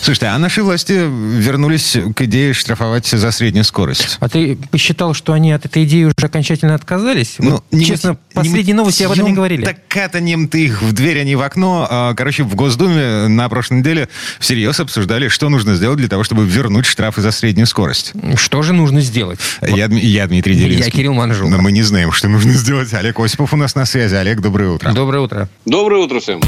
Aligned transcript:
Слушайте, 0.00 0.26
а 0.26 0.38
наши 0.38 0.62
власти 0.62 0.92
вернулись 0.92 1.96
к 2.14 2.22
идее 2.22 2.52
штрафовать 2.52 3.06
за 3.08 3.30
среднюю 3.32 3.64
скорость. 3.64 4.18
А 4.20 4.28
ты 4.28 4.56
посчитал, 4.70 5.14
что 5.14 5.32
они 5.32 5.50
от 5.50 5.64
этой 5.64 5.82
идеи 5.84 6.04
уже 6.04 6.14
окончательно 6.22 6.74
отказались? 6.76 7.36
Вот, 7.38 7.64
не 7.72 7.84
честно, 7.84 8.10
мати- 8.10 8.18
последние 8.34 8.66
не 8.66 8.72
новости 8.74 9.02
об 9.02 9.12
этом 9.12 9.26
не 9.26 9.32
говорили. 9.32 9.64
Так 9.64 9.78
катанем 9.88 10.46
ты 10.46 10.64
их 10.66 10.80
в 10.82 10.92
дверь, 10.92 11.20
а 11.20 11.24
не 11.24 11.34
в 11.34 11.42
окно. 11.42 11.88
А, 11.90 12.14
Короче, 12.14 12.44
в 12.44 12.54
Госдуме 12.54 13.26
на 13.26 13.48
прошлой 13.48 13.78
неделе 13.78 14.08
всерьез 14.38 14.78
обсуждали, 14.78 15.26
что 15.26 15.48
нужно 15.48 15.74
сделать 15.74 15.98
для 15.98 16.08
того, 16.08 16.22
чтобы 16.22 16.46
вернуть 16.46 16.86
штрафы 16.86 17.20
за 17.20 17.32
среднюю 17.32 17.66
скорость. 17.66 18.12
Что 18.36 18.62
же 18.62 18.72
нужно 18.74 19.00
сделать? 19.00 19.40
Я, 19.60 19.86
я 19.86 20.26
Дмитрий 20.28 20.54
Делинский. 20.54 20.84
Я 20.84 20.90
Кирилл 20.92 21.14
Манжула. 21.14 21.48
Но 21.50 21.58
мы 21.58 21.72
не 21.72 21.82
знаем, 21.82 22.12
что 22.12 22.28
нужно 22.28 22.52
сделать. 22.52 22.94
Олег 22.94 23.18
Осипов 23.18 23.52
у 23.52 23.56
нас 23.56 23.74
на 23.74 23.84
связи. 23.86 24.14
Олег, 24.14 24.40
доброе 24.40 24.70
утро. 24.70 24.92
Доброе 24.92 25.20
утро. 25.20 25.48
Доброе 25.64 26.00
утро 26.04 26.20
всем. 26.20 26.40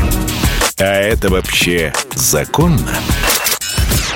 А 0.78 0.84
это 0.84 1.28
вообще 1.28 1.92
законно? 2.14 2.86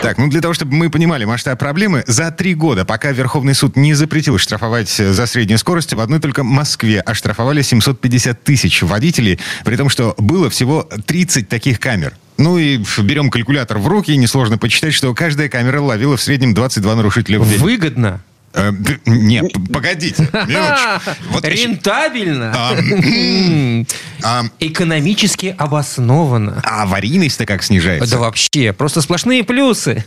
Так, 0.02 0.18
ну 0.18 0.28
для 0.28 0.40
того, 0.40 0.52
чтобы 0.52 0.74
мы 0.74 0.90
понимали 0.90 1.24
масштаб 1.24 1.56
проблемы, 1.60 2.02
за 2.08 2.32
три 2.32 2.54
года, 2.54 2.84
пока 2.84 3.12
Верховный 3.12 3.54
суд 3.54 3.76
не 3.76 3.94
запретил 3.94 4.36
штрафовать 4.36 4.98
э, 4.98 5.12
за 5.12 5.26
среднюю 5.26 5.58
скорость, 5.58 5.92
в 5.94 6.00
одной 6.00 6.18
только 6.18 6.42
Москве 6.42 7.00
оштрафовали 7.00 7.62
750 7.62 8.42
тысяч 8.42 8.82
водителей, 8.82 9.38
при 9.64 9.76
том, 9.76 9.88
что 9.88 10.16
было 10.18 10.50
всего 10.50 10.88
30 11.06 11.48
таких 11.48 11.78
камер. 11.78 12.14
Ну 12.36 12.58
и 12.58 12.78
берем 12.98 13.30
калькулятор 13.30 13.78
в 13.78 13.86
руки, 13.86 14.10
и 14.10 14.16
несложно 14.16 14.58
почитать, 14.58 14.92
что 14.92 15.14
каждая 15.14 15.48
камера 15.48 15.80
ловила 15.80 16.16
в 16.16 16.20
среднем 16.20 16.52
22 16.52 16.96
нарушителя 16.96 17.38
в 17.38 17.48
день. 17.48 17.60
Выгодно. 17.60 18.20
Э, 18.54 18.70
не, 19.06 19.42
погодите. 19.72 20.28
Вот 21.30 21.44
Рентабельно. 21.44 22.52
А, 22.54 22.76
а, 24.22 24.44
Экономически 24.60 25.54
обоснованно. 25.58 26.60
а 26.64 26.82
аварийность-то 26.82 27.46
как 27.46 27.62
снижается? 27.62 28.10
Да 28.10 28.18
вообще, 28.18 28.72
просто 28.72 29.00
сплошные 29.00 29.44
плюсы. 29.44 30.04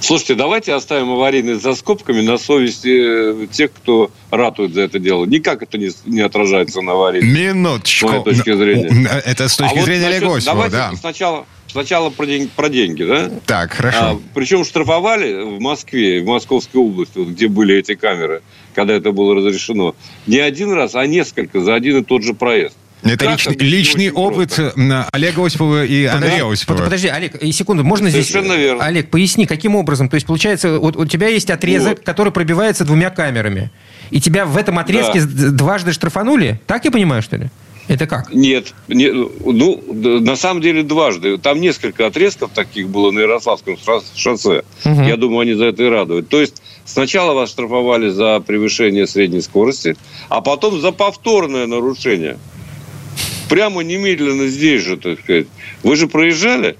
Слушайте, 0.00 0.34
давайте 0.34 0.72
оставим 0.74 1.10
аварийность 1.10 1.62
за 1.62 1.74
скобками 1.74 2.20
на 2.20 2.36
совести 2.38 3.42
э, 3.44 3.46
тех, 3.50 3.72
кто 3.72 4.10
ратует 4.30 4.74
за 4.74 4.82
это 4.82 4.98
дело. 4.98 5.24
Никак 5.24 5.62
это 5.62 5.78
не, 5.78 5.90
не 6.04 6.20
отражается 6.20 6.82
на 6.82 6.92
аварийности. 6.92 7.40
Минуточку. 7.40 8.08
С 8.08 8.10
моей 8.12 8.24
точки 8.24 8.54
зрения. 8.54 8.88
Ну, 8.92 9.08
Это 9.24 9.48
с 9.48 9.56
точки 9.56 9.72
А 9.74 9.76
вот 9.76 9.84
зрения 9.84 10.06
насчет- 10.06 10.22
Олега 10.22 10.36
Осипова, 10.36 10.54
Давайте 10.68 10.76
да. 10.76 10.92
сначала, 11.00 11.46
сначала 11.68 12.10
про, 12.10 12.26
день- 12.26 12.50
про 12.54 12.68
деньги, 12.68 13.04
да? 13.04 13.30
Так, 13.46 13.72
хорошо. 13.72 13.98
А, 14.00 14.18
причем 14.34 14.64
штрафовали 14.64 15.42
в 15.42 15.60
Москве, 15.60 16.20
в 16.20 16.26
Московской 16.26 16.80
области, 16.80 17.16
вот 17.18 17.28
где 17.28 17.48
были 17.48 17.74
эти 17.76 17.94
камеры, 17.94 18.42
когда 18.74 18.92
это 18.94 19.12
было 19.12 19.34
разрешено, 19.34 19.96
не 20.26 20.38
один 20.38 20.72
раз, 20.72 20.94
а 20.94 21.06
несколько 21.06 21.60
за 21.62 21.74
один 21.74 21.96
и 21.98 22.04
тот 22.04 22.22
же 22.22 22.34
проезд. 22.34 22.76
Это 23.02 23.26
личный, 23.30 23.56
личный 23.58 24.10
опыт 24.10 24.54
просто? 24.54 25.08
Олега 25.12 25.44
Осипова 25.46 25.84
и 25.84 26.04
Андрея 26.06 26.42
Под- 26.44 26.52
Осипова. 26.54 26.84
Подожди, 26.84 27.08
Олег, 27.08 27.36
и 27.36 27.52
секунду, 27.52 27.84
можно 27.84 28.10
здесь... 28.10 28.28
Совершенно 28.28 28.54
верно. 28.54 28.84
Олег, 28.84 29.10
поясни, 29.10 29.46
каким 29.46 29.76
образом? 29.76 30.08
То 30.08 30.14
есть, 30.16 30.26
получается, 30.26 30.78
вот 30.78 30.96
у 30.96 31.04
тебя 31.06 31.28
есть 31.28 31.50
отрезок, 31.50 31.98
Вот. 31.98 32.04
который 32.06 32.32
пробивается 32.32 32.84
двумя 32.84 33.10
камерами. 33.10 33.70
И 34.10 34.20
тебя 34.20 34.44
в 34.46 34.56
этом 34.56 34.78
отрезке 34.78 35.20
Да. 35.20 35.50
дважды 35.50 35.92
штрафанули? 35.92 36.60
Так 36.66 36.84
я 36.84 36.90
понимаю, 36.90 37.22
что 37.22 37.36
ли? 37.36 37.48
Это 37.88 38.08
как? 38.08 38.32
Нет, 38.34 38.74
не- 38.88 39.12
ну, 39.12 39.80
на 40.20 40.34
самом 40.34 40.60
деле 40.60 40.82
дважды. 40.82 41.38
Там 41.38 41.60
несколько 41.60 42.06
отрезков 42.06 42.50
таких 42.52 42.88
было 42.88 43.12
на 43.12 43.20
Ярославском 43.20 43.74
шос- 43.74 44.02
шоссе. 44.16 44.64
Мгм. 44.84 45.06
Я 45.06 45.16
думаю, 45.16 45.40
они 45.40 45.54
за 45.54 45.66
это 45.66 45.84
и 45.84 45.88
радуют. 45.88 46.28
То 46.28 46.40
есть 46.40 46.60
сначала 46.84 47.32
вас 47.34 47.50
штрафовали 47.50 48.08
за 48.08 48.40
превышение 48.40 49.06
средней 49.06 49.40
скорости, 49.40 49.96
а 50.28 50.40
потом 50.40 50.80
за 50.80 50.90
повторное 50.90 51.68
нарушение. 51.68 52.38
Прямо 53.48 53.82
немедленно 53.82 54.46
здесь 54.48 54.82
же, 54.82 54.96
так 54.96 55.20
сказать. 55.20 55.46
Вы 55.82 55.96
же 55.96 56.08
проезжали, 56.08 56.76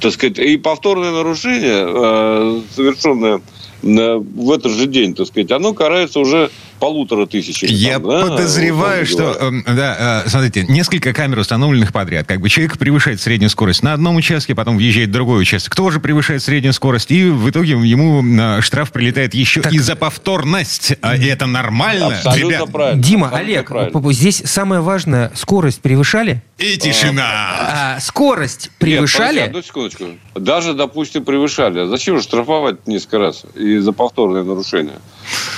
так 0.00 0.12
сказать, 0.12 0.38
и 0.38 0.56
повторное 0.56 1.12
нарушение, 1.12 1.84
э, 1.86 2.60
совершенное 2.74 3.40
э, 3.82 4.16
в 4.16 4.50
этот 4.50 4.72
же 4.72 4.86
день, 4.86 5.14
так 5.14 5.26
сказать, 5.26 5.50
оно 5.50 5.74
карается 5.74 6.20
уже 6.20 6.50
полутора 6.82 7.26
тысячами. 7.26 7.70
Я 7.70 8.00
там, 8.00 8.10
да, 8.10 8.26
подозреваю, 8.26 9.06
что, 9.06 9.36
эм, 9.40 9.62
да, 9.64 10.22
э, 10.26 10.28
смотрите, 10.28 10.64
несколько 10.64 11.12
камер 11.12 11.38
установленных 11.38 11.92
подряд. 11.92 12.26
Как 12.26 12.40
бы 12.40 12.48
человек 12.48 12.76
превышает 12.76 13.20
среднюю 13.20 13.50
скорость 13.50 13.84
на 13.84 13.92
одном 13.92 14.16
участке, 14.16 14.56
потом 14.56 14.78
въезжает 14.78 15.10
в 15.10 15.12
другой 15.12 15.42
участок, 15.42 15.76
тоже 15.76 16.00
превышает 16.00 16.42
среднюю 16.42 16.72
скорость, 16.72 17.12
и 17.12 17.26
в 17.26 17.48
итоге 17.48 17.74
ему 17.74 18.24
э, 18.24 18.60
штраф 18.62 18.90
прилетает 18.90 19.32
еще 19.32 19.62
и 19.70 19.78
за 19.78 19.94
повторность. 19.94 20.94
А 21.02 21.16
это 21.16 21.46
нормально, 21.46 22.08
Абсолютно 22.16 22.54
ребят? 22.56 22.72
правильно. 22.72 23.00
Дима, 23.00 23.26
Абсолютно 23.28 23.52
Олег, 23.52 23.68
правильно. 23.68 24.12
здесь 24.12 24.42
самое 24.44 24.80
важное, 24.80 25.30
скорость 25.36 25.82
превышали? 25.82 26.42
И 26.58 26.76
тишина. 26.78 27.28
А, 27.60 28.00
скорость 28.00 28.72
превышали? 28.78 29.36
Нет, 29.36 29.52
подожди, 29.52 29.58
одну 29.58 29.62
секундочку. 29.62 30.04
Даже, 30.34 30.74
допустим, 30.74 31.24
превышали. 31.24 31.78
А 31.78 31.86
зачем 31.86 32.16
же 32.16 32.24
штрафовать 32.24 32.88
несколько 32.88 33.18
раз 33.18 33.44
и 33.54 33.78
за 33.78 33.92
повторное 33.92 34.42
нарушение? 34.42 34.94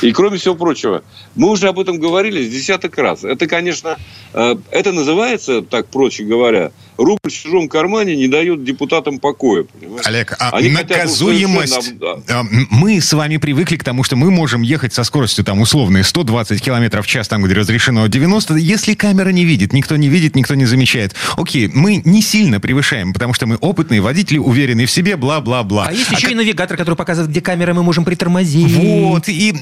И 0.03 0.13
кроме 0.13 0.39
всего 0.39 0.55
прочего, 0.55 1.03
мы 1.35 1.51
уже 1.51 1.69
об 1.69 1.79
этом 1.79 1.99
говорили 1.99 2.45
с 2.45 2.51
десяток 2.51 2.99
раз. 2.99 3.25
Это, 3.25 3.47
конечно, 3.47 3.97
э, 4.33 4.57
это 4.71 4.93
называется, 4.93 5.63
так 5.63 5.87
проще 5.87 6.25
говоря, 6.25 6.73
рубль 6.97 7.19
в 7.25 7.33
чужом 7.33 7.69
кармане 7.69 8.17
не 8.17 8.29
дает 8.29 8.65
депутатам 8.65 9.19
покоя. 9.19 9.65
понимаешь? 9.65 10.07
Олег, 10.07 10.37
а 10.39 10.51
Они 10.51 10.71
наказуемость... 10.71 11.73
совершенно, 11.73 12.23
а, 12.29 12.45
Мы 12.71 13.01
с 13.01 13.13
вами 13.13 13.37
привыкли 13.37 13.77
к 13.77 13.85
тому, 13.85 14.05
что 14.05 14.17
мы 14.17 14.31
можем 14.31 14.63
ехать 14.63 14.93
со 14.93 15.05
скоростью 15.05 15.45
там 15.45 15.61
условные 15.61 16.05
120 16.05 16.63
километров 16.63 17.07
в 17.07 17.09
час, 17.09 17.29
там, 17.29 17.43
где 17.43 17.55
разрешено 17.55 18.07
90. 18.07 18.57
Если 18.57 18.95
камера 18.95 19.31
не 19.31 19.45
видит, 19.45 19.73
никто 19.73 19.97
не 19.97 20.09
видит, 20.09 20.37
никто 20.37 20.55
не 20.55 20.65
замечает. 20.67 21.15
Окей, 21.37 21.71
мы 21.73 22.03
не 22.05 22.23
сильно 22.23 22.61
превышаем, 22.61 23.13
потому 23.13 23.35
что 23.35 23.47
мы 23.47 23.57
опытные 23.57 24.01
водители, 24.01 24.39
уверенные 24.39 24.87
в 24.87 24.91
себе, 24.91 25.17
бла-бла-бла. 25.17 25.87
А 25.89 25.93
есть 25.93 26.11
еще 26.11 26.33
и 26.33 26.35
навигатор, 26.35 26.77
который 26.77 26.95
показывает, 26.95 27.31
где 27.31 27.41
камеры 27.41 27.75
мы 27.75 27.83
можем 27.83 28.05
притормозить. 28.05 28.73
Вот, 28.75 29.29
и 29.29 29.55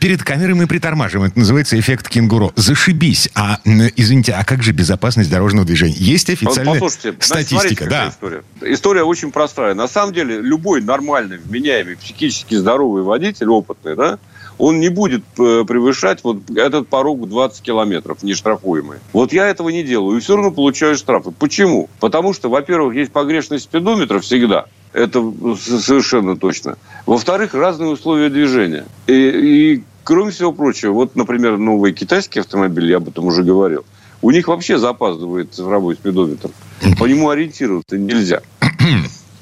перед 0.00 0.22
камерой 0.22 0.54
мы 0.54 0.66
притормаживаем. 0.66 1.30
Это 1.30 1.38
называется 1.38 1.78
эффект 1.78 2.08
кенгуру. 2.08 2.52
Зашибись. 2.56 3.28
А, 3.34 3.58
извините, 3.64 4.32
а 4.32 4.44
как 4.44 4.62
же 4.62 4.72
безопасность 4.72 5.30
дорожного 5.30 5.66
движения? 5.66 5.96
Есть 5.96 6.30
Вот 6.42 6.61
официальная 6.62 6.80
Послушайте, 6.80 7.18
значит, 7.20 7.48
статистика, 7.48 7.84
смотрите, 7.84 7.90
да. 7.90 8.08
история. 8.08 8.44
История 8.62 9.02
очень 9.04 9.32
простая. 9.32 9.74
На 9.74 9.88
самом 9.88 10.14
деле, 10.14 10.40
любой 10.40 10.80
нормальный, 10.80 11.38
вменяемый, 11.38 11.96
психически 11.96 12.54
здоровый 12.54 13.02
водитель, 13.02 13.48
опытный, 13.48 13.96
да, 13.96 14.18
он 14.58 14.80
не 14.80 14.90
будет 14.90 15.22
э, 15.38 15.64
превышать 15.66 16.22
вот 16.22 16.38
этот 16.54 16.88
порог 16.88 17.28
20 17.28 17.62
километров, 17.62 18.22
нештрафуемый. 18.22 18.98
Вот 19.12 19.32
я 19.32 19.48
этого 19.48 19.70
не 19.70 19.82
делаю, 19.82 20.16
и 20.16 20.20
все 20.20 20.36
равно 20.36 20.50
получаю 20.50 20.96
штрафы. 20.96 21.30
Почему? 21.30 21.88
Потому 22.00 22.32
что, 22.32 22.48
во-первых, 22.48 22.94
есть 22.94 23.12
погрешность 23.12 23.64
спидометра 23.64 24.20
всегда. 24.20 24.66
Это 24.92 25.20
совершенно 25.56 26.36
точно. 26.36 26.76
Во-вторых, 27.06 27.54
разные 27.54 27.90
условия 27.90 28.28
движения. 28.28 28.84
И, 29.06 29.14
и 29.14 29.84
кроме 30.04 30.30
всего 30.30 30.52
прочего, 30.52 30.92
вот, 30.92 31.16
например, 31.16 31.56
новые 31.58 31.94
китайские 31.94 32.42
автомобили, 32.42 32.90
я 32.90 32.98
об 32.98 33.08
этом 33.08 33.24
уже 33.26 33.42
говорил, 33.42 33.84
у 34.22 34.30
них 34.30 34.48
вообще 34.48 34.78
запаздывает 34.78 35.52
цифровой 35.52 35.96
спидометр. 35.96 36.50
По 36.98 37.04
нему 37.04 37.28
ориентироваться 37.28 37.98
нельзя. 37.98 38.40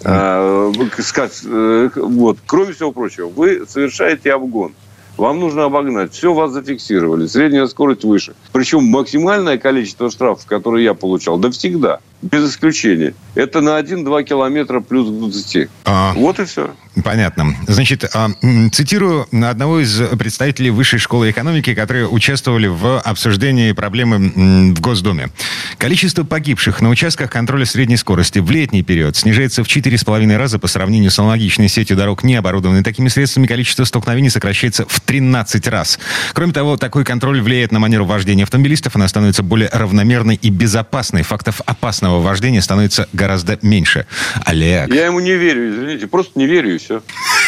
А, 0.02 0.72
э, 0.72 1.90
Вот. 1.94 2.38
Кроме 2.46 2.72
всего 2.72 2.90
прочего, 2.90 3.28
вы 3.28 3.66
совершаете 3.68 4.32
обгон. 4.32 4.72
Вам 5.18 5.40
нужно 5.40 5.64
обогнать. 5.64 6.14
Все, 6.14 6.32
вас 6.32 6.52
зафиксировали. 6.52 7.26
Средняя 7.26 7.66
скорость 7.66 8.04
выше. 8.04 8.34
Причем 8.52 8.84
максимальное 8.84 9.58
количество 9.58 10.10
штрафов, 10.10 10.46
которые 10.46 10.84
я 10.86 10.94
получал, 10.94 11.36
да 11.36 11.50
всегда, 11.50 12.00
без 12.22 12.50
исключения, 12.50 13.14
это 13.34 13.60
на 13.60 13.80
1-2 13.80 14.24
километра 14.24 14.80
плюс 14.80 15.08
к 15.08 15.12
20. 15.12 15.68
А, 15.84 16.12
Вот 16.14 16.38
и 16.38 16.44
все. 16.44 16.70
Понятно. 17.04 17.54
Значит, 17.66 18.04
а, 18.14 18.30
цитирую 18.72 19.26
одного 19.32 19.80
из 19.80 20.00
представителей 20.18 20.70
Высшей 20.70 20.98
школы 20.98 21.30
экономики, 21.30 21.74
которые 21.74 22.08
участвовали 22.08 22.66
в 22.66 23.00
обсуждении 23.00 23.72
проблемы 23.72 24.72
в 24.74 24.80
Госдуме. 24.80 25.30
Количество 25.78 26.24
погибших 26.24 26.80
на 26.80 26.90
участках 26.90 27.30
контроля 27.30 27.64
средней 27.64 27.96
скорости 27.96 28.38
в 28.38 28.50
летний 28.50 28.82
период 28.82 29.16
снижается 29.16 29.64
в 29.64 29.68
4,5 29.68 30.36
раза 30.36 30.58
по 30.58 30.66
сравнению 30.66 31.10
с 31.10 31.18
аналогичной 31.18 31.68
сетью 31.68 31.96
дорог, 31.96 32.24
не 32.24 32.34
оборудованной 32.34 32.82
такими 32.82 33.08
средствами. 33.08 33.46
Количество 33.46 33.84
столкновений 33.84 34.30
сокращается 34.30 34.84
в 34.86 35.00
13 35.00 35.68
раз. 35.68 35.98
Кроме 36.34 36.52
того, 36.52 36.76
такой 36.76 37.04
контроль 37.04 37.40
влияет 37.40 37.72
на 37.72 37.78
манеру 37.78 38.04
вождения 38.04 38.42
автомобилистов. 38.42 38.96
Она 38.96 39.08
становится 39.08 39.42
более 39.42 39.70
равномерной 39.72 40.34
и 40.34 40.50
безопасной. 40.50 41.22
Фактов 41.22 41.60
опасного 41.64 42.09
спортивного 42.10 42.20
вождения 42.20 42.62
становится 42.62 43.08
гораздо 43.12 43.58
меньше. 43.62 44.06
Олег. 44.44 44.92
Я 44.92 45.06
ему 45.06 45.20
не 45.20 45.32
верю, 45.32 45.70
извините. 45.70 46.06
Просто 46.06 46.38
не 46.38 46.46
верю, 46.46 46.74
и 46.74 46.78
все. 46.78 47.02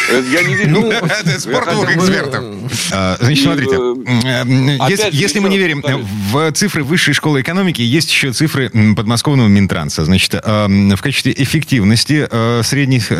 Э, 0.09 0.23
я 0.31 0.43
не 0.43 0.55
верю. 0.55 0.71
Ну, 0.71 0.91
это 0.91 1.39
спорт 1.39 1.69
двух 1.71 1.89
экспертов. 1.95 2.43
А, 2.91 3.17
значит, 3.19 3.43
смотрите. 3.43 3.77
Если 5.11 5.39
мы 5.39 5.49
не 5.49 5.57
верим 5.57 5.83
в 6.31 6.51
цифры 6.53 6.83
высшей 6.83 7.13
школы 7.13 7.41
экономики, 7.41 7.81
есть 7.81 8.11
еще 8.11 8.31
цифры 8.31 8.69
подмосковного 8.95 9.47
Минтранса. 9.47 10.05
Значит, 10.05 10.33
в 10.33 10.97
качестве 11.01 11.33
эффективности 11.35 12.27
средних 12.63 13.11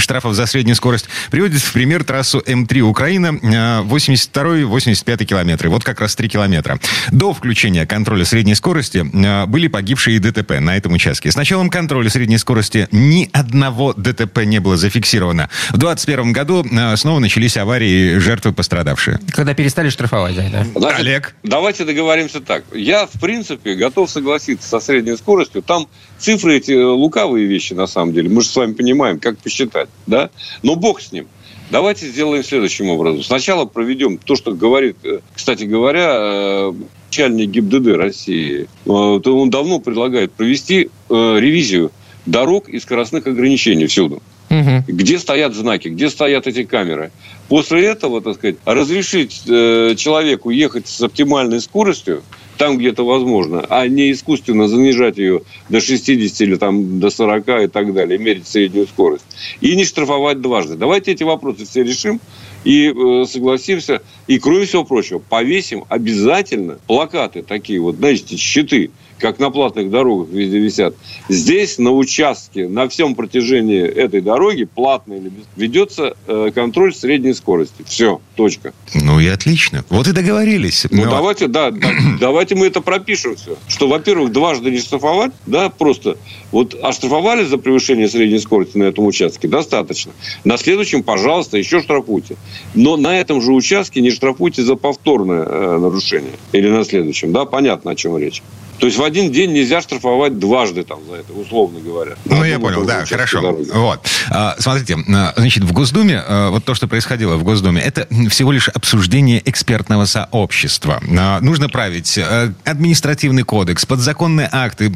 штрафов 0.00 0.34
за 0.34 0.46
среднюю 0.46 0.76
скорость 0.76 1.06
приводит 1.30 1.60
в 1.60 1.72
пример 1.72 2.04
трассу 2.04 2.42
М3 2.44 2.80
Украина 2.80 3.28
82-85 3.28 5.24
километры. 5.24 5.68
Вот 5.70 5.84
как 5.84 6.00
раз 6.00 6.16
3 6.16 6.28
километра. 6.28 6.78
До 7.12 7.32
включения 7.32 7.86
контроля 7.86 8.24
средней 8.24 8.54
скорости 8.54 9.04
были 9.46 9.68
погибшие 9.68 10.18
ДТП 10.20 10.60
на 10.60 10.76
этом 10.80 10.92
участке. 10.94 11.30
С 11.30 11.36
началом 11.36 11.70
контроля 11.70 12.10
средней 12.10 12.38
скорости 12.38 12.88
ни 12.90 13.28
одного 13.32 13.92
ДТП 13.92 14.38
не 14.44 14.58
было 14.58 14.76
зафиксировано. 14.76 15.48
В 15.68 15.78
2021 15.78 16.32
году 16.32 16.64
снова 16.96 17.18
начались 17.20 17.56
аварии, 17.56 18.18
жертвы 18.18 18.52
пострадавшие. 18.52 19.20
Когда 19.30 19.54
перестали 19.54 19.90
штрафовать, 19.90 20.34
да? 20.34 20.64
Значит, 20.74 21.00
Олег? 21.00 21.34
Давайте 21.42 21.84
договоримся 21.84 22.40
так. 22.40 22.64
Я, 22.74 23.06
в 23.06 23.20
принципе, 23.20 23.74
готов 23.74 24.10
согласиться 24.10 24.68
со 24.68 24.80
средней 24.80 25.16
скоростью. 25.16 25.62
Там 25.62 25.86
цифры 26.18 26.56
эти 26.56 26.72
лукавые 26.72 27.46
вещи, 27.46 27.74
на 27.74 27.86
самом 27.86 28.12
деле. 28.12 28.28
Мы 28.28 28.42
же 28.42 28.48
с 28.48 28.56
вами 28.56 28.72
понимаем, 28.72 29.20
как 29.20 29.38
посчитать, 29.38 29.88
да? 30.06 30.30
Но 30.62 30.76
бог 30.76 31.00
с 31.00 31.12
ним. 31.12 31.28
Давайте 31.70 32.08
сделаем 32.08 32.42
следующим 32.42 32.88
образом. 32.88 33.22
Сначала 33.22 33.64
проведем 33.64 34.18
то, 34.18 34.34
что 34.34 34.52
говорит, 34.52 34.96
э, 35.04 35.20
кстати 35.34 35.64
говоря, 35.64 36.10
э, 36.16 36.72
начальник 37.20 37.50
ГИБДД 37.50 37.96
России. 37.96 38.66
Э, 38.86 38.90
он 38.90 39.50
давно 39.50 39.80
предлагает 39.80 40.32
провести 40.32 40.90
ревизию 41.08 41.90
дорог 42.26 42.68
и 42.68 42.78
скоростных 42.78 43.26
ограничений 43.26 43.86
всюду. 43.86 44.22
Угу. 44.50 44.84
Где 44.88 45.18
стоят 45.18 45.54
знаки, 45.54 45.88
где 45.88 46.10
стоят 46.10 46.46
эти 46.46 46.64
камеры. 46.64 47.12
После 47.48 47.84
этого, 47.84 48.20
так 48.20 48.34
сказать, 48.34 48.56
разрешить 48.64 49.44
человеку 49.44 50.50
ехать 50.50 50.88
с 50.88 51.00
оптимальной 51.00 51.60
скоростью, 51.60 52.22
там, 52.60 52.76
где 52.76 52.90
это 52.90 53.04
возможно, 53.04 53.64
а 53.70 53.86
не 53.88 54.12
искусственно 54.12 54.68
занижать 54.68 55.16
ее 55.16 55.42
до 55.70 55.80
60 55.80 56.40
или 56.42 56.56
там, 56.56 57.00
до 57.00 57.08
40 57.08 57.48
и 57.62 57.66
так 57.68 57.94
далее, 57.94 58.18
мерить 58.18 58.46
среднюю 58.46 58.86
скорость. 58.86 59.24
И 59.62 59.74
не 59.76 59.84
штрафовать 59.86 60.42
дважды. 60.42 60.76
Давайте 60.76 61.12
эти 61.12 61.22
вопросы 61.22 61.64
все 61.64 61.82
решим 61.82 62.20
и 62.64 62.92
э, 62.92 63.24
согласимся. 63.26 64.02
И, 64.26 64.38
кроме 64.38 64.66
всего 64.66 64.84
прочего, 64.84 65.18
повесим 65.18 65.84
обязательно 65.88 66.78
плакаты 66.86 67.42
такие 67.42 67.80
вот, 67.80 67.96
знаете, 67.96 68.36
щиты– 68.36 68.90
как 69.20 69.38
на 69.38 69.50
платных 69.50 69.90
дорогах 69.90 70.28
везде 70.30 70.58
висят. 70.58 70.94
Здесь 71.28 71.78
на 71.78 71.92
участке, 71.92 72.68
на 72.68 72.88
всем 72.88 73.14
протяжении 73.14 73.82
этой 73.82 74.20
дороги, 74.20 74.64
платной 74.64 75.18
или 75.18 75.28
без, 75.28 75.44
ведется 75.56 76.16
э, 76.26 76.50
контроль 76.54 76.94
средней 76.94 77.34
скорости. 77.34 77.84
Все, 77.86 78.20
точка. 78.34 78.72
Ну 78.94 79.20
и 79.20 79.28
отлично. 79.28 79.84
Вот 79.90 80.08
и 80.08 80.12
договорились. 80.12 80.86
Ну, 80.90 81.04
Но... 81.04 81.10
давайте, 81.10 81.46
да, 81.46 81.70
да, 81.70 81.90
давайте 82.20 82.54
мы 82.54 82.66
это 82.66 82.80
пропишем 82.80 83.36
все. 83.36 83.56
Что, 83.68 83.88
во-первых, 83.88 84.32
дважды 84.32 84.70
не 84.70 84.78
штрафовать, 84.78 85.32
да, 85.46 85.68
просто 85.68 86.16
вот 86.50 86.74
оштрафовали 86.82 87.44
за 87.44 87.58
превышение 87.58 88.08
средней 88.08 88.38
скорости 88.38 88.78
на 88.78 88.84
этом 88.84 89.06
участке, 89.06 89.46
достаточно. 89.46 90.12
На 90.44 90.56
следующем, 90.56 91.02
пожалуйста, 91.02 91.58
еще 91.58 91.80
штрафуйте. 91.80 92.36
Но 92.74 92.96
на 92.96 93.18
этом 93.18 93.42
же 93.42 93.52
участке 93.52 94.00
не 94.00 94.10
штрафуйте 94.10 94.62
за 94.62 94.76
повторное 94.76 95.44
э, 95.44 95.78
нарушение. 95.78 96.32
Или 96.52 96.68
на 96.68 96.84
следующем, 96.84 97.32
да, 97.32 97.44
понятно, 97.44 97.90
о 97.90 97.94
чем 97.94 98.16
речь. 98.16 98.42
То 98.80 98.86
есть 98.86 98.98
в 98.98 99.04
один 99.04 99.30
день 99.30 99.52
нельзя 99.52 99.82
штрафовать 99.82 100.38
дважды 100.38 100.84
там 100.84 101.00
за 101.08 101.16
это, 101.16 101.32
условно 101.34 101.80
говоря. 101.80 102.12
Ну, 102.24 102.42
я 102.44 102.58
понял, 102.58 102.84
да, 102.84 103.04
хорошо. 103.04 103.42
Дороги. 103.42 103.68
Вот. 103.72 104.06
А, 104.30 104.56
смотрите, 104.58 104.96
а, 105.14 105.34
значит, 105.36 105.64
в 105.64 105.72
Госдуме, 105.72 106.22
а, 106.26 106.50
вот 106.50 106.64
то, 106.64 106.74
что 106.74 106.88
происходило 106.88 107.36
в 107.36 107.44
Госдуме, 107.44 107.82
это 107.82 108.08
всего 108.30 108.52
лишь 108.52 108.68
обсуждение 108.68 109.42
экспертного 109.44 110.06
сообщества. 110.06 111.00
Нужно 111.40 111.68
править 111.68 112.18
административный 112.64 113.42
кодекс, 113.42 113.84
подзаконные 113.84 114.48
акты, 114.50 114.90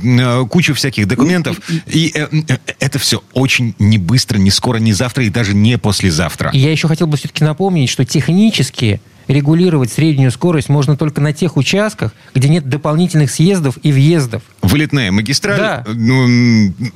кучу 0.48 0.74
всяких 0.74 1.06
документов. 1.06 1.58
И 1.86 2.10
э, 2.14 2.26
э, 2.48 2.56
это 2.80 2.98
все 2.98 3.22
очень 3.32 3.74
не 3.78 3.98
быстро, 3.98 4.38
не 4.38 4.50
скоро, 4.50 4.78
не 4.78 4.92
завтра 4.92 5.24
и 5.24 5.30
даже 5.30 5.54
не 5.54 5.76
послезавтра. 5.78 6.50
Я 6.54 6.70
еще 6.70 6.88
хотел 6.88 7.06
бы 7.06 7.16
все-таки 7.16 7.44
напомнить, 7.44 7.90
что 7.90 8.04
технически 8.04 9.00
регулировать 9.28 9.92
среднюю 9.92 10.30
скорость 10.30 10.68
можно 10.68 10.96
только 10.96 11.20
на 11.20 11.32
тех 11.32 11.56
участках, 11.56 12.12
где 12.34 12.48
нет 12.48 12.68
дополнительных 12.68 13.30
съездов 13.30 13.78
и 13.82 13.92
въездов. 13.92 14.42
Вылетная 14.62 15.12
магистраль, 15.12 15.58
да. 15.58 15.84
ну, 15.86 16.26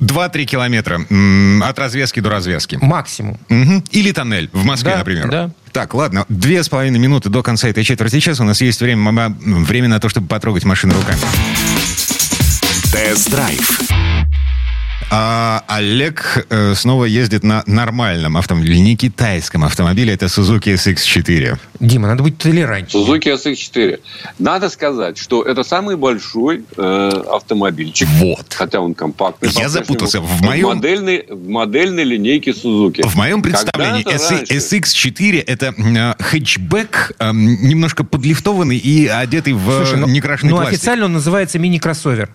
2-3 0.01 0.45
километра 0.45 1.01
от 1.63 1.79
развязки 1.79 2.19
до 2.19 2.29
развязки. 2.29 2.77
Максимум. 2.81 3.37
Угу. 3.49 3.83
Или 3.91 4.11
тоннель 4.11 4.49
в 4.53 4.65
Москве, 4.65 4.91
да, 4.91 4.97
например. 4.99 5.29
Да. 5.29 5.51
Так, 5.71 5.93
ладно, 5.93 6.25
две 6.29 6.63
с 6.63 6.69
половиной 6.69 6.99
минуты 6.99 7.29
до 7.29 7.43
конца 7.43 7.69
этой 7.69 7.83
четверти 7.83 8.19
часа 8.19 8.43
у 8.43 8.45
нас 8.45 8.61
есть 8.61 8.81
время, 8.81 9.35
время 9.39 9.87
на 9.87 9.99
то, 9.99 10.09
чтобы 10.09 10.27
потрогать 10.27 10.65
машину 10.65 10.95
руками. 10.95 11.19
Тест-драйв. 12.91 14.08
А 15.11 15.63
Олег 15.67 16.45
э, 16.49 16.75
снова 16.75 17.05
ездит 17.05 17.43
на 17.43 17.63
нормальном 17.65 18.37
автомобиле, 18.37 18.79
не 18.79 18.95
китайском 18.95 19.63
автомобиле. 19.63 20.13
Это 20.13 20.27
Suzuki 20.27 20.75
SX4. 20.75 21.57
Дима, 21.79 22.07
надо 22.07 22.21
быть 22.21 22.37
толерантнее. 22.37 23.03
Suzuki 23.03 23.33
SX4. 23.33 23.99
Надо 24.37 24.69
сказать, 24.69 25.17
что 25.17 25.41
это 25.41 25.63
самый 25.63 25.95
большой 25.95 26.63
э, 26.77 27.09
автомобильчик. 27.31 28.07
Вот. 28.17 28.53
Хотя 28.53 28.81
он 28.81 28.93
компактный. 28.93 29.49
Я 29.49 29.69
запутался. 29.69 30.21
В 30.21 30.41
моем... 30.43 30.65
В 30.65 30.75
модельной, 30.75 31.25
в 31.27 31.49
модельной 31.49 32.03
линейке 32.03 32.51
Suzuki. 32.51 33.07
В 33.07 33.15
моем 33.15 33.41
представлении 33.41 34.05
SX4 34.05 35.43
это 35.47 35.73
э, 35.75 36.23
хэтчбэк, 36.23 37.13
э, 37.17 37.31
немножко 37.31 38.03
подлифтованный 38.03 38.77
и 38.77 39.07
одетый 39.07 39.53
в 39.53 39.85
Слушай, 39.85 39.97
ну, 39.97 40.07
некрашенный 40.07 40.51
ну, 40.51 40.57
пластик. 40.57 40.75
официально 40.75 41.05
он 41.05 41.13
называется 41.13 41.57
мини-кроссовер. 41.57 42.29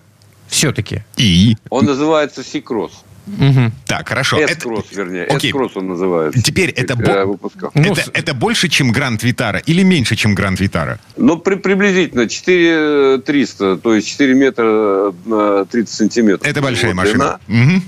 Все-таки. 0.47 1.03
И? 1.17 1.55
Он 1.69 1.85
называется 1.85 2.43
Сикросс. 2.43 3.03
Угу. 3.27 3.71
Так, 3.87 4.07
хорошо. 4.07 4.37
S-кросс, 4.37 4.85
это... 4.91 5.01
вернее. 5.01 5.25
Окей. 5.25 5.49
S-кросс 5.49 5.75
он 5.75 5.87
называется. 5.87 6.41
Теперь 6.41 6.69
это, 6.69 6.95
бо... 6.95 7.37
ну, 7.73 7.93
это, 7.93 8.11
это 8.13 8.33
больше, 8.33 8.69
чем 8.69 8.91
Гранд 8.91 9.23
Витара 9.23 9.59
или 9.59 9.81
меньше, 9.83 10.15
чем 10.15 10.35
Гранд 10.35 10.59
Витара? 10.59 10.99
Ну, 11.17 11.37
при, 11.37 11.55
приблизительно 11.55 12.29
4300, 12.29 13.77
то 13.77 13.95
есть 13.95 14.07
4 14.07 14.33
метра 14.35 15.13
на 15.25 15.65
30 15.65 15.93
сантиметров. 15.93 16.47
Это 16.47 16.61
большая 16.61 16.93
вот, 16.93 16.97
машина. 16.97 17.39
Угу. 17.47 17.81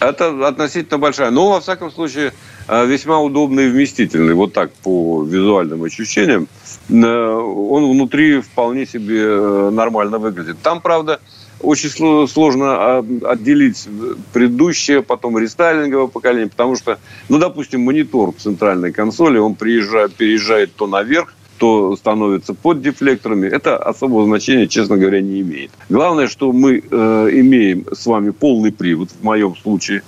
Это 0.00 0.48
относительно 0.48 0.98
большая. 0.98 1.30
Но, 1.30 1.50
во 1.50 1.60
всяком 1.60 1.92
случае, 1.92 2.32
э, 2.66 2.86
весьма 2.86 3.20
удобный 3.20 3.66
и 3.66 3.70
вместительный. 3.70 4.34
Вот 4.34 4.54
так, 4.54 4.72
по 4.72 5.22
визуальным 5.22 5.84
ощущениям. 5.84 6.48
Э, 6.88 6.94
он 6.94 7.90
внутри 7.90 8.40
вполне 8.40 8.86
себе 8.86 9.20
э, 9.20 9.70
нормально 9.70 10.18
выглядит. 10.18 10.56
Там, 10.62 10.80
правда, 10.80 11.20
очень 11.62 12.28
сложно 12.28 12.66
а, 12.66 13.04
отделить 13.24 13.88
предыдущее, 14.32 15.02
потом 15.02 15.38
рестайлинговое 15.38 16.06
поколение, 16.06 16.48
потому 16.48 16.76
что, 16.76 16.98
ну, 17.28 17.38
допустим, 17.38 17.82
монитор 17.82 18.32
в 18.32 18.36
центральной 18.36 18.92
консоли, 18.92 19.38
он 19.38 19.54
приезжает, 19.54 20.14
переезжает 20.14 20.74
то 20.74 20.86
наверх, 20.86 21.34
то 21.58 21.94
становится 21.94 22.54
под 22.54 22.80
дефлекторами, 22.80 23.46
это 23.46 23.76
особого 23.76 24.24
значения, 24.24 24.66
честно 24.66 24.96
говоря, 24.96 25.20
не 25.20 25.42
имеет. 25.42 25.70
Главное, 25.90 26.26
что 26.26 26.52
мы 26.52 26.82
э, 26.90 27.28
имеем 27.32 27.84
с 27.92 28.06
вами 28.06 28.30
полный 28.30 28.72
привод, 28.72 29.10
в 29.10 29.22
моем 29.22 29.54
случае, 29.54 30.02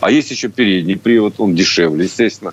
а 0.00 0.10
есть 0.10 0.30
еще 0.30 0.48
передний 0.48 0.98
привод, 0.98 1.34
он 1.38 1.54
дешевле, 1.54 2.04
естественно. 2.04 2.52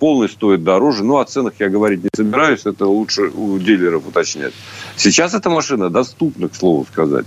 Полный 0.00 0.28
стоит 0.28 0.64
дороже. 0.64 1.04
Ну, 1.04 1.18
о 1.18 1.24
ценах 1.24 1.54
я 1.60 1.68
говорить 1.68 2.02
не 2.02 2.10
собираюсь, 2.14 2.66
это 2.66 2.86
лучше 2.86 3.28
у 3.28 3.58
дилеров 3.58 4.08
уточнять. 4.08 4.52
Сейчас 5.02 5.34
эта 5.34 5.50
машина 5.50 5.90
доступна, 5.90 6.48
к 6.48 6.54
слову 6.54 6.86
сказать. 6.88 7.26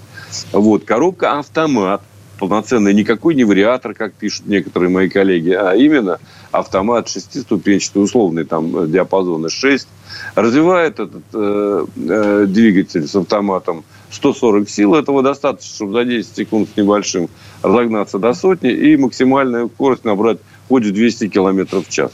Вот, 0.54 0.86
коробка 0.86 1.40
автомат, 1.40 2.02
полноценный, 2.40 2.94
никакой 2.94 3.36
не 3.36 3.44
вариатор, 3.44 3.94
как 3.94 4.14
пишут 4.14 4.46
некоторые 4.46 4.90
мои 4.90 5.10
коллеги, 5.10 5.52
а 5.52 5.74
именно 5.74 6.20
автомат 6.54 7.10
шестиступенчатый, 7.10 8.02
условный 8.02 8.46
там 8.46 8.90
диапазон 8.90 9.50
6. 9.50 9.90
Развивает 10.36 11.02
этот 11.02 11.24
э, 11.34 11.86
э, 11.98 12.46
двигатель 12.48 13.10
с 13.10 13.14
автоматом 13.14 13.84
140 14.10 14.70
сил. 14.70 14.96
Этого 14.96 15.22
достаточно, 15.22 15.76
чтобы 15.76 15.92
за 15.92 16.06
10 16.06 16.34
секунд 16.34 16.70
с 16.74 16.78
небольшим 16.78 17.28
разогнаться 17.62 18.20
до 18.20 18.34
сотни 18.34 18.72
и 18.72 18.96
максимальную 18.96 19.68
скорость 19.68 20.06
набрать 20.06 20.38
хоть 20.70 20.86
в 20.86 20.94
200 20.94 21.28
км 21.28 21.82
в 21.82 21.90
час. 21.90 22.12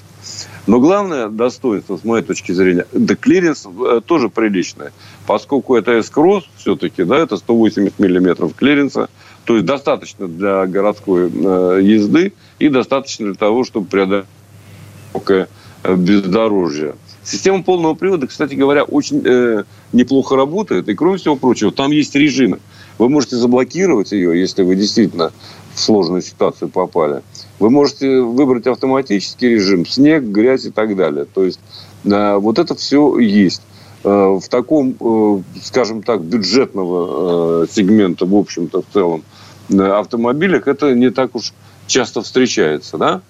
Но 0.68 0.80
главное 0.80 1.28
достоинство, 1.30 1.98
с 1.98 2.04
моей 2.04 2.24
точки 2.24 2.52
зрения, 2.52 2.86
да 2.92 3.16
клиренс 3.16 3.66
э, 3.66 4.02
тоже 4.06 4.30
приличное. 4.30 4.92
Поскольку 5.32 5.78
это 5.78 5.94
S-Cross 5.94 6.44
все-таки, 6.58 7.06
да, 7.06 7.18
это 7.20 7.38
180 7.38 8.00
миллиметров 8.00 8.54
клиренса, 8.54 9.10
то 9.46 9.54
есть 9.54 9.66
достаточно 9.66 10.28
для 10.28 10.68
городской 10.68 11.32
э, 11.34 11.80
езды 11.82 12.34
и 12.60 12.68
достаточно 12.68 13.28
для 13.28 13.36
того, 13.36 13.64
чтобы 13.64 13.88
преодолеть 13.88 14.26
э, 15.14 15.46
бездорожье. 15.96 16.96
Система 17.24 17.64
полного 17.64 17.94
привода, 17.94 18.28
кстати 18.28 18.56
говоря, 18.56 18.84
очень 18.84 19.22
э, 19.24 19.64
неплохо 19.94 20.36
работает. 20.36 20.90
И, 20.90 20.96
кроме 20.96 21.16
всего 21.16 21.38
прочего, 21.38 21.72
там 21.72 21.92
есть 21.92 22.14
режимы. 22.14 22.60
Вы 22.98 23.08
можете 23.08 23.38
заблокировать 23.38 24.12
ее, 24.12 24.38
если 24.38 24.64
вы 24.64 24.76
действительно 24.76 25.32
в 25.74 25.80
сложную 25.80 26.24
ситуацию 26.24 26.68
попали. 26.68 27.22
Вы 27.58 27.70
можете 27.70 28.20
выбрать 28.20 28.68
автоматический 28.68 29.48
режим, 29.48 29.86
снег, 29.86 30.24
грязь 30.24 30.66
и 30.66 30.72
так 30.72 30.98
далее. 30.98 31.24
То 31.24 31.46
есть 31.46 31.62
э, 32.04 32.36
вот 32.36 32.60
это 32.60 32.76
все 32.76 33.18
есть. 33.18 33.62
Э, 34.04 34.40
в 34.42 34.48
таком, 34.50 34.96
э, 35.00 35.42
скажем 35.62 36.02
так, 36.02 36.24
бюджетного 36.24 37.64
э, 37.64 37.68
сегмента, 37.70 38.26
в 38.26 38.36
общем-то, 38.36 38.82
в 38.82 38.86
целом, 38.92 39.24
автомобилях 39.70 40.68
это 40.68 40.96
не 40.96 41.12
так 41.12 41.36
уж 41.36 41.54
часто 41.86 42.22
встречается, 42.22 42.98
да? 42.98 43.22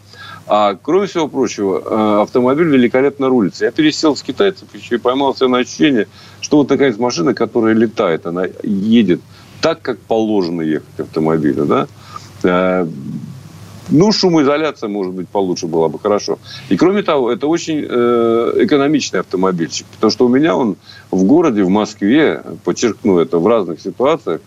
А 0.48 0.76
кроме 0.82 1.08
всего 1.08 1.28
прочего, 1.28 2.22
автомобиль 2.22 2.68
великолепно 2.68 3.30
рулится. 3.30 3.66
Я 3.66 3.72
пересел 3.72 4.16
с 4.16 4.24
китайцев 4.24 4.68
еще 4.74 4.96
и 4.96 4.98
поймал 4.98 5.36
себя 5.36 5.50
на 5.50 5.60
ощущение, 5.60 6.08
что 6.40 6.58
вот 6.58 6.68
такая 6.68 6.96
машина, 6.98 7.34
которая 7.34 7.76
летает, 7.76 8.26
она 8.26 8.46
едет 8.64 9.22
так, 9.62 9.82
как 9.82 10.00
положено 10.00 10.62
ехать 10.62 11.00
автомобилю, 11.00 11.66
да? 11.66 12.88
Ну, 13.92 14.12
шумоизоляция, 14.14 14.90
может 14.90 15.14
быть, 15.14 15.28
получше 15.28 15.68
была 15.68 15.90
бы 15.90 16.00
хорошо. 16.00 16.40
И 16.70 16.78
кроме 16.78 17.04
того, 17.04 17.30
это 17.32 17.48
очень 17.48 17.86
э, 17.88 18.54
экономичный 18.60 19.20
автомобильчик. 19.20 19.86
Потому 19.88 20.12
что 20.12 20.26
у 20.26 20.30
меня 20.30 20.56
он 20.56 20.78
в 21.12 21.24
городе, 21.24 21.64
в 21.64 21.70
Москве, 21.70 22.42
подчеркну 22.64 23.20
это, 23.20 23.38
в 23.38 23.48
разных 23.48 23.82
ситуациях, 23.82 24.40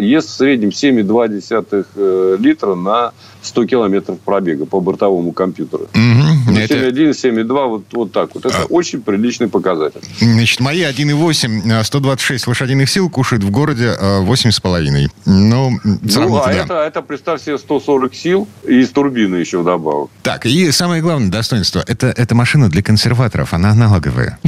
ест 0.00 0.28
в 0.28 0.32
среднем 0.32 0.70
7,2 0.70 1.86
э, 1.96 2.36
литра 2.40 2.74
на 2.74 3.12
100 3.42 3.66
километров 3.66 4.18
пробега 4.20 4.66
по 4.66 4.80
бортовому 4.80 5.32
компьютеру. 5.32 5.84
Угу. 5.94 6.54
7,1, 6.54 7.10
7,2, 7.10 7.68
вот, 7.68 7.84
вот 7.92 8.12
так 8.12 8.34
вот. 8.34 8.46
Это 8.46 8.62
а... 8.62 8.64
очень 8.66 9.02
приличный 9.02 9.48
показатель. 9.48 10.00
Значит, 10.20 10.60
мои 10.60 10.82
1,8, 10.82 11.82
126 11.82 12.46
лошадиных 12.46 12.88
сил 12.88 13.10
кушают 13.10 13.44
в 13.44 13.50
городе 13.50 13.96
8,5. 14.00 15.08
Ну, 15.26 15.70
ну 15.82 16.42
а 16.42 16.52
это, 16.52 16.74
это, 16.74 17.02
представь 17.02 17.42
себе, 17.42 17.58
140 17.58 18.14
сил 18.14 18.48
и 18.64 18.84
с 18.84 18.90
турбины 18.90 19.36
еще 19.36 19.58
вдобавок. 19.58 20.10
Так, 20.22 20.46
и 20.46 20.70
самое 20.70 21.02
главное 21.02 21.30
достоинство. 21.30 21.82
Это, 21.86 22.08
это 22.08 22.34
машина 22.34 22.68
для 22.68 22.82
консерваторов, 22.82 23.54
она 23.54 23.70
аналоговая. 23.70 24.38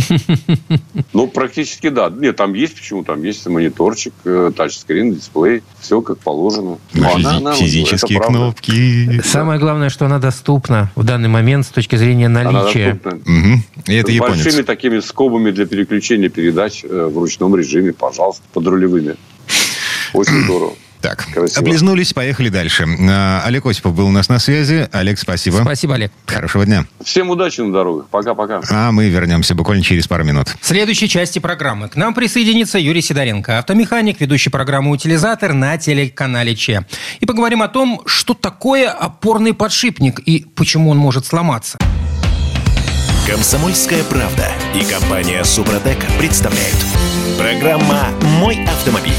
Ну, 1.12 1.28
практически 1.28 1.88
да. 1.88 2.10
Нет, 2.10 2.36
там 2.36 2.54
есть 2.54 2.74
почему? 2.74 3.04
Там 3.04 3.22
есть 3.22 3.46
мониторчик, 3.46 4.12
э, 4.24 4.52
тачскрин, 5.04 5.14
дисплей. 5.14 5.62
Все 5.80 6.00
как 6.00 6.18
положено. 6.18 6.78
Физические 6.92 8.20
кнопки. 8.20 9.20
Самое 9.22 9.60
главное, 9.60 9.90
что 9.90 10.06
она 10.06 10.18
доступна 10.18 10.90
в 10.94 11.04
данный 11.04 11.28
момент 11.28 11.66
с 11.66 11.68
точки 11.68 11.96
зрения 11.96 12.28
наличия. 12.28 12.98
Угу. 13.04 13.82
И 13.86 13.94
это 13.94 14.10
С 14.10 14.14
японец. 14.14 14.42
большими 14.42 14.62
такими 14.62 15.00
скобами 15.00 15.50
для 15.50 15.66
переключения 15.66 16.28
передач 16.28 16.84
э, 16.84 17.10
в 17.12 17.18
ручном 17.18 17.54
режиме, 17.56 17.92
пожалуйста, 17.92 18.42
под 18.52 18.66
рулевыми. 18.66 19.16
Очень 20.12 20.42
здорово. 20.44 20.72
Так, 21.04 21.26
Красиво. 21.34 21.60
облизнулись, 21.60 22.14
поехали 22.14 22.48
дальше. 22.48 22.86
А, 23.10 23.42
Олег 23.44 23.66
Осипов 23.66 23.94
был 23.94 24.06
у 24.06 24.10
нас 24.10 24.30
на 24.30 24.38
связи. 24.38 24.88
Олег, 24.90 25.18
спасибо. 25.18 25.58
Спасибо, 25.60 25.96
Олег. 25.96 26.10
Хорошего 26.24 26.64
дня. 26.64 26.86
Всем 27.04 27.28
удачи 27.28 27.60
на 27.60 27.74
дорогах. 27.74 28.06
Пока-пока. 28.08 28.62
А 28.70 28.90
мы 28.90 29.10
вернемся 29.10 29.54
буквально 29.54 29.84
через 29.84 30.06
пару 30.06 30.24
минут. 30.24 30.56
В 30.58 30.66
следующей 30.66 31.06
части 31.06 31.40
программы 31.40 31.90
к 31.90 31.96
нам 31.96 32.14
присоединится 32.14 32.78
Юрий 32.78 33.02
Сидоренко, 33.02 33.58
автомеханик, 33.58 34.18
ведущий 34.18 34.48
программу 34.48 34.92
«Утилизатор» 34.92 35.52
на 35.52 35.76
телеканале 35.76 36.56
Че. 36.56 36.86
И 37.20 37.26
поговорим 37.26 37.60
о 37.60 37.68
том, 37.68 38.00
что 38.06 38.32
такое 38.32 38.90
опорный 38.90 39.52
подшипник 39.52 40.20
и 40.20 40.46
почему 40.54 40.88
он 40.88 40.96
может 40.96 41.26
сломаться. 41.26 41.76
Комсомольская 43.28 44.04
правда 44.04 44.48
и 44.74 44.82
компания 44.90 45.44
«Супротек» 45.44 45.98
представляют. 46.18 46.78
Программа 47.36 48.08
«Мой 48.40 48.64
автомобиль». 48.64 49.12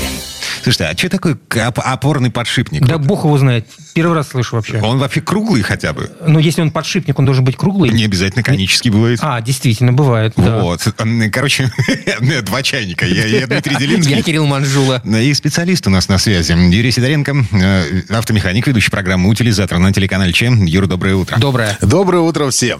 Слушайте, 0.65 0.85
а 0.85 0.97
что 0.97 1.09
такое 1.09 1.37
опорный 1.75 2.31
подшипник? 2.31 2.83
Да 2.87 2.97
бог 2.97 3.23
его 3.23 3.37
знает. 3.37 3.67
Первый 3.93 4.15
раз 4.15 4.29
слышу 4.29 4.55
вообще. 4.55 4.81
Он 4.81 4.97
вообще 4.97 5.21
круглый 5.21 5.61
хотя 5.61 5.93
бы? 5.93 6.09
Ну, 6.25 6.39
если 6.39 6.63
он 6.63 6.71
подшипник, 6.71 7.19
он 7.19 7.25
должен 7.25 7.45
быть 7.45 7.55
круглый. 7.55 7.91
Не 7.91 8.05
обязательно 8.05 8.41
конический 8.41 8.89
бывает. 8.89 9.19
А, 9.21 9.39
действительно, 9.41 9.93
бывает. 9.93 10.33
Вот. 10.35 10.81
Да. 10.97 11.05
Короче, 11.31 11.71
два 12.45 12.63
чайника. 12.63 13.05
Я, 13.05 13.27
я 13.27 13.45
Дмитрий 13.45 13.75
Делинский. 13.75 14.15
Я 14.15 14.23
Кирилл 14.23 14.47
Манжула. 14.47 15.03
И 15.05 15.31
специалист 15.35 15.85
у 15.85 15.91
нас 15.91 16.09
на 16.09 16.17
связи. 16.17 16.53
Юрий 16.53 16.89
Сидоренко, 16.89 17.35
э, 17.51 18.01
автомеханик, 18.09 18.65
ведущий 18.65 18.89
программы 18.89 19.29
«Утилизатор» 19.29 19.77
на 19.77 19.93
телеканале 19.93 20.33
ЧЕМ. 20.33 20.65
Юра, 20.65 20.87
доброе 20.87 21.13
утро. 21.13 21.37
Доброе. 21.37 21.77
Доброе 21.79 22.21
утро 22.21 22.49
всем. 22.49 22.79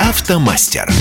Автомастер. 0.00 0.92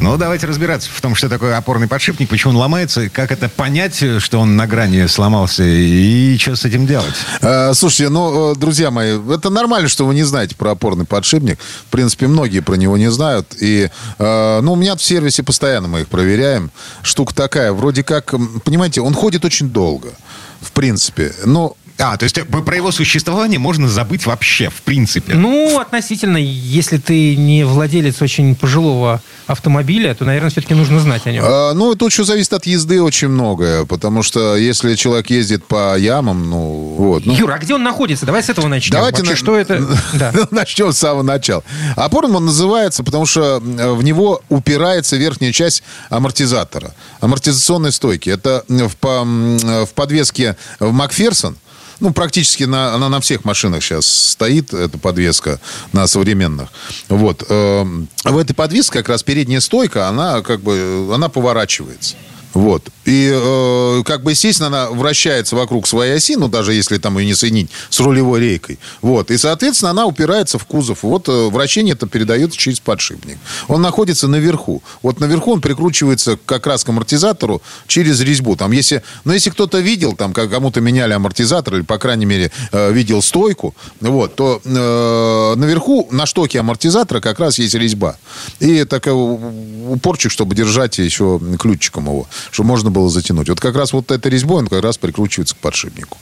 Ну, 0.00 0.16
давайте 0.16 0.46
разбираться 0.46 0.88
в 0.90 0.98
том, 1.02 1.14
что 1.14 1.28
такое 1.28 1.58
опорный 1.58 1.86
подшипник, 1.86 2.30
почему 2.30 2.54
он 2.54 2.56
ломается, 2.56 3.10
как 3.10 3.30
это 3.30 3.50
понять, 3.50 4.02
что 4.18 4.40
он 4.40 4.56
на 4.56 4.66
грани 4.66 5.06
сломался, 5.06 5.62
и 5.62 6.38
что 6.38 6.56
с 6.56 6.64
этим 6.64 6.86
делать? 6.86 7.14
А, 7.42 7.74
слушайте, 7.74 8.08
ну, 8.08 8.52
э, 8.52 8.56
друзья 8.56 8.90
мои, 8.90 9.18
это 9.30 9.50
нормально, 9.50 9.90
что 9.90 10.06
вы 10.06 10.14
не 10.14 10.22
знаете 10.22 10.56
про 10.56 10.70
опорный 10.70 11.04
подшипник. 11.04 11.58
В 11.60 11.90
принципе, 11.90 12.28
многие 12.28 12.60
про 12.60 12.76
него 12.76 12.96
не 12.96 13.10
знают. 13.10 13.54
И, 13.60 13.90
э, 14.18 14.60
ну, 14.62 14.72
у 14.72 14.76
меня 14.76 14.96
в 14.96 15.02
сервисе 15.02 15.42
постоянно 15.42 15.86
мы 15.86 16.00
их 16.00 16.08
проверяем. 16.08 16.70
Штука 17.02 17.34
такая, 17.34 17.72
вроде 17.72 18.02
как, 18.02 18.34
понимаете, 18.64 19.02
он 19.02 19.12
ходит 19.12 19.44
очень 19.44 19.68
долго 19.68 20.14
в 20.60 20.72
принципе. 20.72 21.32
Но 21.44 21.76
а, 22.00 22.16
то 22.16 22.24
есть 22.24 22.38
э, 22.38 22.44
про 22.44 22.76
его 22.76 22.90
существование 22.92 23.58
можно 23.58 23.88
забыть 23.88 24.24
вообще, 24.24 24.70
в 24.70 24.82
принципе? 24.82 25.34
Ну, 25.34 25.78
относительно, 25.78 26.38
если 26.38 26.96
ты 26.96 27.36
не 27.36 27.64
владелец 27.64 28.22
очень 28.22 28.54
пожилого 28.54 29.20
автомобиля, 29.46 30.14
то, 30.14 30.24
наверное, 30.24 30.50
все-таки 30.50 30.74
нужно 30.74 31.00
знать 31.00 31.26
о 31.26 31.32
нем. 31.32 31.44
А, 31.46 31.74
ну, 31.74 31.94
тут 31.94 32.10
еще 32.12 32.24
зависит 32.24 32.54
от 32.54 32.64
езды 32.66 33.02
очень 33.02 33.28
многое, 33.28 33.84
потому 33.84 34.22
что 34.22 34.56
если 34.56 34.94
человек 34.94 35.28
ездит 35.30 35.64
по 35.64 35.96
ямам, 35.98 36.48
ну, 36.48 36.94
вот. 36.96 37.26
Ну... 37.26 37.34
Юра, 37.34 37.54
а 37.54 37.58
где 37.58 37.74
он 37.74 37.82
находится? 37.82 38.24
Давай 38.24 38.42
с 38.42 38.48
этого 38.48 38.68
начнем. 38.68 38.92
Давайте 38.92 39.18
Вообще, 39.18 39.32
на... 39.32 39.36
что 39.36 39.56
это? 39.56 39.86
Да. 40.14 40.32
начнем 40.50 40.92
с 40.92 40.98
самого 40.98 41.22
начала. 41.22 41.62
Опорным 41.96 42.36
он 42.36 42.46
называется, 42.46 43.04
потому 43.04 43.26
что 43.26 43.60
в 43.60 44.02
него 44.02 44.42
упирается 44.48 45.16
верхняя 45.16 45.52
часть 45.52 45.82
амортизатора, 46.08 46.94
амортизационной 47.20 47.92
стойки. 47.92 48.30
Это 48.30 48.64
в, 48.68 48.96
по... 48.96 49.22
в 49.24 49.90
подвеске 49.94 50.56
в 50.78 50.92
Макферсон, 50.92 51.56
ну, 52.00 52.12
практически 52.12 52.64
на, 52.64 52.94
она 52.94 53.08
на 53.08 53.20
всех 53.20 53.44
машинах 53.44 53.82
сейчас 53.82 54.06
стоит, 54.06 54.72
эта 54.72 54.98
подвеска 54.98 55.60
на 55.92 56.06
современных. 56.06 56.70
Вот. 57.08 57.44
Эм, 57.48 58.08
в 58.24 58.36
этой 58.36 58.54
подвеске 58.54 58.98
как 58.98 59.08
раз 59.08 59.22
передняя 59.22 59.60
стойка, 59.60 60.08
она 60.08 60.42
как 60.42 60.60
бы, 60.60 61.10
она 61.12 61.28
поворачивается. 61.28 62.16
Вот. 62.54 62.88
И, 63.04 63.30
э, 63.32 64.02
как 64.04 64.22
бы, 64.22 64.32
естественно, 64.32 64.66
она 64.66 64.90
вращается 64.90 65.56
вокруг 65.56 65.86
своей 65.86 66.14
оси, 66.16 66.36
ну, 66.36 66.48
даже 66.48 66.74
если 66.74 66.98
там 66.98 67.18
ее 67.18 67.26
не 67.26 67.34
соединить 67.34 67.70
с 67.88 68.00
рулевой 68.00 68.40
рейкой. 68.40 68.78
Вот. 69.02 69.30
И, 69.30 69.38
соответственно, 69.38 69.90
она 69.90 70.06
упирается 70.06 70.58
в 70.58 70.64
кузов. 70.64 71.02
Вот 71.02 71.28
э, 71.28 71.48
вращение 71.50 71.94
это 71.94 72.06
передается 72.06 72.58
через 72.58 72.80
подшипник. 72.80 73.38
Он 73.68 73.80
находится 73.82 74.28
наверху. 74.28 74.82
Вот 75.02 75.20
наверху 75.20 75.52
он 75.52 75.60
прикручивается 75.60 76.38
как 76.44 76.66
раз 76.66 76.84
к 76.84 76.88
амортизатору 76.88 77.62
через 77.86 78.20
резьбу. 78.20 78.56
Там, 78.56 78.72
если, 78.72 79.02
но 79.24 79.32
если 79.32 79.50
кто-то 79.50 79.78
видел, 79.78 80.14
там, 80.14 80.32
как 80.32 80.50
кому-то 80.50 80.80
меняли 80.80 81.12
амортизатор, 81.12 81.76
или, 81.76 81.82
по 81.82 81.98
крайней 81.98 82.26
мере, 82.26 82.50
э, 82.72 82.92
видел 82.92 83.22
стойку, 83.22 83.74
вот, 84.00 84.34
то 84.34 84.60
э, 84.64 85.54
наверху 85.56 86.08
на 86.10 86.26
штоке 86.26 86.60
амортизатора 86.60 87.20
как 87.20 87.38
раз 87.38 87.58
есть 87.58 87.74
резьба. 87.74 88.16
И 88.58 88.84
такой 88.84 89.12
упорчик, 89.12 90.30
чтобы 90.30 90.54
держать 90.54 90.98
еще 90.98 91.40
ключиком 91.58 92.06
его 92.06 92.26
чтобы 92.50 92.68
можно 92.68 92.90
было 92.90 93.08
затянуть. 93.08 93.48
Вот 93.48 93.60
как 93.60 93.76
раз 93.76 93.92
вот 93.92 94.10
эта 94.10 94.28
резьбой, 94.28 94.58
он 94.58 94.68
как 94.68 94.82
раз 94.82 94.98
прикручивается 94.98 95.54
к 95.54 95.58
подшипнику. 95.58 96.18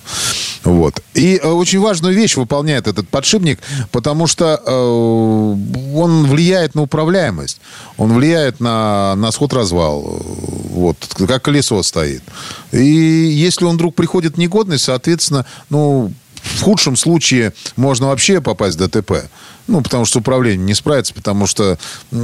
Вот. 0.64 1.00
И 1.14 1.40
э, 1.42 1.48
очень 1.48 1.80
важную 1.80 2.14
вещь 2.14 2.36
выполняет 2.36 2.86
этот 2.86 3.08
подшипник, 3.08 3.60
потому 3.92 4.26
что 4.26 4.60
э, 4.64 4.70
он 5.96 6.26
влияет 6.26 6.74
на 6.74 6.82
управляемость, 6.82 7.60
он 7.96 8.14
влияет 8.14 8.60
на, 8.60 9.14
на 9.16 9.30
сход-развал, 9.30 10.22
вот, 10.70 10.96
как 11.26 11.42
колесо 11.42 11.82
стоит. 11.82 12.22
И 12.72 12.78
если 12.78 13.64
он 13.64 13.76
вдруг 13.76 13.94
приходит 13.94 14.34
в 14.34 14.38
негодность, 14.38 14.84
соответственно, 14.84 15.46
ну, 15.70 16.12
в 16.42 16.62
худшем 16.62 16.96
случае 16.96 17.52
можно 17.76 18.08
вообще 18.08 18.40
попасть 18.40 18.78
в 18.78 18.86
ДТП. 18.86 19.28
Ну, 19.66 19.82
потому 19.82 20.06
что 20.06 20.20
управление 20.20 20.64
не 20.64 20.74
справится, 20.74 21.12
потому 21.12 21.46
что 21.46 21.78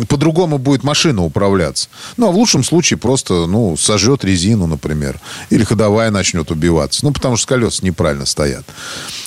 по-другому 0.08 0.56
будет 0.56 0.82
машина 0.82 1.22
управляться. 1.22 1.88
Ну, 2.16 2.28
а 2.28 2.32
в 2.32 2.36
лучшем 2.36 2.64
случае 2.64 2.98
просто, 2.98 3.46
ну, 3.46 3.76
сожжет 3.76 4.24
резину, 4.24 4.66
например. 4.66 5.20
Или 5.50 5.62
ходовая 5.62 6.10
начнет 6.10 6.50
убиваться. 6.50 7.04
Ну, 7.04 7.12
потому 7.12 7.36
что 7.36 7.48
колеса 7.48 7.80
неправильно 7.82 8.24
стоят. 8.24 8.64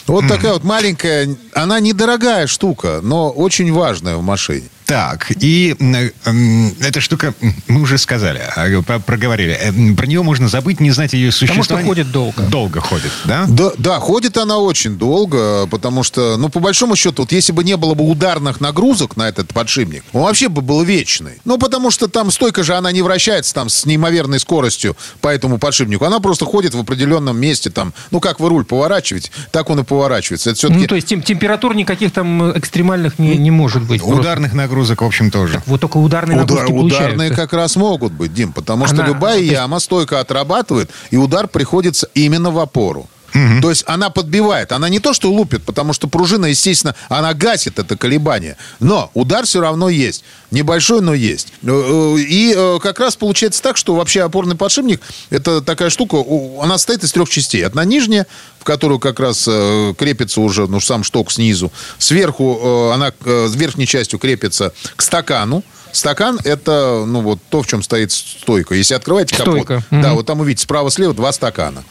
Вот 0.07 0.27
такая 0.27 0.53
вот 0.53 0.63
маленькая, 0.63 1.37
она 1.53 1.79
недорогая 1.79 2.47
штука, 2.47 3.01
но 3.03 3.29
очень 3.29 3.71
важная 3.71 4.15
в 4.17 4.23
машине. 4.23 4.67
Так, 4.87 5.31
и 5.41 5.75
э, 5.77 6.11
э, 6.23 6.69
эта 6.79 7.01
штука, 7.01 7.33
мы 7.67 7.81
уже 7.81 7.97
сказали, 7.97 8.41
э, 8.55 8.81
проговорили. 8.81 9.51
Э, 9.51 9.93
про 9.93 10.07
нее 10.07 10.23
можно 10.23 10.47
забыть, 10.47 10.79
не 10.79 10.91
знать 10.91 11.11
ее 11.11 11.33
существования. 11.33 11.63
Потому 11.63 11.79
что 11.81 11.87
ходит 11.87 12.11
долго. 12.11 12.43
Долго 12.43 12.79
ходит, 12.79 13.11
да? 13.25 13.43
Да, 13.49 13.71
да, 13.77 13.99
ходит 13.99 14.37
она 14.37 14.59
очень 14.59 14.97
долго, 14.97 15.67
потому 15.67 16.03
что, 16.03 16.37
ну, 16.37 16.47
по 16.47 16.61
большому 16.61 16.95
счету, 16.95 17.23
вот 17.23 17.33
если 17.33 17.51
бы 17.51 17.65
не 17.65 17.75
было 17.75 17.95
бы 17.95 18.09
ударных 18.09 18.61
нагрузок 18.61 19.17
на 19.17 19.27
этот 19.27 19.53
подшипник, 19.53 20.05
он 20.13 20.21
вообще 20.21 20.47
бы 20.47 20.61
был 20.61 20.81
вечный. 20.83 21.33
Ну, 21.43 21.57
потому 21.57 21.91
что 21.91 22.07
там 22.07 22.31
стойка 22.31 22.63
же, 22.63 22.73
она 22.73 22.93
не 22.93 23.01
вращается 23.01 23.53
там 23.53 23.67
с 23.67 23.85
неимоверной 23.85 24.39
скоростью 24.39 24.95
по 25.19 25.27
этому 25.27 25.57
подшипнику. 25.57 26.05
Она 26.05 26.21
просто 26.21 26.45
ходит 26.45 26.73
в 26.73 26.79
определенном 26.79 27.37
месте 27.37 27.69
там. 27.69 27.93
Ну, 28.11 28.21
как 28.21 28.39
вы 28.39 28.47
руль 28.47 28.63
поворачиваете, 28.63 29.31
так 29.51 29.69
он 29.69 29.81
и 29.81 29.83
поворачивается. 29.83 30.51
Это 30.51 30.59
все-таки... 30.59 30.79
Ну, 30.79 30.87
то 30.87 30.95
есть 30.95 31.09
тем, 31.09 31.21
температур 31.21 31.75
никаких 31.75 32.13
там 32.13 32.57
экстремальных 32.57 33.19
не, 33.19 33.35
не 33.35 33.51
может 33.51 33.83
быть. 33.83 34.01
Ударных 34.01 34.51
просто. 34.51 34.76
Нагрузок, 34.77 35.01
в 35.01 35.05
общем, 35.05 35.31
тоже. 35.31 35.61
Вот 35.65 35.81
только 35.81 35.97
ударные 35.97 36.41
Удар, 36.41 36.63
нагрузки 36.63 36.95
Ударные 36.95 37.31
как 37.31 37.53
раз 37.53 37.75
могут 37.75 38.13
быть, 38.13 38.33
Дим, 38.33 38.53
потому 38.53 38.85
Она... 38.85 38.93
что 38.93 39.03
любая 39.03 39.39
яма 39.39 39.79
стойка 39.79 40.19
отрабатывает, 40.19 40.91
и 41.09 41.17
удар 41.17 41.47
приходится 41.47 42.07
именно 42.13 42.51
в 42.51 42.59
опору. 42.59 43.07
Угу. 43.33 43.61
То 43.61 43.69
есть 43.69 43.83
она 43.87 44.09
подбивает. 44.09 44.71
Она 44.71 44.89
не 44.89 44.99
то, 44.99 45.13
что 45.13 45.31
лупит, 45.31 45.63
потому 45.63 45.93
что 45.93 46.07
пружина, 46.07 46.45
естественно, 46.45 46.95
она 47.09 47.33
гасит 47.33 47.79
это 47.79 47.97
колебание. 47.97 48.57
Но 48.79 49.11
удар 49.13 49.45
все 49.45 49.61
равно 49.61 49.89
есть. 49.89 50.23
Небольшой, 50.51 51.01
но 51.01 51.13
есть. 51.13 51.53
Э, 51.63 51.67
э, 51.67 52.19
и 52.19 52.53
э, 52.55 52.79
как 52.81 52.99
раз 52.99 53.15
получается 53.15 53.61
так, 53.61 53.75
что 53.77 53.95
вообще 53.95 54.21
опорный 54.23 54.55
подшипник, 54.55 55.01
это 55.29 55.61
такая 55.61 55.89
штука, 55.89 56.23
она 56.61 56.77
состоит 56.77 57.03
из 57.03 57.11
трех 57.11 57.29
частей. 57.29 57.65
Одна 57.65 57.83
нижняя, 57.83 58.27
в 58.59 58.63
которую 58.63 58.99
как 58.99 59.19
раз 59.19 59.43
крепится 59.43 60.41
уже 60.41 60.67
ну, 60.67 60.79
сам 60.79 61.03
шток 61.03 61.31
снизу. 61.31 61.71
Сверху 61.97 62.91
она 62.91 63.11
с 63.25 63.55
верхней 63.55 63.87
частью 63.87 64.19
крепится 64.19 64.73
к 64.95 65.01
стакану. 65.01 65.63
Стакан– 65.97 66.39
это 66.43 67.03
ну, 67.07 67.21
вот 67.21 67.39
то, 67.49 67.61
в 67.61 67.67
чем 67.67 67.81
стоит 67.81 68.11
стойка. 68.11 68.75
Если 68.75 68.93
открываете 68.93 69.35
капот, 69.35 69.53
стойка. 69.53 69.83
да, 69.89 70.09
угу. 70.09 70.17
вот 70.17 70.25
там 70.25 70.39
увидите 70.39 70.63
справа-слева 70.63 71.13
два 71.13 71.31
стакана. 71.31 71.83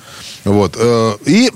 Вот. 0.44 0.76
И 1.26 1.52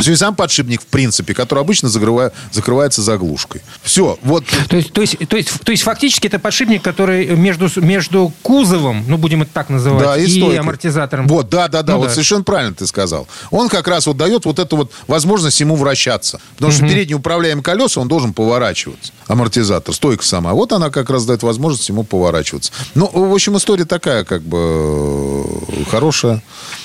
все, 0.00 0.12
и 0.12 0.16
сам 0.16 0.34
подшипник, 0.34 0.82
в 0.82 0.86
принципе, 0.86 1.34
который 1.34 1.60
обычно 1.60 1.88
закрывая, 1.88 2.32
закрывается 2.52 3.02
заглушкой. 3.02 3.62
Все, 3.82 4.18
вот. 4.22 4.44
То 4.68 4.76
есть, 4.76 4.92
то, 4.92 5.00
есть, 5.00 5.18
то, 5.28 5.36
есть, 5.36 5.50
то 5.64 5.72
есть 5.72 5.82
фактически 5.82 6.26
это 6.26 6.38
подшипник, 6.38 6.82
который 6.82 7.26
между, 7.36 7.68
между 7.80 8.32
кузовом, 8.42 9.04
ну, 9.06 9.16
будем 9.16 9.42
это 9.42 9.52
так 9.52 9.68
называть, 9.68 10.04
да, 10.04 10.16
и, 10.16 10.26
и 10.26 10.56
амортизатором. 10.56 11.26
Вот, 11.26 11.48
да, 11.48 11.68
да, 11.68 11.82
да, 11.82 11.94
ну, 11.94 11.98
вот 12.00 12.08
да. 12.08 12.12
совершенно 12.12 12.42
правильно 12.42 12.74
ты 12.74 12.86
сказал. 12.86 13.26
Он 13.50 13.68
как 13.68 13.88
раз 13.88 14.06
вот 14.06 14.16
дает 14.16 14.44
вот 14.44 14.58
эту 14.58 14.76
вот 14.76 14.92
возможность 15.06 15.60
ему 15.60 15.76
вращаться. 15.76 16.40
Потому 16.56 16.72
что 16.72 16.82
передний 16.82 17.14
управляемый 17.14 17.62
колеса, 17.62 18.00
он 18.00 18.08
должен 18.08 18.32
поворачиваться. 18.32 19.12
Амортизатор, 19.26 19.94
стойка 19.94 20.24
сама. 20.24 20.52
Вот 20.52 20.72
она 20.72 20.90
как 20.90 21.10
раз 21.10 21.24
дает 21.24 21.42
возможность 21.42 21.88
ему 21.88 22.04
поворачиваться. 22.04 22.72
Ну, 22.94 23.10
в 23.12 23.32
общем, 23.32 23.56
история 23.56 23.84
такая, 23.84 24.24
как 24.24 24.42
бы, 24.42 25.44
хорошая. 25.90 26.42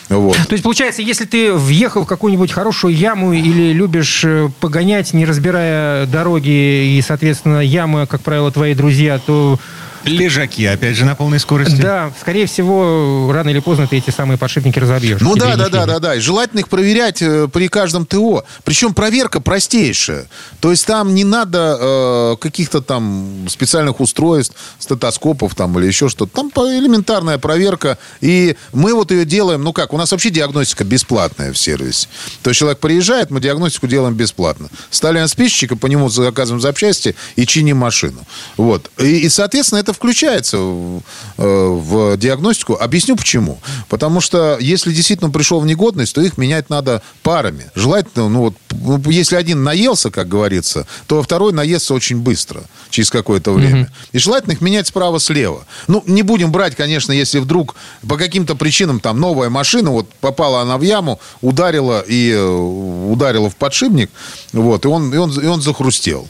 Вот. 0.09 0.37
То 0.47 0.53
есть, 0.53 0.63
получается, 0.63 1.01
если 1.01 1.25
ты 1.25 1.53
въехал 1.53 2.03
в 2.03 2.07
какую-нибудь 2.07 2.51
хорошую 2.51 2.95
яму 2.95 3.33
или 3.33 3.73
любишь 3.73 4.23
э, 4.23 4.49
погонять, 4.59 5.13
не 5.13 5.25
разбирая 5.25 6.05
дороги, 6.05 6.49
и, 6.49 7.01
соответственно, 7.05 7.59
ямы, 7.59 8.05
как 8.05 8.21
правило, 8.21 8.51
твои 8.51 8.75
друзья, 8.75 9.19
то 9.19 9.59
Лежаки, 10.05 10.65
опять 10.65 10.95
же, 10.95 11.05
на 11.05 11.15
полной 11.15 11.39
скорости. 11.39 11.81
Да, 11.81 12.11
скорее 12.19 12.45
всего, 12.45 13.31
рано 13.33 13.49
или 13.49 13.59
поздно 13.59 13.87
ты 13.87 13.97
эти 13.97 14.11
самые 14.11 14.37
подшипники 14.37 14.77
разобьешь. 14.79 15.19
Ну 15.21 15.35
да, 15.35 15.55
да, 15.55 15.69
да, 15.69 15.85
да, 15.85 15.99
да. 15.99 16.15
И 16.15 16.19
желательно 16.19 16.59
их 16.59 16.69
проверять 16.69 17.21
э, 17.21 17.47
при 17.47 17.67
каждом 17.67 18.05
ТО. 18.05 18.45
Причем 18.63 18.93
проверка 18.93 19.39
простейшая. 19.39 20.27
То 20.59 20.71
есть 20.71 20.85
там 20.85 21.15
не 21.15 21.23
надо 21.23 21.77
э, 21.79 22.35
каких-то 22.39 22.81
там 22.81 23.47
специальных 23.49 23.99
устройств, 23.99 24.55
стетоскопов 24.79 25.55
там 25.55 25.77
или 25.79 25.87
еще 25.87 26.09
что-то. 26.09 26.35
Там 26.35 26.51
элементарная 26.55 27.37
проверка. 27.37 27.97
И 28.21 28.55
мы 28.73 28.93
вот 28.93 29.11
ее 29.11 29.25
делаем, 29.25 29.63
ну 29.63 29.73
как, 29.73 29.93
у 29.93 29.97
нас 29.97 30.11
вообще 30.11 30.29
диагностика 30.29 30.83
бесплатная 30.83 31.51
в 31.51 31.57
сервисе. 31.57 32.07
То 32.43 32.51
есть 32.51 32.59
человек 32.59 32.79
приезжает, 32.79 33.31
мы 33.31 33.41
диагностику 33.41 33.87
делаем 33.87 34.13
бесплатно. 34.13 34.69
Ставим 34.89 35.27
спичечек, 35.27 35.79
по 35.79 35.87
нему 35.87 36.09
заказываем 36.09 36.61
запчасти 36.61 37.15
и 37.35 37.45
чиним 37.45 37.77
машину. 37.77 38.19
Вот. 38.57 38.91
И, 38.99 39.19
и 39.19 39.29
соответственно, 39.29 39.79
это 39.79 39.94
включается 39.95 40.57
в, 40.57 41.01
э, 41.37 41.67
в 41.67 42.17
диагностику. 42.17 42.75
Объясню 42.75 43.15
почему. 43.15 43.59
Потому 43.89 44.21
что 44.21 44.57
если 44.59 44.93
действительно 44.93 45.31
пришел 45.31 45.59
в 45.59 45.65
негодность, 45.65 46.13
то 46.13 46.21
их 46.21 46.37
менять 46.37 46.69
надо 46.69 47.01
парами. 47.23 47.71
Желательно, 47.75 48.29
ну 48.29 48.39
вот, 48.39 48.55
ну, 48.71 49.01
если 49.09 49.35
один 49.35 49.63
наелся, 49.63 50.11
как 50.11 50.27
говорится, 50.27 50.85
то 51.07 51.21
второй 51.23 51.53
наестся 51.53 51.93
очень 51.93 52.17
быстро, 52.17 52.61
через 52.89 53.09
какое-то 53.09 53.51
время. 53.51 53.83
Угу. 53.83 53.89
И 54.13 54.17
желательно 54.19 54.53
их 54.53 54.61
менять 54.61 54.87
справа-слева. 54.87 55.65
Ну, 55.87 56.03
не 56.05 56.21
будем 56.21 56.51
брать, 56.51 56.75
конечно, 56.75 57.11
если 57.11 57.39
вдруг 57.39 57.75
по 58.07 58.17
каким-то 58.17 58.55
причинам 58.55 58.99
там 58.99 59.19
новая 59.19 59.49
машина, 59.49 59.91
вот 59.91 60.09
попала 60.21 60.61
она 60.61 60.77
в 60.77 60.81
яму, 60.81 61.19
ударила 61.41 62.01
и 62.01 62.31
э, 62.31 62.45
ударила 62.45 63.49
в 63.49 63.55
подшипник, 63.55 64.11
вот, 64.53 64.85
и 64.85 64.87
он, 64.87 65.13
и 65.13 65.17
он, 65.17 65.31
и 65.39 65.45
он 65.45 65.61
захрустел. 65.61 66.27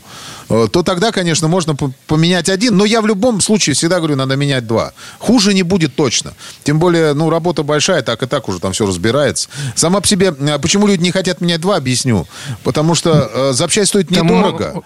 Э, 0.50 0.68
то 0.72 0.84
тогда, 0.84 1.12
конечно, 1.12 1.48
можно 1.48 1.75
поменять 2.08 2.50
один. 2.50 2.78
Но 2.78 2.86
я 2.86 3.02
в 3.02 3.08
любом 3.08 3.42
случае 3.42 3.75
всегда 3.75 3.98
говорю, 3.98 4.16
надо 4.16 4.36
менять 4.36 4.68
два. 4.68 4.94
Хуже 5.20 5.54
не 5.54 5.64
будет 5.64 5.96
точно. 5.96 6.34
Тем 6.64 6.80
более, 6.80 7.14
ну, 7.14 7.30
работа 7.30 7.64
большая, 7.64 8.02
так 8.02 8.22
и 8.24 8.25
так 8.28 8.48
уже 8.48 8.60
там 8.60 8.74
все 8.74 8.86
разбирается. 8.86 9.50
Сама 9.76 10.02
по 10.02 10.08
себе, 10.08 10.34
э, 10.38 10.60
почему 10.60 10.88
люди 10.88 11.02
не 11.02 11.12
хотят 11.12 11.41
менять 11.41 11.62
два, 11.62 11.78
объясню. 11.78 12.28
Потому 12.63 12.96
что 12.96 13.30
э, 13.34 13.54
запчасть 13.54 13.89
стоит 13.89 14.12
недорого. 14.12 14.84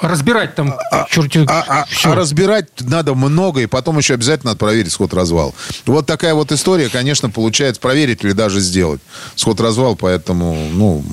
Разбирать 0.00 0.54
там 0.56 0.74
а, 0.90 1.06
черти... 1.08 1.46
а, 1.48 1.64
а, 1.68 1.86
а 2.04 2.14
разбирать 2.14 2.68
надо 2.80 3.14
много, 3.14 3.60
и 3.60 3.66
потом 3.66 3.96
еще 3.96 4.14
обязательно 4.14 4.50
надо 4.50 4.58
проверить 4.58 4.92
сход-развал. 4.92 5.54
Вот 5.86 6.04
такая 6.04 6.34
вот 6.34 6.50
история, 6.52 6.88
конечно, 6.88 7.30
получается 7.30 7.80
проверить 7.80 8.24
или 8.24 8.32
даже 8.32 8.60
сделать 8.60 9.00
сход-развал, 9.36 9.96
поэтому, 9.96 10.68
ну... 10.72 11.04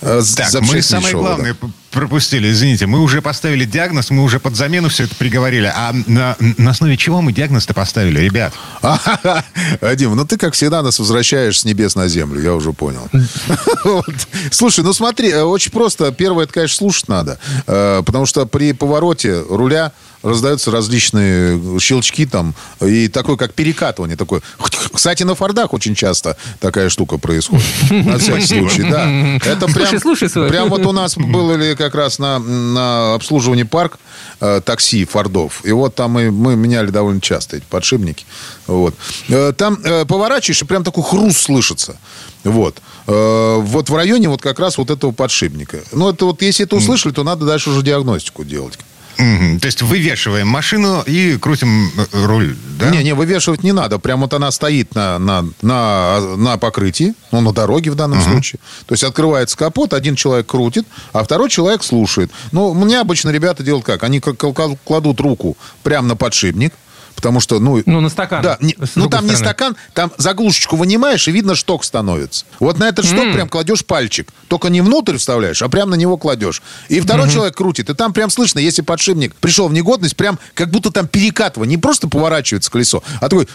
Так, 0.00 0.62
мы 0.62 0.80
самое 0.80 1.14
главное 1.14 1.56
да. 1.60 1.68
Пропустили, 1.90 2.50
извините. 2.50 2.86
Мы 2.86 3.00
уже 3.00 3.22
поставили 3.22 3.64
диагноз, 3.64 4.10
мы 4.10 4.22
уже 4.22 4.40
под 4.40 4.56
замену 4.56 4.88
все 4.88 5.04
это 5.04 5.14
приговорили. 5.14 5.70
А 5.74 5.92
на, 6.06 6.36
на 6.38 6.70
основе 6.70 6.96
чего 6.96 7.22
мы 7.22 7.32
диагноз-то 7.32 7.74
поставили, 7.74 8.20
ребят? 8.20 8.54
Дим, 9.96 10.14
ну 10.16 10.26
ты, 10.26 10.36
как 10.36 10.54
всегда, 10.54 10.82
нас 10.82 10.98
возвращаешь 10.98 11.60
с 11.60 11.64
небес 11.64 11.94
на 11.94 12.08
землю, 12.08 12.40
я 12.40 12.54
уже 12.54 12.72
понял. 12.72 13.08
Слушай, 14.50 14.84
ну 14.84 14.92
смотри, 14.92 15.30
э, 15.30 15.42
очень 15.42 15.72
просто. 15.72 16.12
Первое, 16.12 16.44
это, 16.44 16.52
конечно, 16.52 16.76
слушать 16.76 17.08
надо. 17.08 17.38
Э, 17.66 18.02
потому 18.04 18.26
что 18.26 18.46
при 18.46 18.72
повороте 18.72 19.42
руля 19.48 19.92
раздаются 20.22 20.70
различные 20.70 21.78
щелчки 21.80 22.26
там, 22.26 22.54
и 22.80 23.08
такой, 23.08 23.36
как 23.36 23.54
перекатывание, 23.54 24.16
такое. 24.16 24.42
Кстати, 24.92 25.22
на 25.22 25.34
Фордах 25.34 25.72
очень 25.72 25.94
часто 25.94 26.36
такая 26.60 26.88
штука 26.88 27.18
происходит. 27.18 27.64
На 27.90 28.18
всякий 28.18 28.46
случай, 28.46 28.82
да. 28.82 29.08
Это 29.48 29.66
прям, 29.66 30.00
слушай, 30.00 30.28
слушай. 30.28 30.48
прям 30.48 30.68
вот 30.68 30.84
у 30.86 30.92
нас 30.92 31.16
был 31.16 31.52
или 31.54 31.74
как 31.78 31.94
раз 31.94 32.18
на, 32.18 32.38
на 32.38 33.14
обслуживании 33.14 33.62
парк 33.62 33.98
э, 34.40 34.60
такси 34.60 35.04
Фордов. 35.04 35.64
И 35.64 35.72
вот 35.72 35.94
там 35.94 36.10
мы, 36.10 36.30
мы 36.30 36.56
меняли 36.56 36.90
довольно 36.90 37.20
часто 37.20 37.56
эти 37.56 37.64
подшипники. 37.64 38.26
Вот. 38.66 38.94
Э, 39.28 39.52
там 39.56 39.78
э, 39.82 40.04
поворачиваешь, 40.04 40.60
и 40.60 40.64
прям 40.66 40.84
такой 40.84 41.04
хруст 41.04 41.38
слышится. 41.38 41.96
Вот. 42.44 42.82
Э, 43.06 43.56
вот 43.60 43.88
в 43.88 43.94
районе 43.94 44.28
вот 44.28 44.42
как 44.42 44.58
раз 44.58 44.76
вот 44.76 44.90
этого 44.90 45.12
подшипника. 45.12 45.78
Ну, 45.92 46.10
это 46.10 46.26
вот, 46.26 46.42
если 46.42 46.66
это 46.66 46.76
услышали, 46.76 47.12
то 47.12 47.24
надо 47.24 47.46
дальше 47.46 47.70
уже 47.70 47.82
диагностику 47.82 48.44
делать. 48.44 48.78
Угу. 49.18 49.58
То 49.58 49.66
есть 49.66 49.82
вывешиваем 49.82 50.46
машину 50.46 51.02
и 51.04 51.36
крутим 51.38 51.90
э, 51.96 52.24
руль, 52.24 52.56
да? 52.78 52.90
Не, 52.90 53.02
не, 53.02 53.14
вывешивать 53.14 53.64
не 53.64 53.72
надо. 53.72 53.98
Прям 53.98 54.20
вот 54.20 54.32
она 54.32 54.52
стоит 54.52 54.94
на, 54.94 55.18
на, 55.18 55.44
на, 55.60 56.36
на 56.36 56.56
покрытии, 56.56 57.14
ну, 57.32 57.40
на 57.40 57.52
дороге 57.52 57.90
в 57.90 57.96
данном 57.96 58.18
угу. 58.18 58.30
случае. 58.30 58.60
То 58.86 58.92
есть 58.92 59.02
открывается 59.02 59.56
капот, 59.56 59.92
один 59.92 60.14
человек 60.14 60.46
крутит, 60.46 60.86
а 61.12 61.24
второй 61.24 61.50
человек 61.50 61.82
слушает. 61.82 62.30
Ну, 62.52 62.68
у 62.68 62.74
меня 62.74 63.00
обычно 63.00 63.30
ребята 63.30 63.64
делают 63.64 63.84
как? 63.84 64.04
Они 64.04 64.20
кладут 64.20 65.20
руку 65.20 65.56
прямо 65.82 66.06
на 66.06 66.16
подшипник, 66.16 66.72
Потому 67.18 67.40
что, 67.40 67.58
ну... 67.58 67.82
Ну, 67.84 68.00
на 68.00 68.10
стакан. 68.10 68.42
Да, 68.42 68.58
не, 68.60 68.76
ну, 68.78 69.08
там 69.08 69.08
стороны. 69.08 69.30
не 69.30 69.36
стакан, 69.36 69.76
там 69.92 70.12
заглушечку 70.18 70.76
вынимаешь, 70.76 71.26
и 71.26 71.32
видно, 71.32 71.56
шток 71.56 71.82
становится. 71.82 72.44
Вот 72.60 72.78
на 72.78 72.84
этот 72.84 73.06
шток 73.06 73.24
mm. 73.24 73.32
прям 73.32 73.48
кладешь 73.48 73.84
пальчик. 73.84 74.28
Только 74.46 74.68
не 74.68 74.82
внутрь 74.82 75.16
вставляешь, 75.16 75.60
а 75.60 75.68
прям 75.68 75.90
на 75.90 75.96
него 75.96 76.16
кладешь. 76.16 76.62
И 76.88 77.00
второй 77.00 77.26
mm-hmm. 77.26 77.32
человек 77.32 77.56
крутит, 77.56 77.90
и 77.90 77.94
там 77.94 78.12
прям 78.12 78.30
слышно, 78.30 78.60
если 78.60 78.82
подшипник 78.82 79.34
пришел 79.34 79.66
в 79.66 79.72
негодность, 79.72 80.14
прям 80.14 80.38
как 80.54 80.70
будто 80.70 80.92
там 80.92 81.08
перекатывание. 81.08 81.76
Не 81.76 81.82
просто 81.82 82.06
поворачивается 82.06 82.70
колесо, 82.70 83.02
а 83.20 83.28
такой 83.28 83.48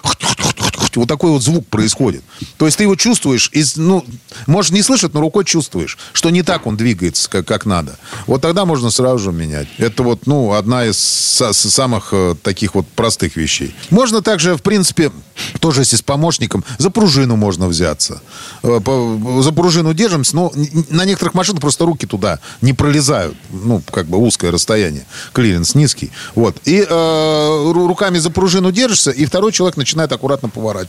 вот 1.00 1.08
такой 1.10 1.32
вот 1.32 1.42
звук 1.44 1.68
происходит. 1.68 2.24
То 2.58 2.66
есть 2.66 2.78
ты 2.78 2.84
его 2.84 2.96
чувствуешь, 2.96 3.50
из, 3.54 3.76
ну, 3.78 4.06
можешь 4.48 4.72
не 4.72 4.82
слышать, 4.82 5.14
но 5.14 5.22
рукой 5.22 5.46
чувствуешь, 5.46 5.98
что 6.14 6.30
не 6.30 6.44
так 6.44 6.68
он 6.68 6.78
двигается, 6.78 7.30
как, 7.30 7.46
как 7.48 7.66
надо. 7.66 7.98
Вот 8.28 8.42
тогда 8.42 8.66
можно 8.66 8.90
сразу 8.90 9.20
же 9.20 9.32
менять. 9.32 9.68
Это 9.78 10.04
вот, 10.04 10.28
ну, 10.28 10.54
одна 10.54 10.86
из 10.86 10.98
самых 10.98 12.10
э, 12.12 12.36
таких 12.42 12.76
вот 12.76 12.88
простых 12.88 13.36
вещей. 13.36 13.76
Можно 13.90 14.22
также, 14.22 14.56
в 14.56 14.62
принципе, 14.62 15.12
Тоже 15.60 15.82
если 15.82 15.96
с 15.96 16.02
помощником, 16.02 16.64
за 16.78 16.90
пружину 16.90 17.36
можно 17.36 17.68
взяться. 17.68 18.22
Э, 18.62 18.80
За 19.42 19.52
пружину 19.52 19.94
держимся, 19.94 20.36
но 20.36 20.52
на 20.90 21.06
некоторых 21.06 21.34
машинах 21.34 21.62
просто 21.62 21.86
руки 21.86 22.06
туда 22.06 22.40
не 22.62 22.74
пролезают. 22.74 23.36
Ну, 23.52 23.82
как 23.92 24.06
бы 24.08 24.18
узкое 24.18 24.52
расстояние. 24.52 25.06
Клиренс 25.34 25.76
низкий. 25.76 26.12
Вот. 26.36 26.56
И 26.66 26.86
э, 26.88 26.88
ру- 26.88 27.88
руками 27.88 28.20
за 28.20 28.30
пружину 28.30 28.72
держишься, 28.72 29.12
и 29.12 29.26
второй 29.26 29.52
человек 29.52 29.78
начинает 29.78 30.12
аккуратно 30.12 30.50
поворачивать 30.50 30.83